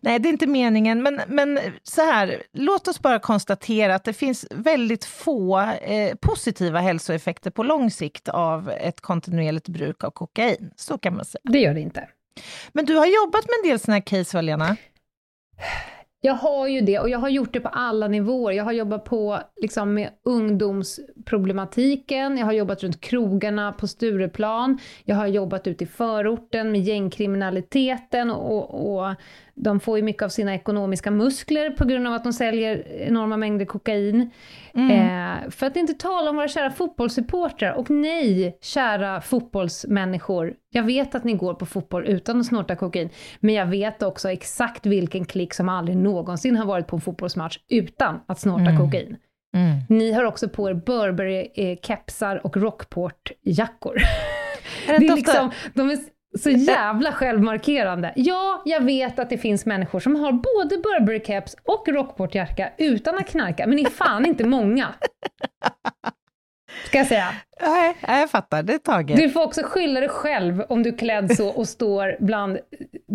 Nej, 0.00 0.18
det 0.18 0.28
är 0.28 0.30
inte 0.30 0.46
meningen, 0.46 1.02
men, 1.02 1.20
men 1.28 1.60
så 1.82 2.02
här, 2.02 2.42
låt 2.52 2.88
oss 2.88 3.00
bara 3.00 3.18
konstatera 3.18 3.94
att 3.94 4.04
det 4.04 4.12
finns 4.12 4.46
väldigt 4.50 5.04
få 5.04 5.60
eh, 5.60 6.14
positiva 6.20 6.80
hälsoeffekter 6.80 7.50
på 7.50 7.62
lång 7.62 7.90
sikt 7.90 8.28
av 8.28 8.70
ett 8.70 9.00
kontinuerligt 9.00 9.68
bruk 9.68 10.04
av 10.04 10.10
kokain. 10.10 10.70
Så 10.76 10.98
kan 10.98 11.16
man 11.16 11.24
säga. 11.24 11.40
Det 11.44 11.58
gör 11.58 11.74
det 11.74 11.80
inte. 11.80 12.08
Men 12.72 12.84
du 12.84 12.96
har 12.96 13.06
jobbat 13.06 13.44
med 13.44 13.54
en 13.64 13.70
del 13.70 13.78
sådana 13.78 13.94
här 13.94 14.00
case, 14.00 14.36
va, 14.36 14.40
Lena? 14.40 14.76
Jag 16.20 16.34
har 16.34 16.68
ju 16.68 16.80
det 16.80 16.98
och 16.98 17.08
jag 17.08 17.18
har 17.18 17.28
gjort 17.28 17.52
det 17.52 17.60
på 17.60 17.68
alla 17.68 18.08
nivåer. 18.08 18.52
Jag 18.52 18.64
har 18.64 18.72
jobbat 18.72 19.04
på 19.04 19.40
liksom, 19.56 19.94
med 19.94 20.10
ungdomsproblematiken, 20.24 22.38
jag 22.38 22.46
har 22.46 22.52
jobbat 22.52 22.82
runt 22.82 23.00
krogarna 23.00 23.72
på 23.72 23.88
Stureplan, 23.88 24.78
jag 25.04 25.16
har 25.16 25.26
jobbat 25.26 25.66
ute 25.66 25.84
i 25.84 25.86
förorten 25.86 26.72
med 26.72 26.80
gängkriminaliteten 26.80 28.30
och, 28.30 28.96
och 28.96 29.14
de 29.58 29.80
får 29.80 29.98
ju 29.98 30.02
mycket 30.02 30.22
av 30.22 30.28
sina 30.28 30.54
ekonomiska 30.54 31.10
muskler 31.10 31.70
på 31.70 31.84
grund 31.84 32.06
av 32.06 32.12
att 32.12 32.24
de 32.24 32.32
säljer 32.32 32.88
enorma 32.88 33.36
mängder 33.36 33.64
kokain. 33.64 34.30
Eh, 34.74 35.50
för 35.50 35.66
att 35.66 35.76
inte 35.76 35.94
tala 35.94 36.30
om 36.30 36.36
våra 36.36 36.48
kära 36.48 36.70
fotbollssupportrar. 36.70 37.72
Och 37.72 37.90
nej, 37.90 38.58
kära 38.60 39.20
fotbollsmänniskor. 39.20 40.54
Jag 40.70 40.82
vet 40.82 41.14
att 41.14 41.24
ni 41.24 41.34
går 41.34 41.54
på 41.54 41.66
fotboll 41.66 42.06
utan 42.06 42.40
att 42.40 42.46
snorta 42.46 42.76
kokain. 42.76 43.10
Men 43.40 43.54
jag 43.54 43.66
vet 43.66 44.02
också 44.02 44.30
exakt 44.30 44.86
vilken 44.86 45.24
klick 45.24 45.54
som 45.54 45.68
aldrig 45.68 45.96
någonsin 45.96 46.56
har 46.56 46.66
varit 46.66 46.86
på 46.86 46.96
en 46.96 47.02
fotbollsmatch 47.02 47.58
utan 47.68 48.20
att 48.26 48.40
snorta 48.40 48.76
kokain. 48.76 49.16
Ni 49.88 50.12
har 50.12 50.24
också 50.24 50.48
på 50.48 50.70
er 50.70 50.74
Burberry-kepsar 50.74 52.46
och 52.46 52.56
Rockport-jackor. 52.56 53.96
Det 54.86 54.94
är 55.06 55.16
liksom, 55.16 55.50
de 55.74 55.90
är 55.90 55.98
så 56.38 56.50
jävla 56.50 57.12
självmarkerande. 57.12 58.12
Ja, 58.16 58.62
jag 58.64 58.80
vet 58.80 59.18
att 59.18 59.30
det 59.30 59.38
finns 59.38 59.66
människor 59.66 60.00
som 60.00 60.16
har 60.16 60.32
både 60.32 60.76
Burberry-keps 60.76 61.56
och 61.64 61.88
Rockport-jacka 61.88 62.72
utan 62.78 63.18
att 63.18 63.28
knarka, 63.28 63.66
men 63.66 63.76
ni 63.76 63.82
är 63.82 63.90
fan 63.90 64.26
inte 64.26 64.44
många. 64.44 64.94
Ska 66.86 66.98
jag 66.98 67.06
säga. 67.06 67.28
Nej, 67.60 67.96
jag 68.06 68.30
fattar, 68.30 68.62
det 68.62 68.74
är 68.74 68.78
taget. 68.78 69.16
Du 69.16 69.30
får 69.30 69.42
också 69.44 69.62
skylla 69.64 70.00
dig 70.00 70.08
själv 70.08 70.62
om 70.68 70.82
du 70.82 70.88
är 70.90 70.98
klädd 70.98 71.36
så 71.36 71.48
och 71.48 71.68
står 71.68 72.16
bland 72.20 72.58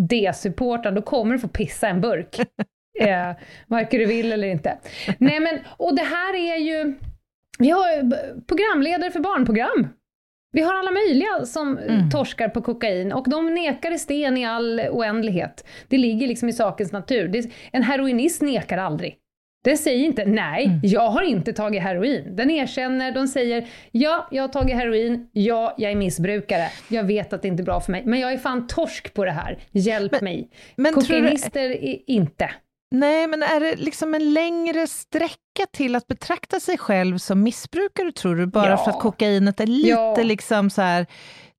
D-supportrar, 0.09 0.91
då 0.91 1.01
kommer 1.01 1.33
du 1.33 1.39
få 1.39 1.47
pissa 1.47 1.87
en 1.87 2.01
burk. 2.01 2.39
Eh, 2.99 3.31
varken 3.67 3.99
du 3.99 4.05
vill 4.05 4.31
eller 4.31 4.47
inte. 4.47 4.77
Nej 5.17 5.39
men, 5.39 5.59
och 5.77 5.95
det 5.95 6.03
här 6.03 6.35
är 6.35 6.57
ju, 6.57 6.93
vi 7.59 7.69
har 7.69 8.11
programledare 8.47 9.11
för 9.11 9.19
barnprogram. 9.19 9.87
Vi 10.53 10.61
har 10.61 10.73
alla 10.79 10.91
möjliga 10.91 11.45
som 11.45 11.77
eh, 11.77 12.09
torskar 12.09 12.49
på 12.49 12.61
kokain 12.61 13.11
och 13.11 13.29
de 13.29 13.53
nekar 13.53 13.91
i 13.93 13.97
sten 13.99 14.37
i 14.37 14.45
all 14.45 14.79
oändlighet. 14.79 15.65
Det 15.87 15.97
ligger 15.97 16.27
liksom 16.27 16.49
i 16.49 16.53
sakens 16.53 16.91
natur. 16.91 17.27
Det, 17.27 17.49
en 17.71 17.83
heroinist 17.83 18.41
nekar 18.41 18.77
aldrig. 18.77 19.15
Den 19.65 19.77
säger 19.77 20.05
inte 20.05 20.25
nej, 20.25 20.79
jag 20.83 21.07
har 21.09 21.23
inte 21.23 21.53
tagit 21.53 21.81
heroin. 21.81 22.35
Den 22.35 22.49
erkänner, 22.51 23.11
de 23.11 23.27
säger 23.27 23.67
ja, 23.91 24.27
jag 24.31 24.43
har 24.43 24.47
tagit 24.47 24.75
heroin, 24.75 25.29
ja, 25.31 25.75
jag 25.77 25.91
är 25.91 25.95
missbrukare, 25.95 26.67
jag 26.87 27.03
vet 27.03 27.33
att 27.33 27.41
det 27.41 27.47
inte 27.47 27.63
är 27.63 27.65
bra 27.65 27.79
för 27.81 27.91
mig, 27.91 28.03
men 28.05 28.19
jag 28.19 28.33
är 28.33 28.37
fan 28.37 28.67
torsk 28.67 29.13
på 29.13 29.25
det 29.25 29.31
här, 29.31 29.57
hjälp 29.71 30.21
mig. 30.21 30.49
men 30.75 30.93
tror 30.93 31.01
du- 31.01 31.07
Kokainister 31.07 31.69
är 31.69 31.99
inte. 32.07 32.49
Nej, 32.93 33.27
men 33.27 33.43
är 33.43 33.59
det 33.59 33.75
liksom 33.75 34.13
en 34.13 34.33
längre 34.33 34.87
sträcka 34.87 35.65
till 35.71 35.95
att 35.95 36.07
betrakta 36.07 36.59
sig 36.59 36.77
själv 36.77 37.17
som 37.17 37.43
missbrukare, 37.43 38.11
tror 38.11 38.35
du? 38.35 38.45
Bara 38.45 38.69
Ja. 38.69 38.77
för 38.77 38.91
att 38.91 38.99
kokainet 38.99 39.59
är 39.59 39.67
lite 39.67 39.89
Ja. 39.89 40.15
liksom 40.23 40.69
så 40.69 40.81
här, 40.81 41.05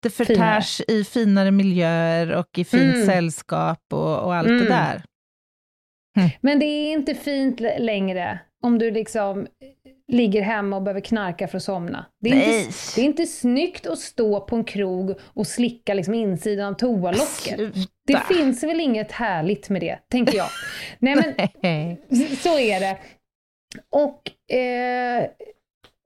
det 0.00 0.10
förtärs 0.10 0.80
i 0.88 1.04
finare 1.04 1.50
miljöer 1.50 2.32
och 2.32 2.58
i 2.58 2.64
fint 2.64 2.94
Mm. 2.94 3.06
sällskap 3.06 3.78
och, 3.92 4.18
och 4.24 4.34
allt 4.34 4.48
det 4.48 4.54
Mm. 4.54 4.66
där. 4.68 5.02
Men 6.40 6.58
det 6.58 6.66
är 6.66 6.92
inte 6.92 7.14
fint 7.14 7.60
längre 7.60 8.38
om 8.62 8.78
du 8.78 8.90
liksom 8.90 9.46
ligger 10.12 10.42
hemma 10.42 10.76
och 10.76 10.82
behöver 10.82 11.00
knarka 11.00 11.48
för 11.48 11.56
att 11.56 11.62
somna. 11.62 12.06
Det 12.20 12.30
är, 12.30 12.34
Nej. 12.34 12.58
inte, 12.64 12.72
det 12.94 13.00
är 13.00 13.04
inte 13.04 13.26
snyggt 13.26 13.86
att 13.86 13.98
stå 13.98 14.40
på 14.40 14.56
en 14.56 14.64
krog 14.64 15.14
och 15.22 15.46
slicka 15.46 15.94
liksom 15.94 16.14
insidan 16.14 16.68
av 16.72 16.74
toalocket. 16.78 17.56
Det 18.06 18.12
Sluta. 18.12 18.20
finns 18.34 18.64
väl 18.64 18.80
inget 18.80 19.12
härligt 19.12 19.68
med 19.70 19.80
det, 19.82 19.98
tänker 20.10 20.36
jag. 20.36 20.46
Nej 20.98 21.16
men, 21.16 21.48
Nej. 21.62 22.00
så 22.42 22.58
är 22.58 22.80
det. 22.80 22.98
Och 23.90 24.52
eh, 24.56 25.26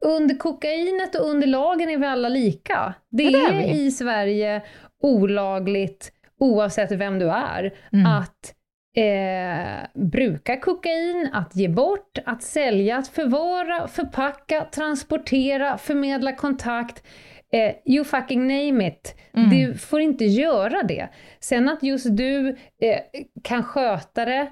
under 0.05 0.35
kokainet 0.39 1.15
och 1.15 1.27
under 1.31 1.47
lagen 1.47 1.89
är 1.91 1.99
vi 1.99 2.07
alla 2.07 2.29
lika. 2.29 2.95
Det 3.11 3.23
Ja, 3.23 3.31
det 3.31 3.39
är 3.57 3.69
är 3.69 3.75
i 3.75 3.91
Sverige 3.91 4.63
olagligt, 5.03 6.13
oavsett 6.41 6.93
vem 6.93 7.19
du 7.19 7.31
är, 7.31 7.75
Mm. 7.93 8.07
att 8.07 8.55
eh, 8.99 9.87
bruka 9.95 10.57
kokain, 10.61 11.29
att 11.33 11.57
ge 11.57 11.69
bort, 11.69 12.19
att 12.27 12.43
sälja, 12.43 12.97
att 12.97 13.09
förvara, 13.09 13.89
förpacka, 13.89 14.67
transportera, 14.75 15.79
förmedla 15.79 16.33
kontakt. 16.33 17.03
Eh, 17.53 17.95
you 17.95 18.05
fucking 18.05 18.41
name 18.41 18.89
it. 18.89 19.17
Mm. 19.37 19.51
Du 19.51 19.75
får 19.75 20.01
inte 20.01 20.25
göra 20.25 20.83
det. 20.83 21.09
Sen 21.41 21.69
att 21.69 21.83
just 21.83 22.17
du 22.17 22.49
eh, 22.49 23.01
kan 23.45 23.63
sköta 23.63 24.25
det, 24.25 24.49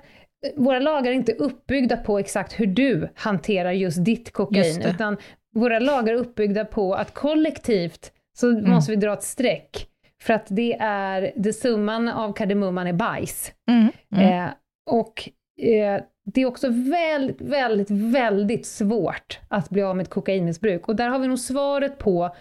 våra 0.57 0.79
lagar 0.79 1.11
är 1.11 1.15
inte 1.15 1.33
uppbyggda 1.33 1.97
på 1.97 2.19
exakt 2.19 2.61
hur 2.61 2.67
du 2.67 3.09
hanterar 3.15 3.73
just 3.73 4.05
ditt 4.05 4.33
kokain, 4.33 4.65
Just 4.65 4.87
utan 4.87 5.17
våra 5.55 5.79
lagar 5.79 6.13
är 6.15 6.17
uppbyggda 6.17 6.65
på 6.65 6.95
att 6.95 7.15
kollektivt 7.15 8.13
så 8.37 8.51
Mm. 8.51 8.71
måste 8.71 8.93
vi 8.93 8.97
dra 8.97 9.13
ett 9.13 9.23
streck. 9.23 9.87
För 10.27 10.33
att 10.35 10.47
det 10.49 10.77
är, 10.81 11.33
det 11.37 11.53
summan 11.53 12.09
av 12.09 12.33
kardemumman 12.33 12.87
är 12.87 12.93
bajs. 12.93 13.53
Mm. 13.71 13.89
Mm. 14.17 14.45
Eh, 14.45 14.51
och 14.91 15.29
eh, 15.61 16.01
det 16.35 16.41
är 16.41 16.47
också 16.47 16.69
väldigt, 16.91 17.41
väldigt, 17.41 17.91
väldigt 17.91 18.67
svårt 18.67 19.39
att 19.49 19.71
bli 19.71 19.83
av 19.83 19.97
med 19.97 20.05
ett 20.05 20.11
kokainmissbruk. 20.11 20.89
Och 20.89 20.97
där 20.97 21.09
har 21.09 21.19
vi 21.19 21.29
nog 21.29 21.39
svaret 21.39 21.99
på 21.99 22.35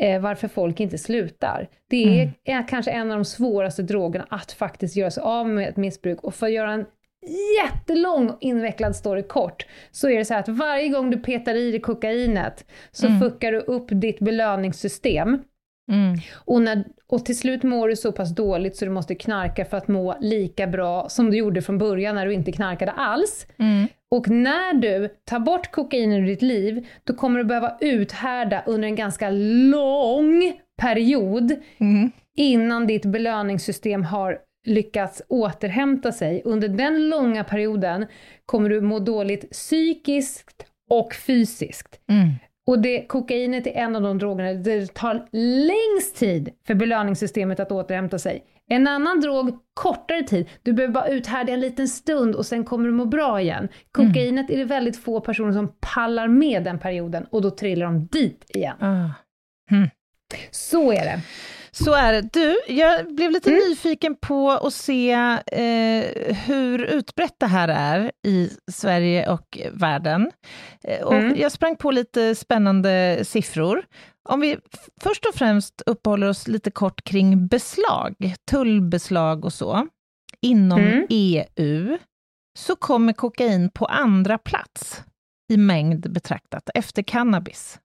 eh, 0.00 0.20
varför 0.20 0.48
folk 0.48 0.80
inte 0.80 0.98
slutar. 0.98 1.68
Det 1.90 2.04
är, 2.04 2.22
Mm. 2.22 2.30
är 2.44 2.68
kanske 2.68 2.90
en 2.90 3.10
av 3.10 3.18
de 3.18 3.24
svåraste 3.24 3.82
drogerna 3.82 4.26
att 4.30 4.52
faktiskt 4.52 4.96
göra 4.96 5.10
sig 5.10 5.22
av 5.22 5.48
med 5.48 5.68
ett 5.68 5.76
missbruk. 5.76 6.20
Och 6.24 6.34
för 6.34 6.46
att 6.46 6.52
göra 6.52 6.72
en 6.72 6.86
jättelång 7.64 8.32
invecklad 8.40 8.96
story 8.96 9.22
kort, 9.22 9.66
så 9.90 10.08
är 10.10 10.18
det 10.18 10.24
så 10.24 10.34
här 10.34 10.40
att 10.40 10.48
varje 10.48 10.88
gång 10.88 11.10
du 11.10 11.16
petar 11.18 11.54
i 11.54 11.70
dig 11.70 11.80
kokainet 11.80 12.64
så 12.90 13.06
Mm. 13.06 13.20
fuckar 13.20 13.52
du 13.52 13.58
upp 13.58 13.86
ditt 13.90 14.18
belöningssystem. 14.20 15.42
Mm. 15.90 16.18
Och, 16.34 16.62
när, 16.62 16.84
och 17.06 17.24
till 17.24 17.38
slut 17.38 17.62
mår 17.62 17.88
du 17.88 17.96
så 17.96 18.12
pass 18.12 18.34
dåligt 18.34 18.76
så 18.76 18.84
du 18.84 18.90
måste 18.90 19.14
knarka 19.14 19.64
för 19.64 19.76
att 19.76 19.88
må 19.88 20.16
lika 20.20 20.66
bra 20.66 21.08
som 21.08 21.30
du 21.30 21.36
gjorde 21.36 21.62
från 21.62 21.78
början 21.78 22.14
när 22.14 22.26
du 22.26 22.32
inte 22.32 22.52
knarkade 22.52 22.92
alls. 22.92 23.46
Mm. 23.58 23.86
Och 24.10 24.30
när 24.30 24.74
du 24.74 25.08
tar 25.24 25.38
bort 25.38 25.70
kokain 25.70 26.12
ur 26.12 26.26
ditt 26.26 26.42
liv, 26.42 26.86
då 27.04 27.14
kommer 27.14 27.38
du 27.38 27.44
behöva 27.44 27.76
uthärda 27.80 28.62
under 28.66 28.88
en 28.88 28.96
ganska 28.96 29.30
lång 29.30 30.52
period 30.80 31.52
Mm. 31.78 32.10
innan 32.36 32.86
ditt 32.86 33.04
belöningssystem 33.06 34.04
har 34.04 34.38
lyckats 34.66 35.22
återhämta 35.28 36.12
sig. 36.12 36.42
Under 36.44 36.68
den 36.68 37.08
långa 37.08 37.44
perioden 37.44 38.06
kommer 38.46 38.70
du 38.70 38.80
må 38.80 38.98
dåligt 38.98 39.50
psykiskt 39.50 40.66
och 40.90 41.14
fysiskt. 41.14 42.00
Mm. 42.08 42.28
Och 42.66 42.78
det, 42.78 43.06
kokainet 43.06 43.66
är 43.66 43.70
en 43.70 43.96
av 43.96 44.02
de 44.02 44.18
drogerna 44.18 44.52
där 44.52 44.80
det 44.80 44.94
tar 44.94 45.28
längst 45.32 46.16
tid 46.16 46.50
för 46.66 46.74
belöningssystemet 46.74 47.60
att 47.60 47.72
återhämta 47.72 48.18
sig. 48.18 48.44
En 48.68 48.86
annan 48.86 49.20
drog 49.20 49.58
kortare 49.74 50.22
tid. 50.22 50.48
Du 50.62 50.72
behöver 50.72 50.94
bara 50.94 51.08
uthärda 51.08 51.52
en 51.52 51.60
liten 51.60 51.88
stund 51.88 52.34
och 52.34 52.46
sen 52.46 52.64
kommer 52.64 52.84
du 52.84 52.92
må 52.92 53.04
bra 53.04 53.40
igen. 53.40 53.68
Kokainet 53.92 54.50
är 54.50 54.56
det 54.56 54.64
väldigt 54.64 54.96
få 54.96 55.20
personer 55.20 55.52
som 55.52 55.72
pallar 55.80 56.28
med 56.28 56.64
den 56.64 56.78
perioden 56.78 57.26
och 57.30 57.42
då 57.42 57.50
trillar 57.50 57.86
de 57.86 58.06
dit 58.06 58.44
igen. 58.48 58.76
Ah. 58.80 59.10
Så 60.50 60.92
är 60.92 61.04
det. 61.04 61.20
Så 61.72 61.92
är 61.94 62.12
det. 62.12 62.28
Du, 62.32 62.56
jag 62.68 63.14
blev 63.14 63.30
lite 63.30 63.50
nyfiken 63.50 64.16
på 64.16 64.50
att 64.50 64.74
se 64.74 65.12
eh, 65.46 66.34
hur 66.46 66.84
utbrett 66.84 67.34
det 67.38 67.46
här 67.46 67.68
är 67.68 68.12
i 68.26 68.50
Sverige 68.72 69.28
och 69.30 69.58
världen. 69.72 70.30
Eh, 70.84 71.02
och 71.02 71.14
Mm. 71.14 71.36
Jag 71.40 71.52
sprang 71.52 71.76
på 71.76 71.90
lite 71.90 72.34
spännande 72.34 73.20
siffror. 73.24 73.84
Om 74.28 74.40
vi 74.40 74.56
först 75.00 75.26
och 75.26 75.34
främst 75.34 75.82
uppehåller 75.86 76.28
oss 76.28 76.48
lite 76.48 76.70
kort 76.70 77.04
kring 77.04 77.46
beslag, 77.46 78.34
tullbeslag 78.50 79.44
och 79.44 79.52
så, 79.52 79.86
inom 80.42 80.80
Mm. 80.80 81.06
EU, 81.10 81.98
så 82.58 82.76
kommer 82.76 83.12
kokain 83.12 83.70
på 83.70 83.84
andra 83.86 84.38
plats 84.38 85.02
i 85.52 85.56
mängd 85.56 86.12
betraktat, 86.12 86.70
efter 86.74 87.02
cannabis. 87.02 87.78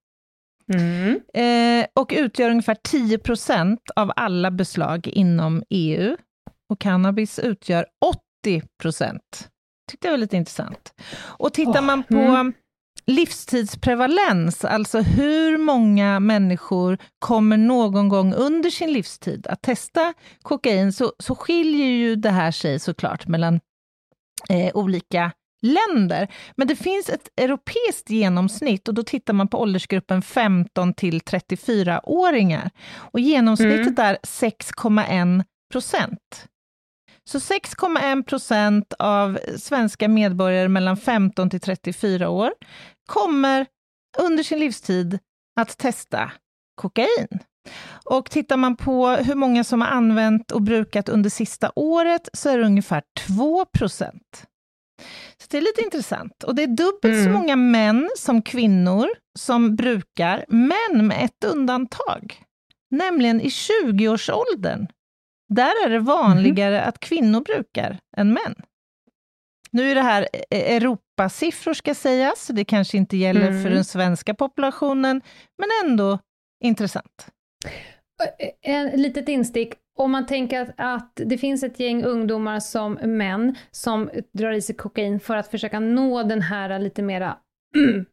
Mm. 0.74 1.22
Eh, 1.34 1.88
och 1.94 2.14
utgör 2.16 2.50
ungefär 2.50 2.76
10% 2.76 3.78
av 3.96 4.12
alla 4.16 4.52
beslag 4.52 5.08
inom 5.08 5.64
EU. 5.70 6.18
Och 6.70 6.80
cannabis 6.80 7.40
utgör 7.40 7.86
80% 8.46 9.20
Tyckte 9.92 10.08
jag 10.08 10.14
var 10.14 10.18
lite 10.18 10.38
intressant. 10.38 10.94
Och 11.18 11.54
tittar 11.54 11.80
Åh, 11.80 11.86
man 11.86 12.04
på 12.04 12.16
mm. 12.16 12.54
livstidsprevalens, 13.06 14.66
alltså 14.66 15.00
hur 15.02 15.58
många 15.58 16.20
människor 16.20 16.98
kommer 17.20 17.58
någon 17.58 18.10
gång 18.10 18.34
under 18.34 18.70
sin 18.70 18.94
livstid 18.94 19.48
att 19.48 19.62
testa 19.62 20.14
kokain, 20.42 20.94
så, 20.94 21.14
så 21.20 21.36
skiljer 21.36 21.88
ju 21.88 22.16
det 22.16 22.30
här 22.30 22.52
sig 22.52 22.80
såklart 22.80 23.28
mellan 23.28 23.60
eh, 24.50 24.76
olika 24.76 25.32
länder. 25.66 26.28
Men 26.58 26.68
det 26.68 26.76
finns 26.76 27.10
ett 27.10 27.30
europeiskt 27.38 28.10
genomsnitt 28.10 28.88
och 28.88 28.94
då 28.94 29.04
tittar 29.04 29.34
man 29.34 29.48
på 29.48 29.60
åldersgruppen 29.60 30.22
15 30.22 30.94
till 30.94 31.20
34-åringar. 31.20 32.70
Och 32.96 33.20
genomsnittet 33.20 34.00
är 34.00 34.18
6,1 34.24 35.44
procent. 35.72 36.48
Så 37.30 37.38
6,1 37.38 38.24
procent 38.24 38.94
av 39.00 39.40
svenska 39.58 40.08
medborgare 40.08 40.68
mellan 40.68 40.98
15 40.98 41.50
till 41.50 41.60
34 41.60 42.30
år 42.30 42.54
kommer 43.06 43.66
under 44.18 44.44
sin 44.44 44.60
livstid 44.60 45.20
att 45.60 45.78
testa 45.78 46.32
kokain. 46.76 47.40
Och 48.06 48.30
tittar 48.30 48.58
man 48.58 48.76
på 48.78 49.08
hur 49.08 49.36
många 49.36 49.64
som 49.64 49.82
har 49.82 49.88
använt 49.88 50.52
och 50.52 50.62
brukat 50.62 51.10
under 51.10 51.30
sista 51.30 51.72
året 51.76 52.30
så 52.34 52.50
är 52.50 52.58
det 52.58 52.66
ungefär 52.66 53.04
2 53.28 53.66
procent. 53.66 54.46
Så 55.38 55.48
det 55.50 55.58
är 55.58 55.62
lite 55.62 55.82
intressant. 55.82 56.44
Och 56.44 56.56
det 56.56 56.64
är 56.64 56.68
dubbelt 56.68 57.16
så 57.24 57.30
Mm. 57.30 57.34
många 57.34 57.56
män 57.56 58.10
som 58.18 58.42
kvinnor 58.42 59.08
som 59.40 59.76
brukar, 59.76 60.46
men 60.48 61.08
med 61.08 61.26
ett 61.26 61.44
undantag. 61.44 62.42
Nämligen 62.92 63.42
i 63.42 63.50
20-årsåldern. 63.50 64.88
Där 65.54 65.86
är 65.86 65.90
det 65.90 66.00
vanligare 66.00 66.82
att 66.82 67.00
kvinnor 67.00 67.42
brukar 67.42 68.00
än 68.18 68.34
män. 68.34 68.56
Nu 69.72 69.92
är 69.92 69.96
det 69.96 70.02
här 70.02 70.28
eh, 70.50 70.76
Europasiffror 70.76 71.74
ska 71.74 71.96
sägas, 71.96 72.46
så 72.46 72.54
det 72.54 72.66
kanske 72.66 72.98
inte 72.98 73.18
gäller 73.18 73.48
Mm. 73.48 73.64
för 73.64 73.70
den 73.70 73.86
svenska 73.86 74.34
populationen, 74.34 75.22
men 75.58 75.70
ändå 75.86 76.20
intressant. 76.64 77.28
En 78.62 79.02
litet 79.02 79.30
instick. 79.30 79.74
Om 79.98 80.12
man 80.12 80.26
tänker 80.26 80.62
att, 80.62 80.70
att 80.78 81.12
det 81.26 81.38
finns 81.38 81.64
ett 81.64 81.80
gäng 81.80 82.04
ungdomar 82.04 82.60
som 82.60 82.94
män 82.94 83.56
som 83.72 84.10
drar 84.34 84.52
i 84.52 84.62
sig 84.62 84.76
kokain 84.76 85.20
för 85.20 85.36
att 85.38 85.48
försöka 85.48 85.80
nå 85.80 86.24
den 86.24 86.42
här 86.42 86.80
lite 86.80 87.02
mera 87.02 87.38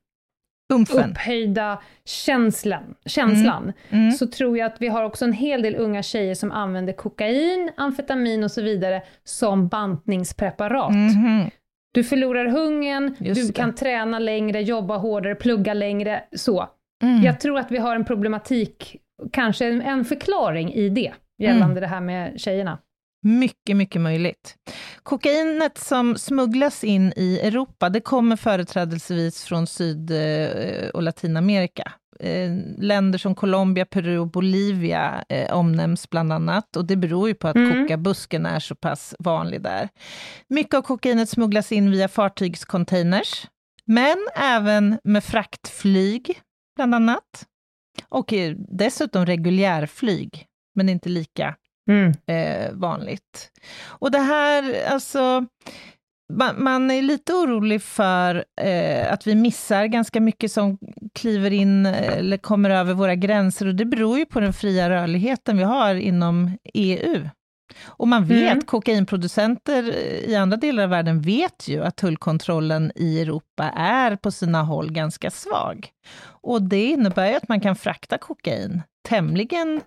Umfen. 0.75 1.11
upphöjda 1.11 1.83
känslan, 2.05 2.95
känslan 3.07 3.73
Mm. 3.91 4.13
så 4.13 4.27
tror 4.27 4.59
jag 4.59 4.67
att 4.67 4.77
vi 4.83 4.89
har 4.89 5.05
också 5.05 5.25
en 5.25 5.33
hel 5.33 5.63
del 5.63 5.77
unga 5.77 6.03
tjejer 6.03 6.35
som 6.35 6.53
använder 6.53 6.93
kokain, 6.93 7.71
amfetamin 7.77 8.45
och 8.45 8.51
så 8.51 8.63
vidare 8.63 9.03
som 9.25 9.69
bantningspreparat. 9.69 10.93
Mhm. 10.93 11.51
Du 11.95 12.05
förlorar 12.05 12.47
hungern, 12.47 13.15
Just 13.19 13.41
du 13.41 13.47
det. 13.47 13.53
kan 13.53 13.75
träna 13.75 14.19
längre, 14.19 14.61
jobba 14.63 14.97
hårdare, 14.97 15.35
plugga 15.35 15.75
längre, 15.75 16.25
så. 16.37 16.69
Mm. 17.03 17.23
Jag 17.23 17.41
tror 17.41 17.59
att 17.59 17.71
vi 17.71 17.79
har 17.79 17.97
en 17.97 18.05
problematik, 18.05 18.97
kanske 19.33 19.67
en 19.67 20.05
förklaring 20.05 20.73
i 20.73 20.89
det, 20.89 21.13
gällande 21.43 21.65
Mm. 21.65 21.81
det 21.81 21.87
här 21.87 22.01
med 22.01 22.41
tjejerna. 22.41 22.79
Mycket, 23.25 23.77
mycket 23.77 24.01
möjligt. 24.01 24.55
Kokainet 25.03 25.79
som 25.79 26.17
smugglas 26.17 26.85
in 26.85 27.13
i 27.17 27.39
Europa, 27.43 27.89
det 27.89 28.01
kommer 28.01 28.37
företrädelsevis 28.37 29.45
från 29.45 29.67
Syd 29.67 30.11
eh, 30.11 30.89
och 30.89 31.03
Latinamerika. 31.03 31.93
Eh, 32.21 32.51
Länder 32.79 33.19
som 33.19 33.35
Colombia, 33.35 33.85
Peru 33.85 34.19
och 34.19 34.31
Bolivia 34.31 35.25
eh, 35.29 35.53
omnämns 35.53 36.11
bland 36.11 36.33
annat, 36.33 36.77
och 36.77 36.85
det 36.85 36.97
beror 36.97 37.29
ju 37.29 37.35
på 37.35 37.49
att 37.49 37.57
Mm. 37.57 37.83
kokabusken 37.83 38.47
är 38.47 38.61
så 38.61 38.75
pass 38.75 39.15
vanlig 39.19 39.63
där. 39.63 39.89
Mycket 40.49 40.75
av 40.75 40.83
kokainet 40.83 41.29
smugglas 41.29 41.73
in 41.73 41.91
via 41.91 42.09
fartygscontainers, 42.09 43.47
men 43.87 44.17
även 44.37 44.99
med 45.05 45.25
fraktflyg, 45.25 46.41
bland 46.77 46.95
annat. 46.95 47.47
Och 48.09 48.35
dessutom 48.69 49.27
reguljärflyg, 49.27 50.47
men 50.75 50.89
inte 50.89 51.09
lika 51.09 51.55
eh, 52.27 52.73
vanligt. 52.73 53.51
Och 53.89 54.11
det 54.11 54.19
här, 54.19 54.85
alltså, 54.93 55.47
man, 56.33 56.63
man 56.65 56.91
är 56.91 57.03
lite 57.03 57.33
orolig 57.33 57.83
för 57.83 58.45
eh, 58.61 59.13
att 59.13 59.27
vi 59.27 59.35
missar 59.35 59.87
ganska 59.87 60.21
mycket 60.21 60.53
som 60.53 60.79
kliver 61.15 61.53
in 61.53 61.87
eh, 61.87 62.19
eller 62.19 62.37
kommer 62.37 62.71
över 62.71 62.95
våra 62.95 63.15
gränser, 63.15 63.67
och 63.67 63.75
det 63.75 63.85
beror 63.85 64.19
ju 64.19 64.27
på 64.27 64.41
den 64.41 64.53
fria 64.53 64.91
rörligheten 64.91 65.57
vi 65.59 65.65
har 65.65 65.95
inom 65.95 66.59
EU. 66.75 67.29
Och 67.85 68.09
man 68.09 68.25
vet, 68.25 68.53
Mm. 68.53 68.65
kokainproducenter 68.65 69.83
eh, 69.89 70.31
i 70.31 70.37
andra 70.37 70.57
delar 70.57 70.83
av 70.83 70.91
världen 70.91 71.21
vet 71.21 71.69
ju 71.69 71.85
att 71.85 71.97
tullkontrollen 71.97 72.93
i 72.95 73.21
Europa 73.23 73.65
är 73.77 74.17
på 74.17 74.31
sina 74.31 74.63
håll 74.63 74.93
ganska 74.93 75.31
svag. 75.31 75.89
Och 76.25 76.63
det 76.63 76.85
innebär 76.85 77.29
ju 77.29 77.35
att 77.35 77.49
man 77.49 77.61
kan 77.61 77.77
frakta 77.77 78.19
kokain 78.19 78.83
tämligen 79.09 79.81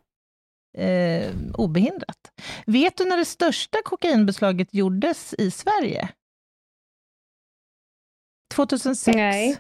eh, 0.78 1.34
obehindrat. 1.54 2.32
Vet 2.66 2.98
du 2.98 3.06
när 3.06 3.18
det 3.18 3.26
största 3.26 3.78
kokainbeslaget 3.86 4.74
gjordes 4.74 5.34
i 5.34 5.52
Sverige? 5.52 6.10
2006. 8.54 9.16
Nej. 9.16 9.58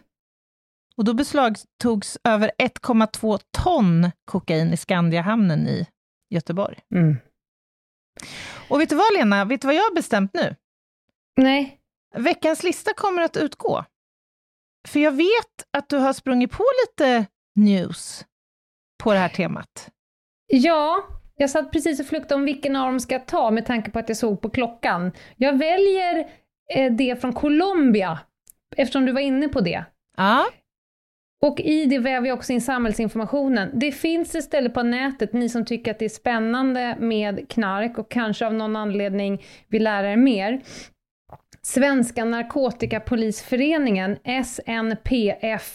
Och 0.97 1.05
då 1.05 1.13
beslagtogs 1.13 2.17
över 2.23 2.51
1,2 2.57 3.39
ton 3.51 4.11
kokain 4.25 4.73
i 4.73 4.77
Skandiahamnen 4.77 5.67
i 5.67 5.87
Göteborg. 6.29 6.79
Mm. 6.95 7.17
Och 8.69 8.81
vet 8.81 8.89
du 8.89 8.95
vad 8.95 9.13
Lena, 9.13 9.45
vet 9.45 9.61
du 9.61 9.67
vad 9.67 9.75
jag 9.75 9.83
har 9.83 9.95
bestämt 9.95 10.33
nu? 10.33 10.55
Nej. 11.37 11.79
Veckans 12.15 12.63
lista 12.63 12.93
kommer 12.93 13.21
att 13.21 13.37
utgå. 13.37 13.85
För 14.87 14.99
jag 14.99 15.11
vet 15.11 15.67
att 15.77 15.89
du 15.89 15.97
har 15.97 16.13
sprungit 16.13 16.51
på 16.51 16.63
lite 16.85 17.25
news 17.55 18.25
på 19.03 19.13
det 19.13 19.19
här 19.19 19.29
temat. 19.29 19.89
Ja, 20.47 21.03
jag 21.35 21.49
satt 21.49 21.71
precis 21.71 21.99
och 21.99 22.05
fluktade 22.05 22.35
om 22.35 22.45
vilken 22.45 22.75
av 22.75 22.87
dem 22.87 22.99
ska 22.99 23.15
jag 23.15 23.25
ta 23.25 23.51
med 23.51 23.65
tanke 23.65 23.91
på 23.91 23.99
att 23.99 24.09
jag 24.09 24.17
såg 24.17 24.41
på 24.41 24.49
klockan. 24.49 25.11
Jag 25.35 25.57
väljer 25.57 26.27
eh, 26.75 26.93
det 26.93 27.21
från 27.21 27.33
Colombia, 27.33 28.19
eftersom 28.75 29.05
du 29.05 29.11
var 29.11 29.21
inne 29.21 29.47
på 29.47 29.61
det. 29.61 29.85
Ja. 30.17 30.45
Och 31.41 31.59
i 31.59 31.85
det 31.85 31.99
väver 31.99 32.27
jag 32.27 32.37
också 32.37 32.53
in 32.53 32.61
samhällsinformationen. 32.61 33.71
Det 33.73 33.91
finns 33.91 34.35
ett 34.35 34.43
ställe 34.43 34.69
på 34.69 34.83
nätet, 34.83 35.33
ni 35.33 35.49
som 35.49 35.65
tycker 35.65 35.91
att 35.91 35.99
det 35.99 36.05
är 36.05 36.09
spännande 36.09 36.95
med 36.99 37.49
knark 37.49 37.97
och 37.97 38.11
kanske 38.11 38.45
av 38.45 38.53
någon 38.53 38.75
anledning 38.75 39.43
vill 39.67 39.83
lära 39.83 40.11
er 40.11 40.17
mer. 40.17 40.61
Svenska 41.61 42.25
narkotikapolisföreningen, 42.25 44.17
snpf.org. 44.45 45.69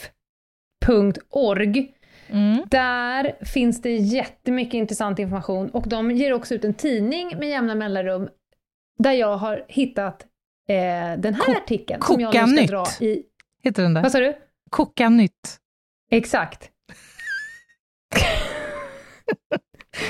Mm. 2.33 2.63
Där 2.71 3.45
finns 3.45 3.83
det 3.83 3.97
jättemycket 3.97 4.75
intressant 4.75 5.19
information 5.19 5.71
och 5.71 5.89
de 5.89 6.11
ger 6.11 6.33
också 6.33 6.55
ut 6.55 6.65
en 6.65 6.75
tidning 6.75 7.39
med 7.39 7.49
jämna 7.49 7.75
mellanrum 7.75 8.29
där 8.99 9.13
jag 9.13 9.37
har 9.37 9.65
hittat 9.69 10.23
eh, 10.69 10.77
den 11.19 11.35
här 11.35 11.45
Ko- 11.45 11.53
artikeln 11.53 12.03
som 12.03 12.21
jag 12.21 12.33
Koka 12.33 12.47
nu 12.47 12.53
ska 12.53 12.61
nytt. 12.63 12.71
dra 12.71 12.85
i... 13.01 13.23
Heter 13.63 13.83
den 13.83 13.95
där? 13.95 14.03
Vad 14.03 14.13
sa 14.13 14.21
du? 14.21 14.37
Koka 14.71 15.09
nytt. 15.09 15.59
Exakt. 16.11 16.71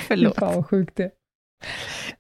Förlåt. 0.08 0.36
Fan 0.38 0.54
vad 0.54 0.66
sjukt 0.66 0.96
det 0.96 1.10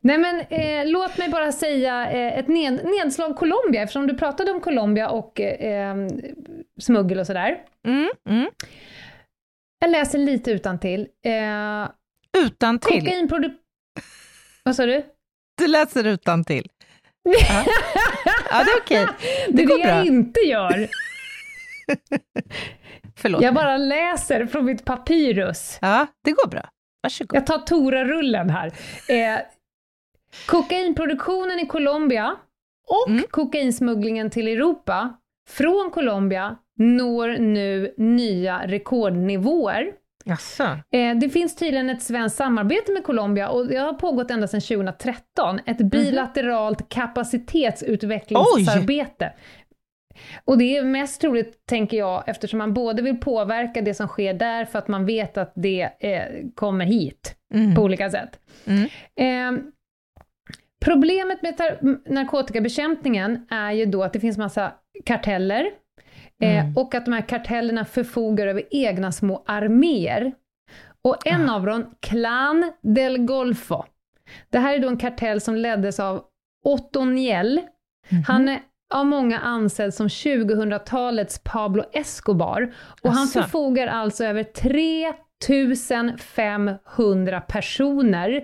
Nej 0.00 0.18
men 0.18 0.40
eh, 0.40 0.86
låt 0.92 1.18
mig 1.18 1.28
bara 1.28 1.52
säga 1.52 2.10
eh, 2.10 2.38
ett 2.38 2.48
ned, 2.48 2.80
nedslag 2.84 3.36
Colombia, 3.36 3.82
eftersom 3.82 4.06
du 4.06 4.18
pratade 4.18 4.50
om 4.52 4.60
Colombia 4.60 5.08
och 5.10 5.40
eh, 5.40 5.96
smuggel 6.80 7.18
och 7.18 7.26
sådär. 7.26 7.58
Mm, 7.86 8.10
mm. 8.28 8.50
Jag 9.80 9.90
läser 9.90 10.18
lite 10.18 10.50
utantill. 10.50 11.08
Eh, 11.24 11.88
Utan 12.44 12.78
till. 12.78 13.02
kokainprodu- 13.02 13.56
Vad 14.64 14.76
sa 14.76 14.86
du? 14.86 15.04
Du 15.58 15.66
läser 15.66 16.06
utan 16.06 16.44
till. 16.44 16.68
Ja. 17.22 17.64
ja, 18.50 18.64
det 18.64 18.70
är 18.70 18.80
okej. 18.82 19.06
Det, 19.48 19.52
Det 19.52 19.62
är 19.62 19.66
det 19.66 19.82
bra. 19.84 19.96
jag 19.96 20.06
inte 20.06 20.40
gör. 20.40 20.88
Förlåt. 23.16 23.42
Jag 23.42 23.54
bara 23.54 23.76
läser 23.76 24.46
från 24.46 24.64
mitt 24.64 24.84
papyrus. 24.84 25.78
Ja, 25.80 26.06
det 26.24 26.32
går 26.32 26.48
bra. 26.48 26.68
Varsågod. 27.02 27.36
Jag 27.36 27.46
tar 27.46 27.58
Tora-rullen 27.58 28.50
här. 28.50 28.66
Eh, 29.08 29.40
kokainproduktionen 30.46 31.60
i 31.60 31.66
Colombia 31.66 32.36
och 32.88 33.08
Mm. 33.08 33.24
kokainsmugglingen 33.30 34.30
till 34.30 34.48
Europa 34.48 35.16
från 35.50 35.90
Colombia 35.90 36.56
når 36.80 37.38
nu 37.38 37.94
nya 37.96 38.66
rekordnivåer. 38.66 39.92
Jaså? 40.24 40.64
Eh, 40.92 41.16
det 41.20 41.28
finns 41.30 41.56
tydligen 41.56 41.90
ett 41.90 42.02
svenskt 42.02 42.36
samarbete 42.36 42.92
med 42.92 43.04
Colombia 43.04 43.48
och 43.48 43.66
det 43.66 43.76
har 43.76 43.92
pågått 43.92 44.30
ända 44.30 44.48
sedan 44.48 44.60
2013. 44.60 45.60
Ett 45.66 45.78
bilateralt 45.78 46.88
kapacitetsutvecklingsarbete. 46.88 49.32
Och 50.44 50.58
det 50.58 50.76
är 50.76 50.82
mest 50.84 51.20
troligt, 51.20 51.66
tänker 51.66 51.96
jag, 51.96 52.24
eftersom 52.26 52.58
man 52.58 52.74
både 52.74 53.02
vill 53.02 53.20
påverka 53.20 53.82
det 53.82 53.94
som 53.94 54.08
sker 54.08 54.34
där 54.34 54.64
för 54.64 54.78
att 54.78 54.88
man 54.88 55.06
vet 55.06 55.38
att 55.38 55.52
det 55.56 55.82
eh, 56.00 56.22
kommer 56.54 56.84
hit 56.84 57.36
Mm. 57.54 57.74
på 57.74 57.82
olika 57.82 58.10
sätt. 58.10 58.38
Mm. 58.66 58.88
Eh, 59.16 59.52
problemet 60.84 61.42
med 61.42 61.54
narkotikabekämpningen 62.06 63.46
är 63.50 63.72
ju 63.72 63.86
då 63.86 64.02
att 64.02 64.12
det 64.12 64.20
finns 64.20 64.38
massa 64.38 64.72
karteller 65.04 65.70
eh, 66.40 66.60
Mm. 66.64 66.76
och 66.76 66.94
att 66.94 67.04
de 67.04 67.12
här 67.12 67.28
kartellerna 67.28 67.84
förfogar 67.84 68.46
över 68.46 68.62
egna 68.70 69.12
små 69.12 69.44
arméer. 69.46 70.32
Och 71.02 71.26
en 71.26 71.50
av 71.50 71.66
dem, 71.66 71.94
Clan 72.00 72.72
del 72.82 73.18
Golfo. 73.18 73.84
Det 74.50 74.58
här 74.58 74.74
är 74.74 74.78
då 74.78 74.88
en 74.88 74.96
kartell 74.96 75.40
som 75.40 75.56
leddes 75.56 76.00
av 76.00 76.24
Otoniel. 76.64 77.60
Han 78.28 78.48
är 78.48 78.60
av 78.94 79.06
många 79.06 79.38
ansedd 79.38 79.94
som 79.94 80.08
2000-talets 80.08 81.40
Pablo 81.44 81.84
Escobar. 81.92 82.74
Och 83.02 83.12
han 83.12 83.24
Asså. 83.24 83.42
förfogar 83.42 83.86
alltså 83.86 84.24
över 84.24 84.42
3500 85.46 87.40
personer 87.40 88.42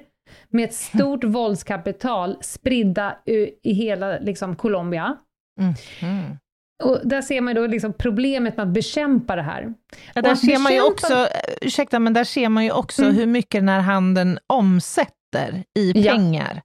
med 0.49 0.65
ett 0.65 0.75
stort 0.75 1.25
våldskapital 1.25 2.37
spridda 2.41 3.17
i, 3.63 3.73
hela 3.75 4.19
liksom, 4.19 4.57
Colombia. 4.57 5.17
Mhm. 5.61 6.39
Och 6.85 7.01
där 7.05 7.23
ser 7.23 7.41
man 7.41 7.55
då 7.55 7.67
liksom 7.67 7.93
problemet 7.93 8.57
med 8.57 8.67
att 8.67 8.75
bekämpa 8.75 9.37
det 9.37 9.43
här. 9.43 9.75
Ja, 10.15 10.23
där 10.23 10.35
ser 10.35 10.59
man 10.59 10.75
ju 10.75 10.83
också, 10.83 11.15
eh, 11.15 11.27
ursäkta, 11.61 11.99
men 11.99 12.13
där 12.13 12.25
ser 12.25 12.49
man 12.49 12.65
ju 12.65 12.71
också 12.71 13.03
Mm. 13.03 13.15
hur 13.17 13.27
mycket 13.27 13.61
den 13.61 13.69
här 13.69 13.81
handeln 13.81 14.39
omsätter 14.47 15.65
i 15.79 15.93
Ja. 15.95 16.13
pengar. 16.13 16.63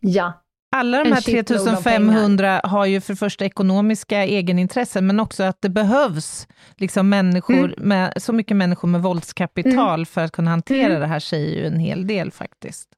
Ja. 0.00 0.40
Alla 0.76 1.04
de 1.04 1.12
här 1.12 1.20
shitload 1.20 1.60
av 1.60 1.64
3500 1.82 2.60
har 2.64 2.86
ju 2.86 3.00
för 3.00 3.14
första 3.14 3.44
ekonomiska 3.44 4.24
egenintressen, 4.24 5.06
men 5.06 5.20
också 5.20 5.42
att 5.42 5.58
det 5.62 5.68
behövs 5.68 6.46
liksom 6.76 7.08
människor 7.08 7.54
Mm. 7.54 7.88
med, 7.88 8.12
så 8.16 8.32
mycket 8.32 8.56
människor 8.56 8.88
med 8.88 9.02
våldskapital 9.02 10.06
för 10.06 10.20
att 10.24 10.32
kunna 10.32 10.50
hantera 10.50 10.86
Mm. 10.86 11.00
det 11.00 11.06
här 11.06 11.20
säger 11.20 11.60
ju 11.60 11.66
en 11.66 11.78
hel 11.78 12.06
del 12.06 12.30
faktiskt. 12.32 12.88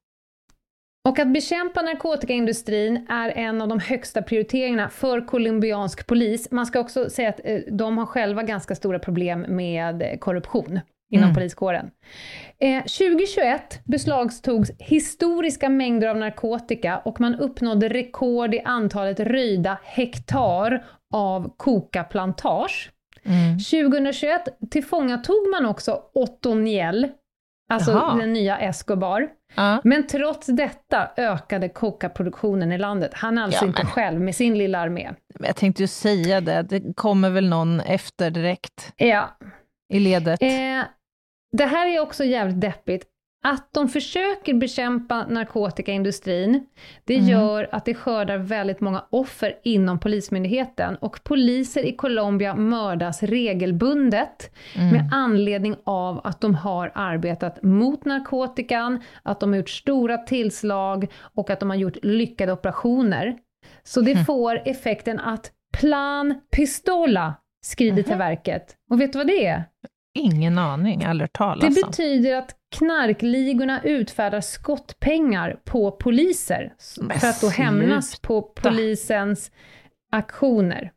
Och 1.07 1.19
att 1.19 1.33
bekämpa 1.33 1.81
narkotikaindustrin 1.81 3.05
är 3.09 3.29
en 3.29 3.61
av 3.61 3.67
de 3.67 3.79
högsta 3.79 4.21
prioriteringarna 4.21 4.89
för 4.89 5.27
colombiansk 5.27 6.07
polis. 6.07 6.51
Man 6.51 6.65
ska 6.65 6.79
också 6.79 7.09
säga 7.09 7.29
att 7.29 7.39
eh, 7.43 7.59
de 7.71 7.97
har 7.97 8.05
själva 8.05 8.43
ganska 8.43 8.75
stora 8.75 8.99
problem 8.99 9.45
med 9.47 10.01
eh, 10.01 10.17
korruption 10.17 10.79
inom 11.11 11.23
Mm. 11.23 11.35
poliskåren. 11.35 11.91
Eh, 12.59 12.83
2021 12.83 13.81
beslagtogs 13.85 14.71
historiska 14.79 15.69
mängder 15.69 16.07
av 16.07 16.17
narkotika 16.17 16.97
och 16.97 17.21
man 17.21 17.35
uppnådde 17.35 17.89
rekord 17.89 18.55
i 18.55 18.61
antalet 18.65 19.19
röjda 19.19 19.77
hektar 19.83 20.85
av 21.13 21.53
kokaplantage. 21.57 22.91
Mm. 23.23 23.59
2021 23.59 24.41
tillfångatog 24.71 25.49
man 25.51 25.65
också 25.65 26.01
Otoniel, 26.13 27.07
alltså 27.69 27.91
Jaha. 27.91 28.15
den 28.15 28.33
nya 28.33 28.57
Escobar. 28.57 29.27
Ja. 29.55 29.81
Men 29.83 30.07
trots 30.07 30.47
detta 30.47 31.09
ökade 31.17 31.69
kokaproduktionen 31.69 32.71
i 32.71 32.77
landet. 32.77 33.11
Han 33.13 33.37
är 33.37 33.43
alltså 33.43 33.65
Ja, 33.65 33.67
inte 33.67 33.85
själv 33.85 34.21
med 34.21 34.35
sin 34.35 34.57
lilla 34.57 34.79
armé. 34.79 35.11
Men 35.39 35.47
Jag 35.47 35.55
tänkte 35.55 35.83
ju 35.83 35.87
säga 35.87 36.41
det, 36.41 36.61
det 36.61 36.93
kommer 36.95 37.29
väl 37.29 37.49
någon 37.49 37.79
efter 37.79 38.29
direkt 38.31 38.93
Ja. 38.97 39.37
i 39.93 39.99
ledet. 39.99 40.41
Eh, 40.41 40.49
det 41.57 41.65
här 41.65 41.87
är 41.87 41.99
också 41.99 42.23
jävligt 42.23 42.61
deppigt. 42.61 43.05
Att 43.43 43.73
de 43.73 43.87
försöker 43.89 44.53
bekämpa 44.53 45.25
narkotikaindustrin, 45.27 46.65
det 47.05 47.15
Mm. 47.15 47.29
gör 47.29 47.69
att 47.71 47.85
det 47.85 47.93
skördar 47.93 48.37
väldigt 48.37 48.81
många 48.81 49.05
offer 49.09 49.55
inom 49.63 49.99
Polismyndigheten. 49.99 50.95
Och 50.95 51.23
poliser 51.23 51.83
i 51.85 51.95
Colombia 51.95 52.55
mördas 52.55 53.23
regelbundet 53.23 54.51
Mm. 54.75 54.89
med 54.89 55.09
anledning 55.13 55.75
av 55.83 56.21
att 56.23 56.41
de 56.41 56.55
har 56.55 56.91
arbetat 56.95 57.63
mot 57.63 58.05
narkotikan, 58.05 59.01
att 59.23 59.39
de 59.39 59.49
har 59.49 59.57
gjort 59.57 59.69
stora 59.69 60.17
tillslag 60.17 61.07
och 61.35 61.49
att 61.49 61.59
de 61.59 61.69
har 61.69 61.77
gjort 61.77 61.97
lyckade 62.03 62.51
operationer. 62.51 63.37
Så 63.83 64.01
det 64.01 64.25
får 64.25 64.61
effekten 64.65 65.19
att 65.19 65.51
Plan 65.79 66.41
Pistola 66.55 67.33
skrider 67.65 68.03
till 68.03 68.15
verket. 68.17 68.75
Och 68.91 69.01
vet 69.01 69.13
du 69.13 69.17
vad 69.17 69.27
det 69.27 69.45
är? 69.45 69.63
Ingen 70.19 70.57
aning, 70.57 71.03
aldrig 71.03 71.33
talas 71.33 71.75
Det 71.75 71.81
om. 71.83 71.89
betyder 71.89 72.35
att 72.37 72.55
knarkligorna 72.77 73.81
utfärdar 73.83 74.41
skottpengar 74.41 75.59
på 75.65 75.91
poliser 75.91 76.73
Men 77.01 77.19
för 77.19 77.27
att 77.27 77.41
då 77.41 77.47
hämnas 77.47 78.19
på 78.19 78.41
polisens 78.41 79.51
aktioner. 80.11 80.91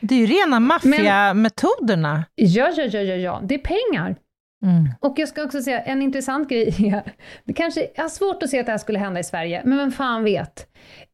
Det 0.00 0.14
är 0.14 0.18
ju 0.18 0.26
rena 0.26 0.60
maffiametoderna. 0.60 2.24
Ja, 2.34 2.72
ja, 2.76 2.84
ja, 2.84 3.00
ja, 3.00 3.14
ja, 3.14 3.40
det 3.44 3.54
är 3.54 3.58
pengar. 3.58 4.16
Mm. 4.62 4.88
Och 5.00 5.14
jag 5.18 5.28
ska 5.28 5.42
också 5.42 5.62
säga, 5.62 5.80
en 5.80 6.02
intressant 6.02 6.48
grej 6.48 6.88
är, 6.88 7.02
det 7.44 7.52
kanske, 7.52 7.88
har 7.96 8.08
svårt 8.08 8.42
att 8.42 8.50
se 8.50 8.60
att 8.60 8.66
det 8.66 8.72
här 8.72 8.78
skulle 8.78 8.98
hända 8.98 9.20
i 9.20 9.24
Sverige, 9.24 9.62
men 9.64 9.78
vem 9.78 9.92
fan 9.92 10.24
vet? 10.24 10.66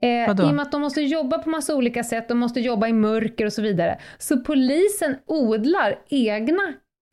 Eh, 0.02 0.30
I 0.30 0.50
och 0.50 0.54
med 0.54 0.62
att 0.62 0.72
de 0.72 0.80
måste 0.80 1.00
jobba 1.00 1.38
på 1.38 1.50
massa 1.50 1.74
olika 1.74 2.04
sätt, 2.04 2.28
de 2.28 2.38
måste 2.38 2.60
jobba 2.60 2.88
i 2.88 2.92
mörker 2.92 3.46
och 3.46 3.52
så 3.52 3.62
vidare. 3.62 3.98
Så 4.18 4.40
polisen 4.40 5.16
odlar 5.26 5.98
egna 6.08 6.72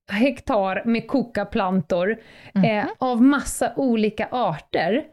hektar 0.09 0.81
med 0.85 1.07
kokaplantor 1.07 2.17
eh, 2.65 2.85
av 2.97 3.21
massa 3.21 3.73
olika 3.75 4.27
arter 4.31 5.03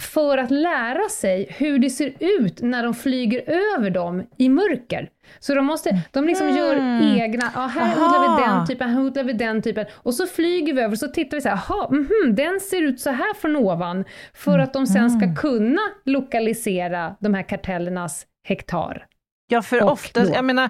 för 0.00 0.38
att 0.38 0.50
lära 0.50 1.08
sig 1.08 1.46
hur 1.50 1.78
det 1.78 1.90
ser 1.90 2.14
ut 2.18 2.62
när 2.62 2.82
de 2.82 2.94
flyger 2.94 3.42
över 3.76 3.90
dem 3.90 4.26
i 4.38 4.48
mörker. 4.48 5.10
Så 5.38 5.54
de, 5.54 5.66
måste, 5.66 6.00
de 6.12 6.24
liksom 6.24 6.48
gör 6.48 6.76
egna, 7.16 7.50
ja 7.54 7.60
här 7.60 7.96
Aha. 7.96 8.06
odlar 8.06 8.36
vi 8.36 8.44
den 8.44 8.66
typen, 8.66 8.90
här 8.90 9.00
odlar 9.00 9.24
vi 9.24 9.32
den 9.32 9.62
typen. 9.62 9.86
Och 9.92 10.14
så 10.14 10.26
flyger 10.26 10.72
vi 10.72 10.80
över 10.80 10.92
och 10.92 10.98
så 10.98 11.08
tittar 11.08 11.36
vi 11.36 11.40
så 11.40 11.48
här, 11.48 11.60
jaha, 11.68 11.88
mhm, 11.90 12.34
den 12.34 12.60
ser 12.60 12.82
ut 12.82 13.00
så 13.00 13.10
här 13.10 13.34
från 13.34 13.56
ovan. 13.56 14.04
För 14.34 14.58
att 14.58 14.72
de 14.72 14.86
sen 14.86 15.10
ska 15.10 15.34
kunna 15.34 15.80
lokalisera 16.04 17.16
de 17.20 17.34
här 17.34 17.42
kartellernas 17.42 18.26
hektar. 18.48 19.06
Ja, 19.48 19.62
för 19.62 19.82
Och 19.82 19.92
ofta, 19.92 20.24
jag 20.24 20.44
menar, 20.44 20.68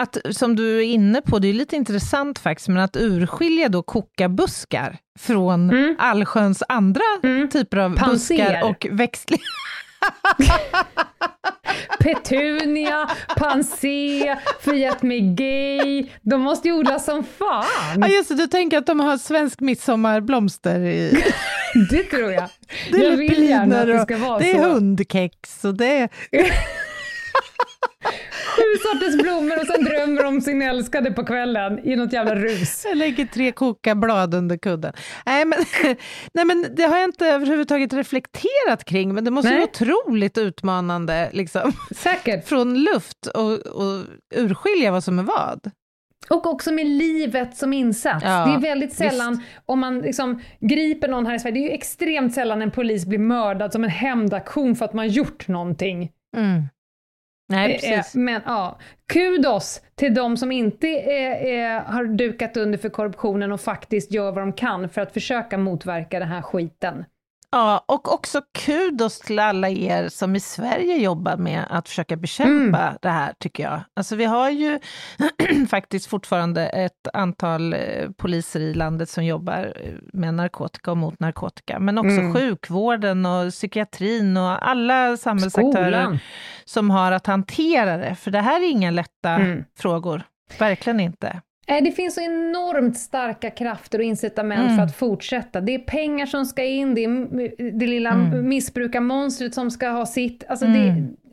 att, 0.00 0.16
som 0.30 0.56
du 0.56 0.78
är 0.78 0.82
inne 0.82 1.20
på, 1.22 1.38
det 1.38 1.48
är 1.48 1.52
lite 1.52 1.76
intressant 1.76 2.38
faktiskt, 2.38 2.68
men 2.68 2.82
att 2.82 2.96
urskilja 2.96 3.68
då 3.68 3.82
kokabuskar 3.82 4.98
från 5.18 5.70
Mm. 5.70 5.96
allsköns 5.98 6.62
andra 6.68 7.02
Mm. 7.22 7.48
typer 7.48 7.76
av 7.76 7.96
Panser. 7.96 8.36
buskar 8.36 8.62
och 8.64 8.86
växtlingar. 8.90 9.44
Petunia, 12.00 13.10
Pansé, 13.36 14.36
Fiat 14.60 15.02
Migay, 15.02 16.06
de 16.22 16.40
måste 16.40 16.68
ju 16.68 16.74
odlas 16.74 17.04
som 17.04 17.24
fan. 17.24 17.64
Ja, 18.00 18.08
just 18.08 18.28
det, 18.28 18.34
du 18.34 18.46
tänker 18.46 18.78
att 18.78 18.86
de 18.86 19.00
har 19.00 19.18
svensk 19.18 19.60
midsommarblomster 19.60 20.80
i... 20.80 21.24
Det 21.90 22.02
tror 22.02 22.32
jag. 22.32 22.48
Det 22.92 22.96
är 23.06 23.10
jag 23.10 23.16
vill 23.16 23.48
gärna 23.48 23.80
att 23.80 23.86
det 23.86 24.02
ska 24.02 24.16
vara 24.18 24.38
det 24.38 24.50
är 24.50 24.62
så. 24.62 24.68
hundkex 24.68 25.64
och 25.64 25.74
det 25.74 25.98
är... 25.98 26.08
Sju 28.56 28.78
sorters 28.82 29.22
blommor 29.22 29.60
och 29.60 29.66
sen 29.66 29.84
drömmer 29.84 30.24
om 30.24 30.40
sin 30.40 30.62
älskade 30.62 31.12
på 31.12 31.24
kvällen 31.24 31.78
i 31.84 31.96
något 31.96 32.12
jävla 32.12 32.34
rus. 32.34 32.84
Jag 32.88 32.96
lägger 32.96 33.26
tre 33.26 33.52
kokablad 33.52 34.34
under 34.34 34.56
kudden. 34.56 34.92
Nej 35.26 35.44
men, 35.44 35.58
nej, 36.34 36.44
men 36.44 36.66
det 36.76 36.82
har 36.82 36.98
jag 36.98 37.08
inte 37.08 37.26
överhuvudtaget 37.26 37.92
reflekterat 37.92 38.84
kring, 38.84 39.14
men 39.14 39.24
det 39.24 39.30
måste 39.30 39.50
Nej. 39.50 39.58
vara 39.58 39.68
otroligt 39.70 40.38
utmanande 40.38 41.30
liksom, 41.32 41.72
Säkert. 41.90 42.48
från 42.48 42.74
luft 42.84 43.26
och, 43.26 43.52
och 43.52 44.04
urskilja 44.34 44.90
vad 44.90 45.04
som 45.04 45.18
är 45.18 45.22
vad. 45.22 45.70
Och 46.30 46.46
också 46.46 46.72
med 46.72 46.86
livet 46.86 47.56
som 47.56 47.72
insats. 47.72 48.24
Ja, 48.24 48.46
det 48.46 48.52
är 48.52 48.60
väldigt 48.60 48.92
sällan, 48.92 49.42
om 49.66 49.80
man 49.80 49.98
liksom 49.98 50.40
griper 50.60 51.08
någon 51.08 51.26
här 51.26 51.34
i 51.34 51.38
Sverige, 51.38 51.54
det 51.54 51.60
är 51.60 51.68
ju 51.68 51.74
extremt 51.74 52.34
sällan 52.34 52.62
en 52.62 52.70
polis 52.70 53.06
blir 53.06 53.18
mördad 53.18 53.72
som 53.72 53.84
en 53.84 53.90
hämndaktion 53.90 54.76
för 54.76 54.84
att 54.84 54.92
man 54.92 55.08
gjort 55.08 55.48
någonting. 55.48 56.10
Mm. 56.36 56.62
Nej, 57.50 57.74
Eh, 57.74 57.80
precis. 57.80 58.14
Men 58.14 58.42
ja, 58.46 58.78
kudos 59.12 59.80
till 59.94 60.14
de 60.14 60.36
som 60.36 60.52
inte 60.52 60.88
eh, 60.88 61.76
eh, 61.76 61.82
har 61.82 62.04
dukat 62.04 62.56
under 62.56 62.78
för 62.78 62.88
korruptionen 62.88 63.52
och 63.52 63.60
faktiskt 63.60 64.12
gör 64.12 64.32
vad 64.32 64.42
de 64.42 64.52
kan 64.52 64.88
för 64.88 65.00
att 65.00 65.12
försöka 65.12 65.58
motverka 65.58 66.18
den 66.18 66.28
här 66.28 66.42
skiten. 66.42 67.04
Ja, 67.52 67.84
och 67.88 68.12
också 68.14 68.42
kudos 68.58 69.18
till 69.18 69.38
alla 69.38 69.68
er 69.68 70.08
som 70.08 70.36
i 70.36 70.40
Sverige 70.40 70.96
jobbar 70.96 71.36
med 71.36 71.64
att 71.70 71.88
försöka 71.88 72.16
bekämpa 72.16 72.78
Mm. 72.82 72.94
det 73.02 73.08
här, 73.08 73.32
tycker 73.38 73.62
jag. 73.62 73.80
Alltså 73.96 74.16
vi 74.16 74.24
har 74.24 74.50
ju 74.50 74.78
faktiskt 75.70 76.06
fortfarande 76.06 76.66
ett 76.68 77.08
antal 77.12 77.72
eh, 77.72 78.10
poliser 78.16 78.60
i 78.60 78.74
landet 78.74 79.08
som 79.08 79.24
jobbar 79.24 79.72
eh, 79.84 79.92
med 80.12 80.34
narkotika 80.34 80.90
och 80.90 80.96
mot 80.96 81.20
narkotika, 81.20 81.78
men 81.78 81.98
också 81.98 82.10
Mm. 82.10 82.34
sjukvården 82.34 83.26
och 83.26 83.50
psykiatrin 83.50 84.36
och 84.36 84.68
alla 84.68 85.16
samhällsaktörer 85.16 86.02
Skolan. 86.02 86.18
som 86.64 86.90
har 86.90 87.12
att 87.12 87.26
hantera 87.26 87.96
det, 87.96 88.14
för 88.14 88.30
det 88.30 88.40
här 88.40 88.60
är 88.60 88.70
inga 88.70 88.90
lätta 88.90 89.30
Mm. 89.30 89.64
frågor. 89.78 90.22
Verkligen 90.58 91.00
inte. 91.00 91.40
Eh, 91.70 91.82
Det 91.84 91.92
finns 91.92 92.14
så 92.14 92.20
enormt 92.20 92.98
starka 92.98 93.50
krafter 93.50 93.98
och 93.98 94.04
incitament 94.04 94.60
Mm. 94.64 94.76
för 94.76 94.82
att 94.84 94.96
fortsätta. 94.96 95.60
Det 95.60 95.74
är 95.74 95.78
pengar 95.78 96.26
som 96.26 96.46
ska 96.46 96.64
in, 96.64 96.94
det 96.94 97.04
är 97.04 97.72
det 97.78 97.86
lilla 97.86 98.10
Mm. 98.10 98.48
missbrukarmonstret 98.48 99.54
som 99.54 99.70
ska 99.70 99.88
ha 99.88 100.06
sitt. 100.06 100.44
Alltså 100.48 100.66
Mm. 100.66 100.78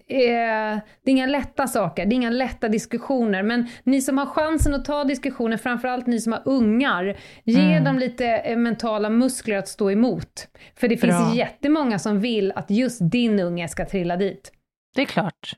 det, 0.08 0.28
är, 0.34 0.82
det 1.04 1.12
är 1.12 1.14
inga 1.14 1.26
lätta 1.26 1.68
saker, 1.68 2.06
det 2.06 2.14
är 2.14 2.16
inga 2.16 2.30
lätta 2.30 2.68
diskussioner. 2.68 3.44
Men 3.44 3.68
ni 3.84 4.02
som 4.02 4.18
har 4.18 4.26
chansen 4.26 4.74
att 4.74 4.86
ta 4.86 5.04
diskussioner, 5.04 5.58
framförallt 5.58 6.08
ni 6.08 6.20
som 6.20 6.34
har 6.34 6.42
ungar, 6.46 7.18
ge 7.44 7.62
Mm. 7.72 7.84
dem 7.84 8.00
lite 8.00 8.26
eh, 8.28 8.58
mentala 8.58 9.10
muskler 9.10 9.58
att 9.58 9.68
stå 9.68 9.92
emot. 9.92 10.48
För 10.76 10.88
det 10.88 11.02
Bra. 11.02 11.12
finns 11.20 11.36
jättemånga 11.36 12.00
som 12.00 12.20
vill 12.20 12.52
att 12.56 12.70
just 12.72 13.00
din 13.12 13.40
unge 13.40 13.68
ska 13.68 13.86
trilla 13.86 14.16
dit. 14.18 14.52
Det 14.96 15.02
är 15.02 15.06
klart. 15.06 15.54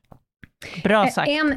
Bra 0.83 1.03
Eh, 1.05 1.09
sagt. 1.11 1.29
En, 1.29 1.55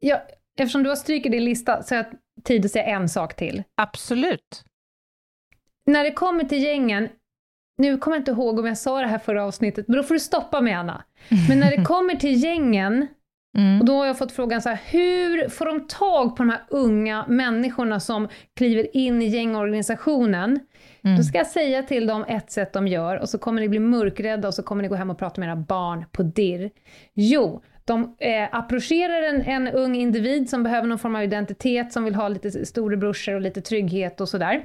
ja, 0.00 0.22
eftersom 0.58 0.82
du 0.82 0.88
har 0.88 0.96
strykit 0.96 1.32
din 1.32 1.44
lista 1.44 1.82
så 1.82 1.94
har 1.94 2.02
jag 2.02 2.06
tid 2.44 2.64
att 2.64 2.70
säga 2.70 2.84
en 2.84 3.08
sak 3.08 3.36
till. 3.36 3.62
Absolut. 3.74 4.64
När 5.86 6.04
det 6.04 6.12
kommer 6.12 6.44
till 6.44 6.62
gängen, 6.62 7.08
nu 7.78 7.98
kommer 7.98 8.16
jag 8.16 8.20
inte 8.20 8.30
ihåg 8.30 8.58
om 8.58 8.66
jag 8.66 8.78
sa 8.78 9.00
det 9.00 9.06
här 9.06 9.18
förra 9.18 9.44
avsnittet, 9.44 9.88
men 9.88 9.96
då 9.96 10.02
får 10.02 10.14
du 10.14 10.20
stoppa 10.20 10.60
mig 10.60 10.72
Anna. 10.72 11.04
Men 11.48 11.60
när 11.60 11.76
det 11.76 11.84
kommer 11.84 12.14
till 12.14 12.44
gängen, 12.44 13.06
Mm. 13.58 13.80
och 13.80 13.86
då 13.86 13.96
har 13.96 14.06
jag 14.06 14.18
fått 14.18 14.32
frågan 14.32 14.62
så 14.62 14.68
här, 14.68 14.80
hur 14.90 15.48
får 15.48 15.66
de 15.66 15.86
tag 15.86 16.36
på 16.36 16.42
de 16.42 16.50
här 16.50 16.62
unga 16.68 17.24
människorna 17.28 18.00
som 18.00 18.28
kliver 18.56 18.96
in 18.96 19.22
i 19.22 19.26
gängorganisationen? 19.26 20.60
Mm. 21.04 21.16
Då 21.16 21.22
ska 21.22 21.38
jag 21.38 21.46
säga 21.46 21.82
till 21.82 22.06
dem 22.06 22.24
ett 22.28 22.50
sätt 22.50 22.72
de 22.72 22.88
gör 22.88 23.16
och 23.20 23.28
så 23.28 23.38
kommer 23.38 23.60
ni 23.60 23.68
bli 23.68 23.78
mörkrädda 23.78 24.48
och 24.48 24.54
så 24.54 24.62
kommer 24.62 24.82
ni 24.82 24.88
gå 24.88 24.94
hem 24.94 25.10
och 25.10 25.18
prata 25.18 25.40
med 25.40 25.46
era 25.48 25.56
barn 25.56 26.04
på 26.12 26.22
dirr. 26.22 26.70
Jo, 27.14 27.62
de 27.86 28.16
eh, 28.18 28.48
approcherar 28.52 29.22
en, 29.22 29.42
en 29.42 29.68
ung 29.68 29.96
individ 29.96 30.50
som 30.50 30.62
behöver 30.62 30.88
någon 30.88 30.98
form 30.98 31.16
av 31.16 31.24
identitet, 31.24 31.92
som 31.92 32.04
vill 32.04 32.14
ha 32.14 32.28
lite 32.28 32.66
storebrorsor 32.66 33.34
och 33.34 33.40
lite 33.40 33.60
trygghet 33.60 34.20
och 34.20 34.28
sådär. 34.28 34.62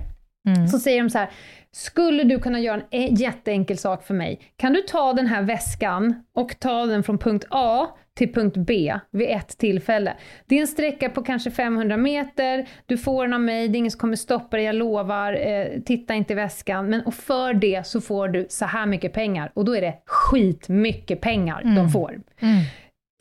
Mm. 0.48 0.68
Så 0.68 0.80
säger 0.80 1.04
de 1.04 1.10
så 1.10 1.18
här, 1.18 1.30
skulle 1.72 2.24
du 2.24 2.40
kunna 2.40 2.60
göra 2.60 2.76
en 2.76 3.02
e- 3.02 3.10
jätteenkel 3.12 3.78
sak 3.78 4.04
för 4.04 4.14
mig? 4.14 4.40
Kan 4.58 4.74
du 4.74 4.82
ta 4.82 5.14
den 5.14 5.28
här 5.28 5.42
väskan 5.42 6.24
och 6.36 6.60
ta 6.60 6.86
den 6.86 7.04
från 7.04 7.18
punkt 7.18 7.46
A 7.50 7.88
till 8.14 8.34
punkt 8.34 8.58
B 8.58 8.94
vid 9.12 9.30
ett 9.30 9.58
tillfälle? 9.58 10.14
Det 10.46 10.56
är 10.56 10.62
en 10.62 10.68
sträcka 10.68 11.10
på 11.10 11.24
kanske 11.24 11.52
500 11.52 11.98
meter, 11.98 12.68
du 12.86 12.98
får 12.98 13.24
den 13.24 13.34
av 13.34 13.42
mig, 13.42 13.68
det 13.68 13.76
är 13.76 13.80
ingen 13.80 13.92
som 13.92 14.00
kommer 14.00 14.16
stoppa 14.16 14.58
dig, 14.58 14.66
jag 14.66 14.76
lovar, 14.76 15.34
eh, 15.34 15.82
titta 15.86 16.14
inte 16.14 16.34
i 16.34 16.36
väskan. 16.36 16.90
Men 16.90 17.02
och 17.02 17.14
för 17.14 17.54
det 17.54 17.88
så 17.88 18.02
får 18.02 18.28
du 18.28 18.46
så 18.50 18.66
här 18.66 18.86
mycket 18.86 19.14
pengar 19.14 19.52
och 19.54 19.66
då 19.66 19.76
är 19.76 19.82
det 19.82 19.94
skitmycket 20.06 21.22
pengar 21.22 21.62
de 21.76 21.90
får. 21.90 22.22
Mm. 22.40 22.64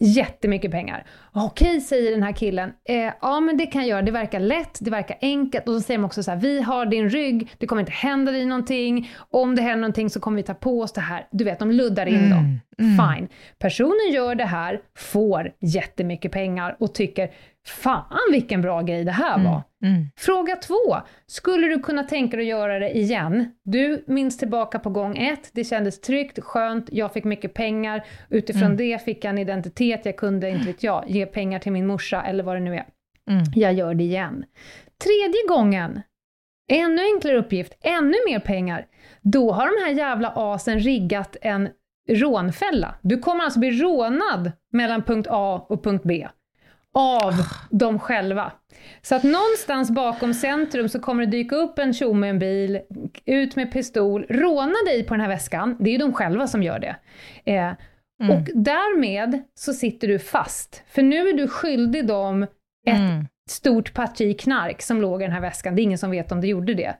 Jättemycket 0.00 0.70
pengar. 0.70 1.06
Okej, 1.32 1.80
säger 1.80 2.10
den 2.10 2.22
här 2.22 2.32
killen. 2.32 2.72
Eh, 2.88 3.12
ja, 3.20 3.40
men 3.40 3.56
det 3.56 3.66
kan 3.66 3.82
jag 3.82 3.88
göra. 3.88 4.02
Det 4.02 4.10
verkar 4.10 4.40
lätt, 4.40 4.78
det 4.80 4.90
verkar 4.90 5.18
enkelt. 5.20 5.68
Och 5.68 5.74
så 5.74 5.80
säger 5.80 5.98
de 5.98 6.04
också 6.04 6.22
så 6.22 6.30
här, 6.30 6.38
vi 6.38 6.62
har 6.62 6.86
din 6.86 7.08
rygg, 7.08 7.50
det 7.58 7.66
kommer 7.66 7.80
inte 7.80 7.92
hända 7.92 8.32
dig 8.32 8.46
någonting. 8.46 9.10
Om 9.30 9.54
det 9.54 9.62
händer 9.62 9.80
någonting 9.80 10.10
så 10.10 10.20
kommer 10.20 10.36
vi 10.36 10.42
ta 10.42 10.54
på 10.54 10.80
oss 10.80 10.92
det 10.92 11.00
här. 11.00 11.26
Du 11.30 11.44
vet, 11.44 11.58
de 11.58 11.70
luddar 11.70 12.06
in 12.06 12.30
dem. 12.30 12.60
Fine. 12.78 13.28
Personen 13.58 14.12
gör 14.12 14.34
det 14.34 14.44
här, 14.44 14.80
får 14.96 15.52
jättemycket 15.60 16.32
pengar 16.32 16.76
och 16.80 16.94
tycker, 16.94 17.30
fan 17.68 18.18
vilken 18.32 18.62
bra 18.62 18.82
grej 18.82 19.04
det 19.04 19.12
här 19.12 19.44
var. 19.44 19.62
Mm. 19.84 20.06
Fråga 20.16 20.56
två. 20.56 20.96
Skulle 21.26 21.68
du 21.68 21.80
kunna 21.80 22.02
tänka 22.02 22.36
dig 22.36 22.44
att 22.44 22.58
göra 22.58 22.78
det 22.78 22.96
igen? 22.96 23.52
Du 23.64 24.04
minns 24.06 24.38
tillbaka 24.38 24.78
på 24.78 24.90
gång 24.90 25.18
ett. 25.18 25.50
Det 25.52 25.64
kändes 25.64 26.00
tryggt, 26.00 26.38
skönt, 26.42 26.88
jag 26.92 27.12
fick 27.12 27.24
mycket 27.24 27.54
pengar. 27.54 28.04
Utifrån 28.30 28.76
det 28.76 29.04
fick 29.04 29.24
jag 29.24 29.30
en 29.30 29.38
identitet, 29.38 30.00
jag 30.04 30.16
kunde, 30.16 30.50
inte 30.50 30.66
vet 30.66 30.82
jag, 30.82 31.04
ge 31.06 31.26
pengar 31.26 31.58
till 31.58 31.72
min 31.72 31.86
morsa 31.86 32.22
eller 32.22 32.44
vad 32.44 32.56
det 32.56 32.60
nu 32.60 32.74
är. 32.74 32.86
Mm. 33.30 33.44
Jag 33.54 33.72
gör 33.72 33.94
det 33.94 34.04
igen. 34.04 34.44
Tredje 35.04 35.48
gången, 35.48 36.00
ännu 36.70 37.02
enklare 37.14 37.38
uppgift, 37.38 37.72
ännu 37.80 38.14
mer 38.28 38.38
pengar. 38.38 38.86
Då 39.22 39.52
har 39.52 39.66
de 39.66 39.84
här 39.84 40.06
jävla 40.06 40.32
asen 40.36 40.78
riggat 40.78 41.36
en 41.42 41.68
rånfälla. 42.08 42.94
Du 43.02 43.18
kommer 43.18 43.44
alltså 43.44 43.60
bli 43.60 43.70
rånad 43.70 44.52
mellan 44.72 45.02
punkt 45.02 45.28
A 45.30 45.66
och 45.68 45.84
punkt 45.84 46.02
B. 46.04 46.28
Av 47.00 47.32
dem 47.70 47.98
själva. 47.98 48.52
Så 49.02 49.14
att 49.14 49.22
någonstans 49.22 49.90
bakom 49.90 50.34
centrum 50.34 50.88
så 50.88 51.00
kommer 51.00 51.24
det 51.24 51.30
dyka 51.30 51.56
upp 51.56 51.78
en 51.78 51.92
tjomme 51.94 52.20
med 52.20 52.30
en 52.30 52.38
bil, 52.38 52.80
ut 53.24 53.56
med 53.56 53.72
pistol, 53.72 54.26
råna 54.28 54.74
dig 54.86 55.04
på 55.04 55.14
den 55.14 55.20
här 55.20 55.28
väskan. 55.28 55.76
Det 55.80 55.90
är 55.90 55.92
ju 55.92 55.98
de 55.98 56.12
själva 56.12 56.46
som 56.46 56.62
gör 56.62 56.78
det. 56.78 56.96
Eh, 57.52 57.70
Och 58.30 58.48
därmed 58.54 59.42
så 59.54 59.72
sitter 59.72 60.08
du 60.08 60.18
fast. 60.18 60.82
För 60.88 61.02
nu 61.02 61.28
är 61.28 61.32
du 61.32 61.48
skyldig 61.48 62.06
dem 62.06 62.42
ett 62.42 62.96
Mm. 62.96 63.26
stort 63.50 63.94
parti 63.94 64.40
knark 64.40 64.82
som 64.82 65.00
låg 65.00 65.22
i 65.22 65.24
den 65.24 65.32
här 65.34 65.40
väskan. 65.40 65.74
Det 65.74 65.80
är 65.80 65.84
ingen 65.84 65.98
som 65.98 66.10
vet 66.10 66.32
om 66.32 66.40
du 66.40 66.46
gjorde 66.48 66.74
det. 66.74 66.94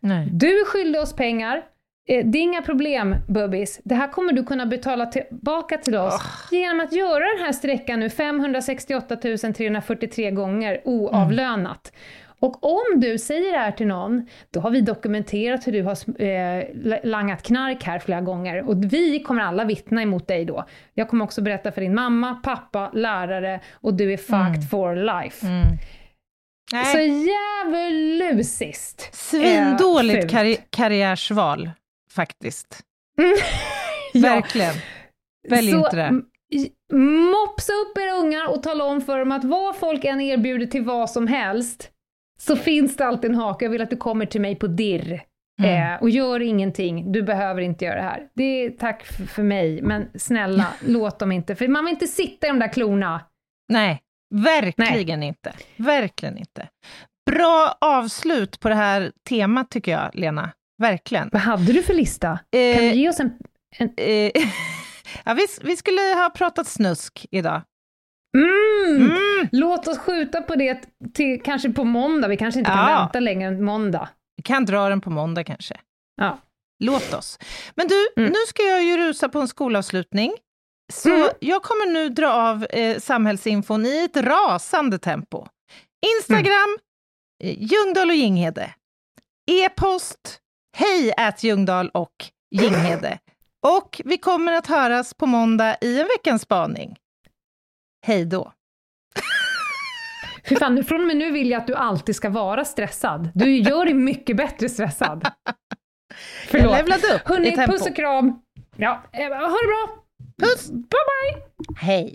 Nej. 0.00 0.28
Du 0.32 0.46
är 0.60 0.64
skyldig 0.64 1.00
oss 1.00 1.12
pengar. 1.16 1.62
Eh, 2.08 2.24
Det 2.26 2.38
är 2.38 2.42
inga 2.42 2.62
problem, 2.62 3.16
Bubbis. 3.28 3.80
Det 3.84 3.94
här 3.94 4.08
kommer 4.08 4.32
du 4.32 4.44
kunna 4.44 4.66
betala 4.66 5.06
tillbaka 5.06 5.78
till 5.78 5.96
oss 5.96 6.20
genom 6.50 6.80
att 6.80 6.92
göra 6.92 7.24
den 7.36 7.44
här 7.44 7.52
sträckan 7.52 8.00
nu 8.00 8.10
568 8.10 9.16
343 9.16 10.30
gånger 10.30 10.80
oavlönat. 10.84 11.92
Och 12.40 12.64
om 12.64 13.00
du 13.00 13.18
säger 13.18 13.52
det 13.52 13.58
här 13.58 13.72
till 13.72 13.86
någon, 13.86 14.26
då 14.50 14.60
har 14.60 14.70
vi 14.70 14.80
dokumenterat 14.80 15.66
hur 15.66 15.72
du 15.72 15.82
har 15.82 16.22
eh, 16.22 16.64
langat 17.04 17.42
knark 17.42 17.84
här 17.84 17.98
flera 17.98 18.20
gånger 18.20 18.68
och 18.68 18.84
vi 18.92 19.20
kommer 19.20 19.42
alla 19.42 19.64
vittna 19.64 20.02
emot 20.02 20.28
dig 20.28 20.44
då. 20.44 20.64
Jag 20.94 21.08
kommer 21.08 21.24
också 21.24 21.42
berätta 21.42 21.72
för 21.72 21.80
din 21.80 21.94
mamma, 21.94 22.34
pappa, 22.34 22.90
lärare 22.94 23.60
och 23.72 23.94
du 23.94 24.12
är 24.12 24.16
fucked 24.16 24.70
for 24.70 24.96
life. 25.22 25.46
Så 26.92 26.96
Nej. 26.96 27.28
djävulusiskt. 27.28 29.14
Svindåligt 29.14 30.30
karri- 30.32 30.60
karriärsval, 30.70 31.70
faktiskt. 32.14 32.80
Ja. 34.14 34.20
Verkligen. 34.20 34.74
Välj 35.48 35.70
Så, 35.70 35.76
inte 35.76 35.96
det. 35.96 36.22
Mopsa 37.30 37.72
upp 37.72 37.98
era 37.98 38.12
ungar 38.12 38.50
och 38.50 38.62
tala 38.62 38.84
om 38.84 39.00
för 39.00 39.18
dem 39.18 39.32
att 39.32 39.44
vad 39.44 39.76
folk 39.76 40.04
än 40.04 40.20
erbjuder 40.20 40.66
till 40.66 40.82
vad 40.84 41.10
som 41.10 41.26
helst, 41.26 41.90
så 42.40 42.56
finns 42.56 42.96
det 42.96 43.06
alltid 43.06 43.30
en 43.30 43.36
hake. 43.36 43.64
Jag 43.64 43.70
vill 43.70 43.82
att 43.82 43.90
du 43.90 43.96
kommer 43.96 44.26
till 44.26 44.40
mig 44.40 44.54
på 44.56 44.66
dirr. 44.66 45.22
Mm. 45.62 45.92
Eh, 45.94 46.02
och 46.02 46.10
gör 46.10 46.40
ingenting, 46.40 47.12
du 47.12 47.22
behöver 47.22 47.62
inte 47.62 47.84
göra 47.84 47.94
det 47.96 48.02
här. 48.02 48.28
Det 48.34 48.44
är 48.44 48.70
tack 48.70 49.02
f- 49.10 49.30
för 49.30 49.42
mig, 49.42 49.82
men 49.82 50.08
snälla, 50.14 50.66
låt 50.86 51.18
dem 51.18 51.32
inte. 51.32 51.54
För 51.56 51.68
man 51.68 51.84
vill 51.84 51.94
inte 51.94 52.06
sitta 52.06 52.46
i 52.46 52.50
de 52.50 52.58
där 52.58 52.72
klorna. 52.72 53.20
Nej, 53.72 54.02
verkligen 54.34 55.22
inte. 55.22 55.52
Verkligen 55.76 56.38
inte. 56.38 56.68
Bra 57.30 57.76
avslut 57.80 58.60
på 58.60 58.68
det 58.68 58.74
här 58.74 59.12
temat 59.28 59.70
tycker 59.70 59.92
jag, 59.92 60.10
Lena. 60.14 60.50
Verkligen. 60.82 61.28
Vad 61.32 61.42
hade 61.42 61.72
du 61.72 61.82
för 61.82 61.94
lista? 61.94 62.38
Kan 62.52 62.60
Eh, 62.60 62.76
du 62.78 62.86
ge 62.94 63.08
oss 63.08 63.20
en... 63.20 63.32
en... 63.78 63.90
Eh, 63.96 64.30
ja, 65.24 65.34
vi, 65.34 65.46
vi 65.62 65.76
skulle 65.76 66.00
ha 66.00 66.30
pratat 66.30 66.66
snusk 66.66 67.26
idag. 67.30 67.62
Mm! 68.36 69.06
Mm. 69.10 69.48
Låt 69.52 69.88
oss 69.88 69.98
skjuta 69.98 70.42
på 70.42 70.54
det 70.54 70.80
till 71.14 71.42
kanske 71.42 71.72
på 71.72 71.84
måndag. 71.84 72.28
Vi 72.28 72.36
kanske 72.36 72.60
inte 72.60 72.70
kan 72.70 72.90
Ja. 72.90 72.98
vänta 73.00 73.20
längre 73.20 73.48
än 73.48 73.64
måndag. 73.64 74.08
Vi 74.36 74.42
kan 74.42 74.64
dra 74.64 74.88
den 74.88 75.00
på 75.00 75.10
måndag 75.10 75.44
kanske. 75.44 75.74
Ja. 76.16 76.38
Låt 76.84 77.14
oss. 77.14 77.38
Men 77.74 77.88
du, 77.88 78.08
Mm. 78.16 78.30
nu 78.32 78.38
ska 78.48 78.62
jag 78.62 78.82
ju 78.84 78.96
rusa 78.96 79.28
på 79.28 79.40
en 79.40 79.48
skolavslutning. 79.48 80.32
Så 80.92 81.08
Mm. 81.14 81.28
jag 81.40 81.62
kommer 81.62 81.92
nu 81.92 82.08
dra 82.08 82.32
av 82.32 82.66
eh, 82.70 82.98
samhällsinfon 82.98 83.86
i 83.86 84.04
ett 84.04 84.16
rasande 84.16 84.98
tempo. 84.98 85.46
Instagram, 86.16 86.78
eh, 87.44 87.62
Ljungdahl 87.62 88.08
och 88.10 88.16
Ginghede. 88.16 88.74
E-post, 89.50 90.38
hej 90.76 91.12
at 91.16 91.42
Ljungdahl 91.44 91.88
och 91.88 92.12
Ginghede. 92.50 93.18
Och 93.66 94.00
vi 94.04 94.18
kommer 94.18 94.52
att 94.52 94.66
höras 94.66 95.14
på 95.14 95.26
måndag 95.26 95.76
i 95.80 96.00
en 96.00 96.06
veckans 96.18 96.42
spaning. 96.42 96.96
Hej 98.06 98.24
då. 98.24 98.52
Fy 100.48 100.56
fan, 100.56 100.84
från 100.84 101.00
och 101.00 101.06
med 101.06 101.16
nu 101.16 101.30
vill 101.30 101.50
jag 101.50 101.60
att 101.60 101.66
du 101.66 101.74
alltid 101.74 102.16
ska 102.16 102.30
vara 102.30 102.64
stressad. 102.64 103.30
Du 103.34 103.56
gör 103.56 103.84
dig 103.84 103.94
mycket 103.94 104.36
bättre 104.36 104.68
stressad. 104.68 105.28
Jag 106.52 106.62
levlade 106.70 107.06
upp 107.14 107.30
i 107.30 107.32
Hörni, 107.32 107.56
tempo. 107.56 107.72
puss 107.72 107.86
och 107.86 107.96
kram. 107.96 108.40
Ja, 108.76 109.02
eh, 109.12 109.28
ha 109.28 109.38
det 109.38 109.66
bra. 109.66 109.96
Puss! 110.42 110.70
Bye 110.70 110.82
bye! 110.88 111.42
Hej. 111.76 112.14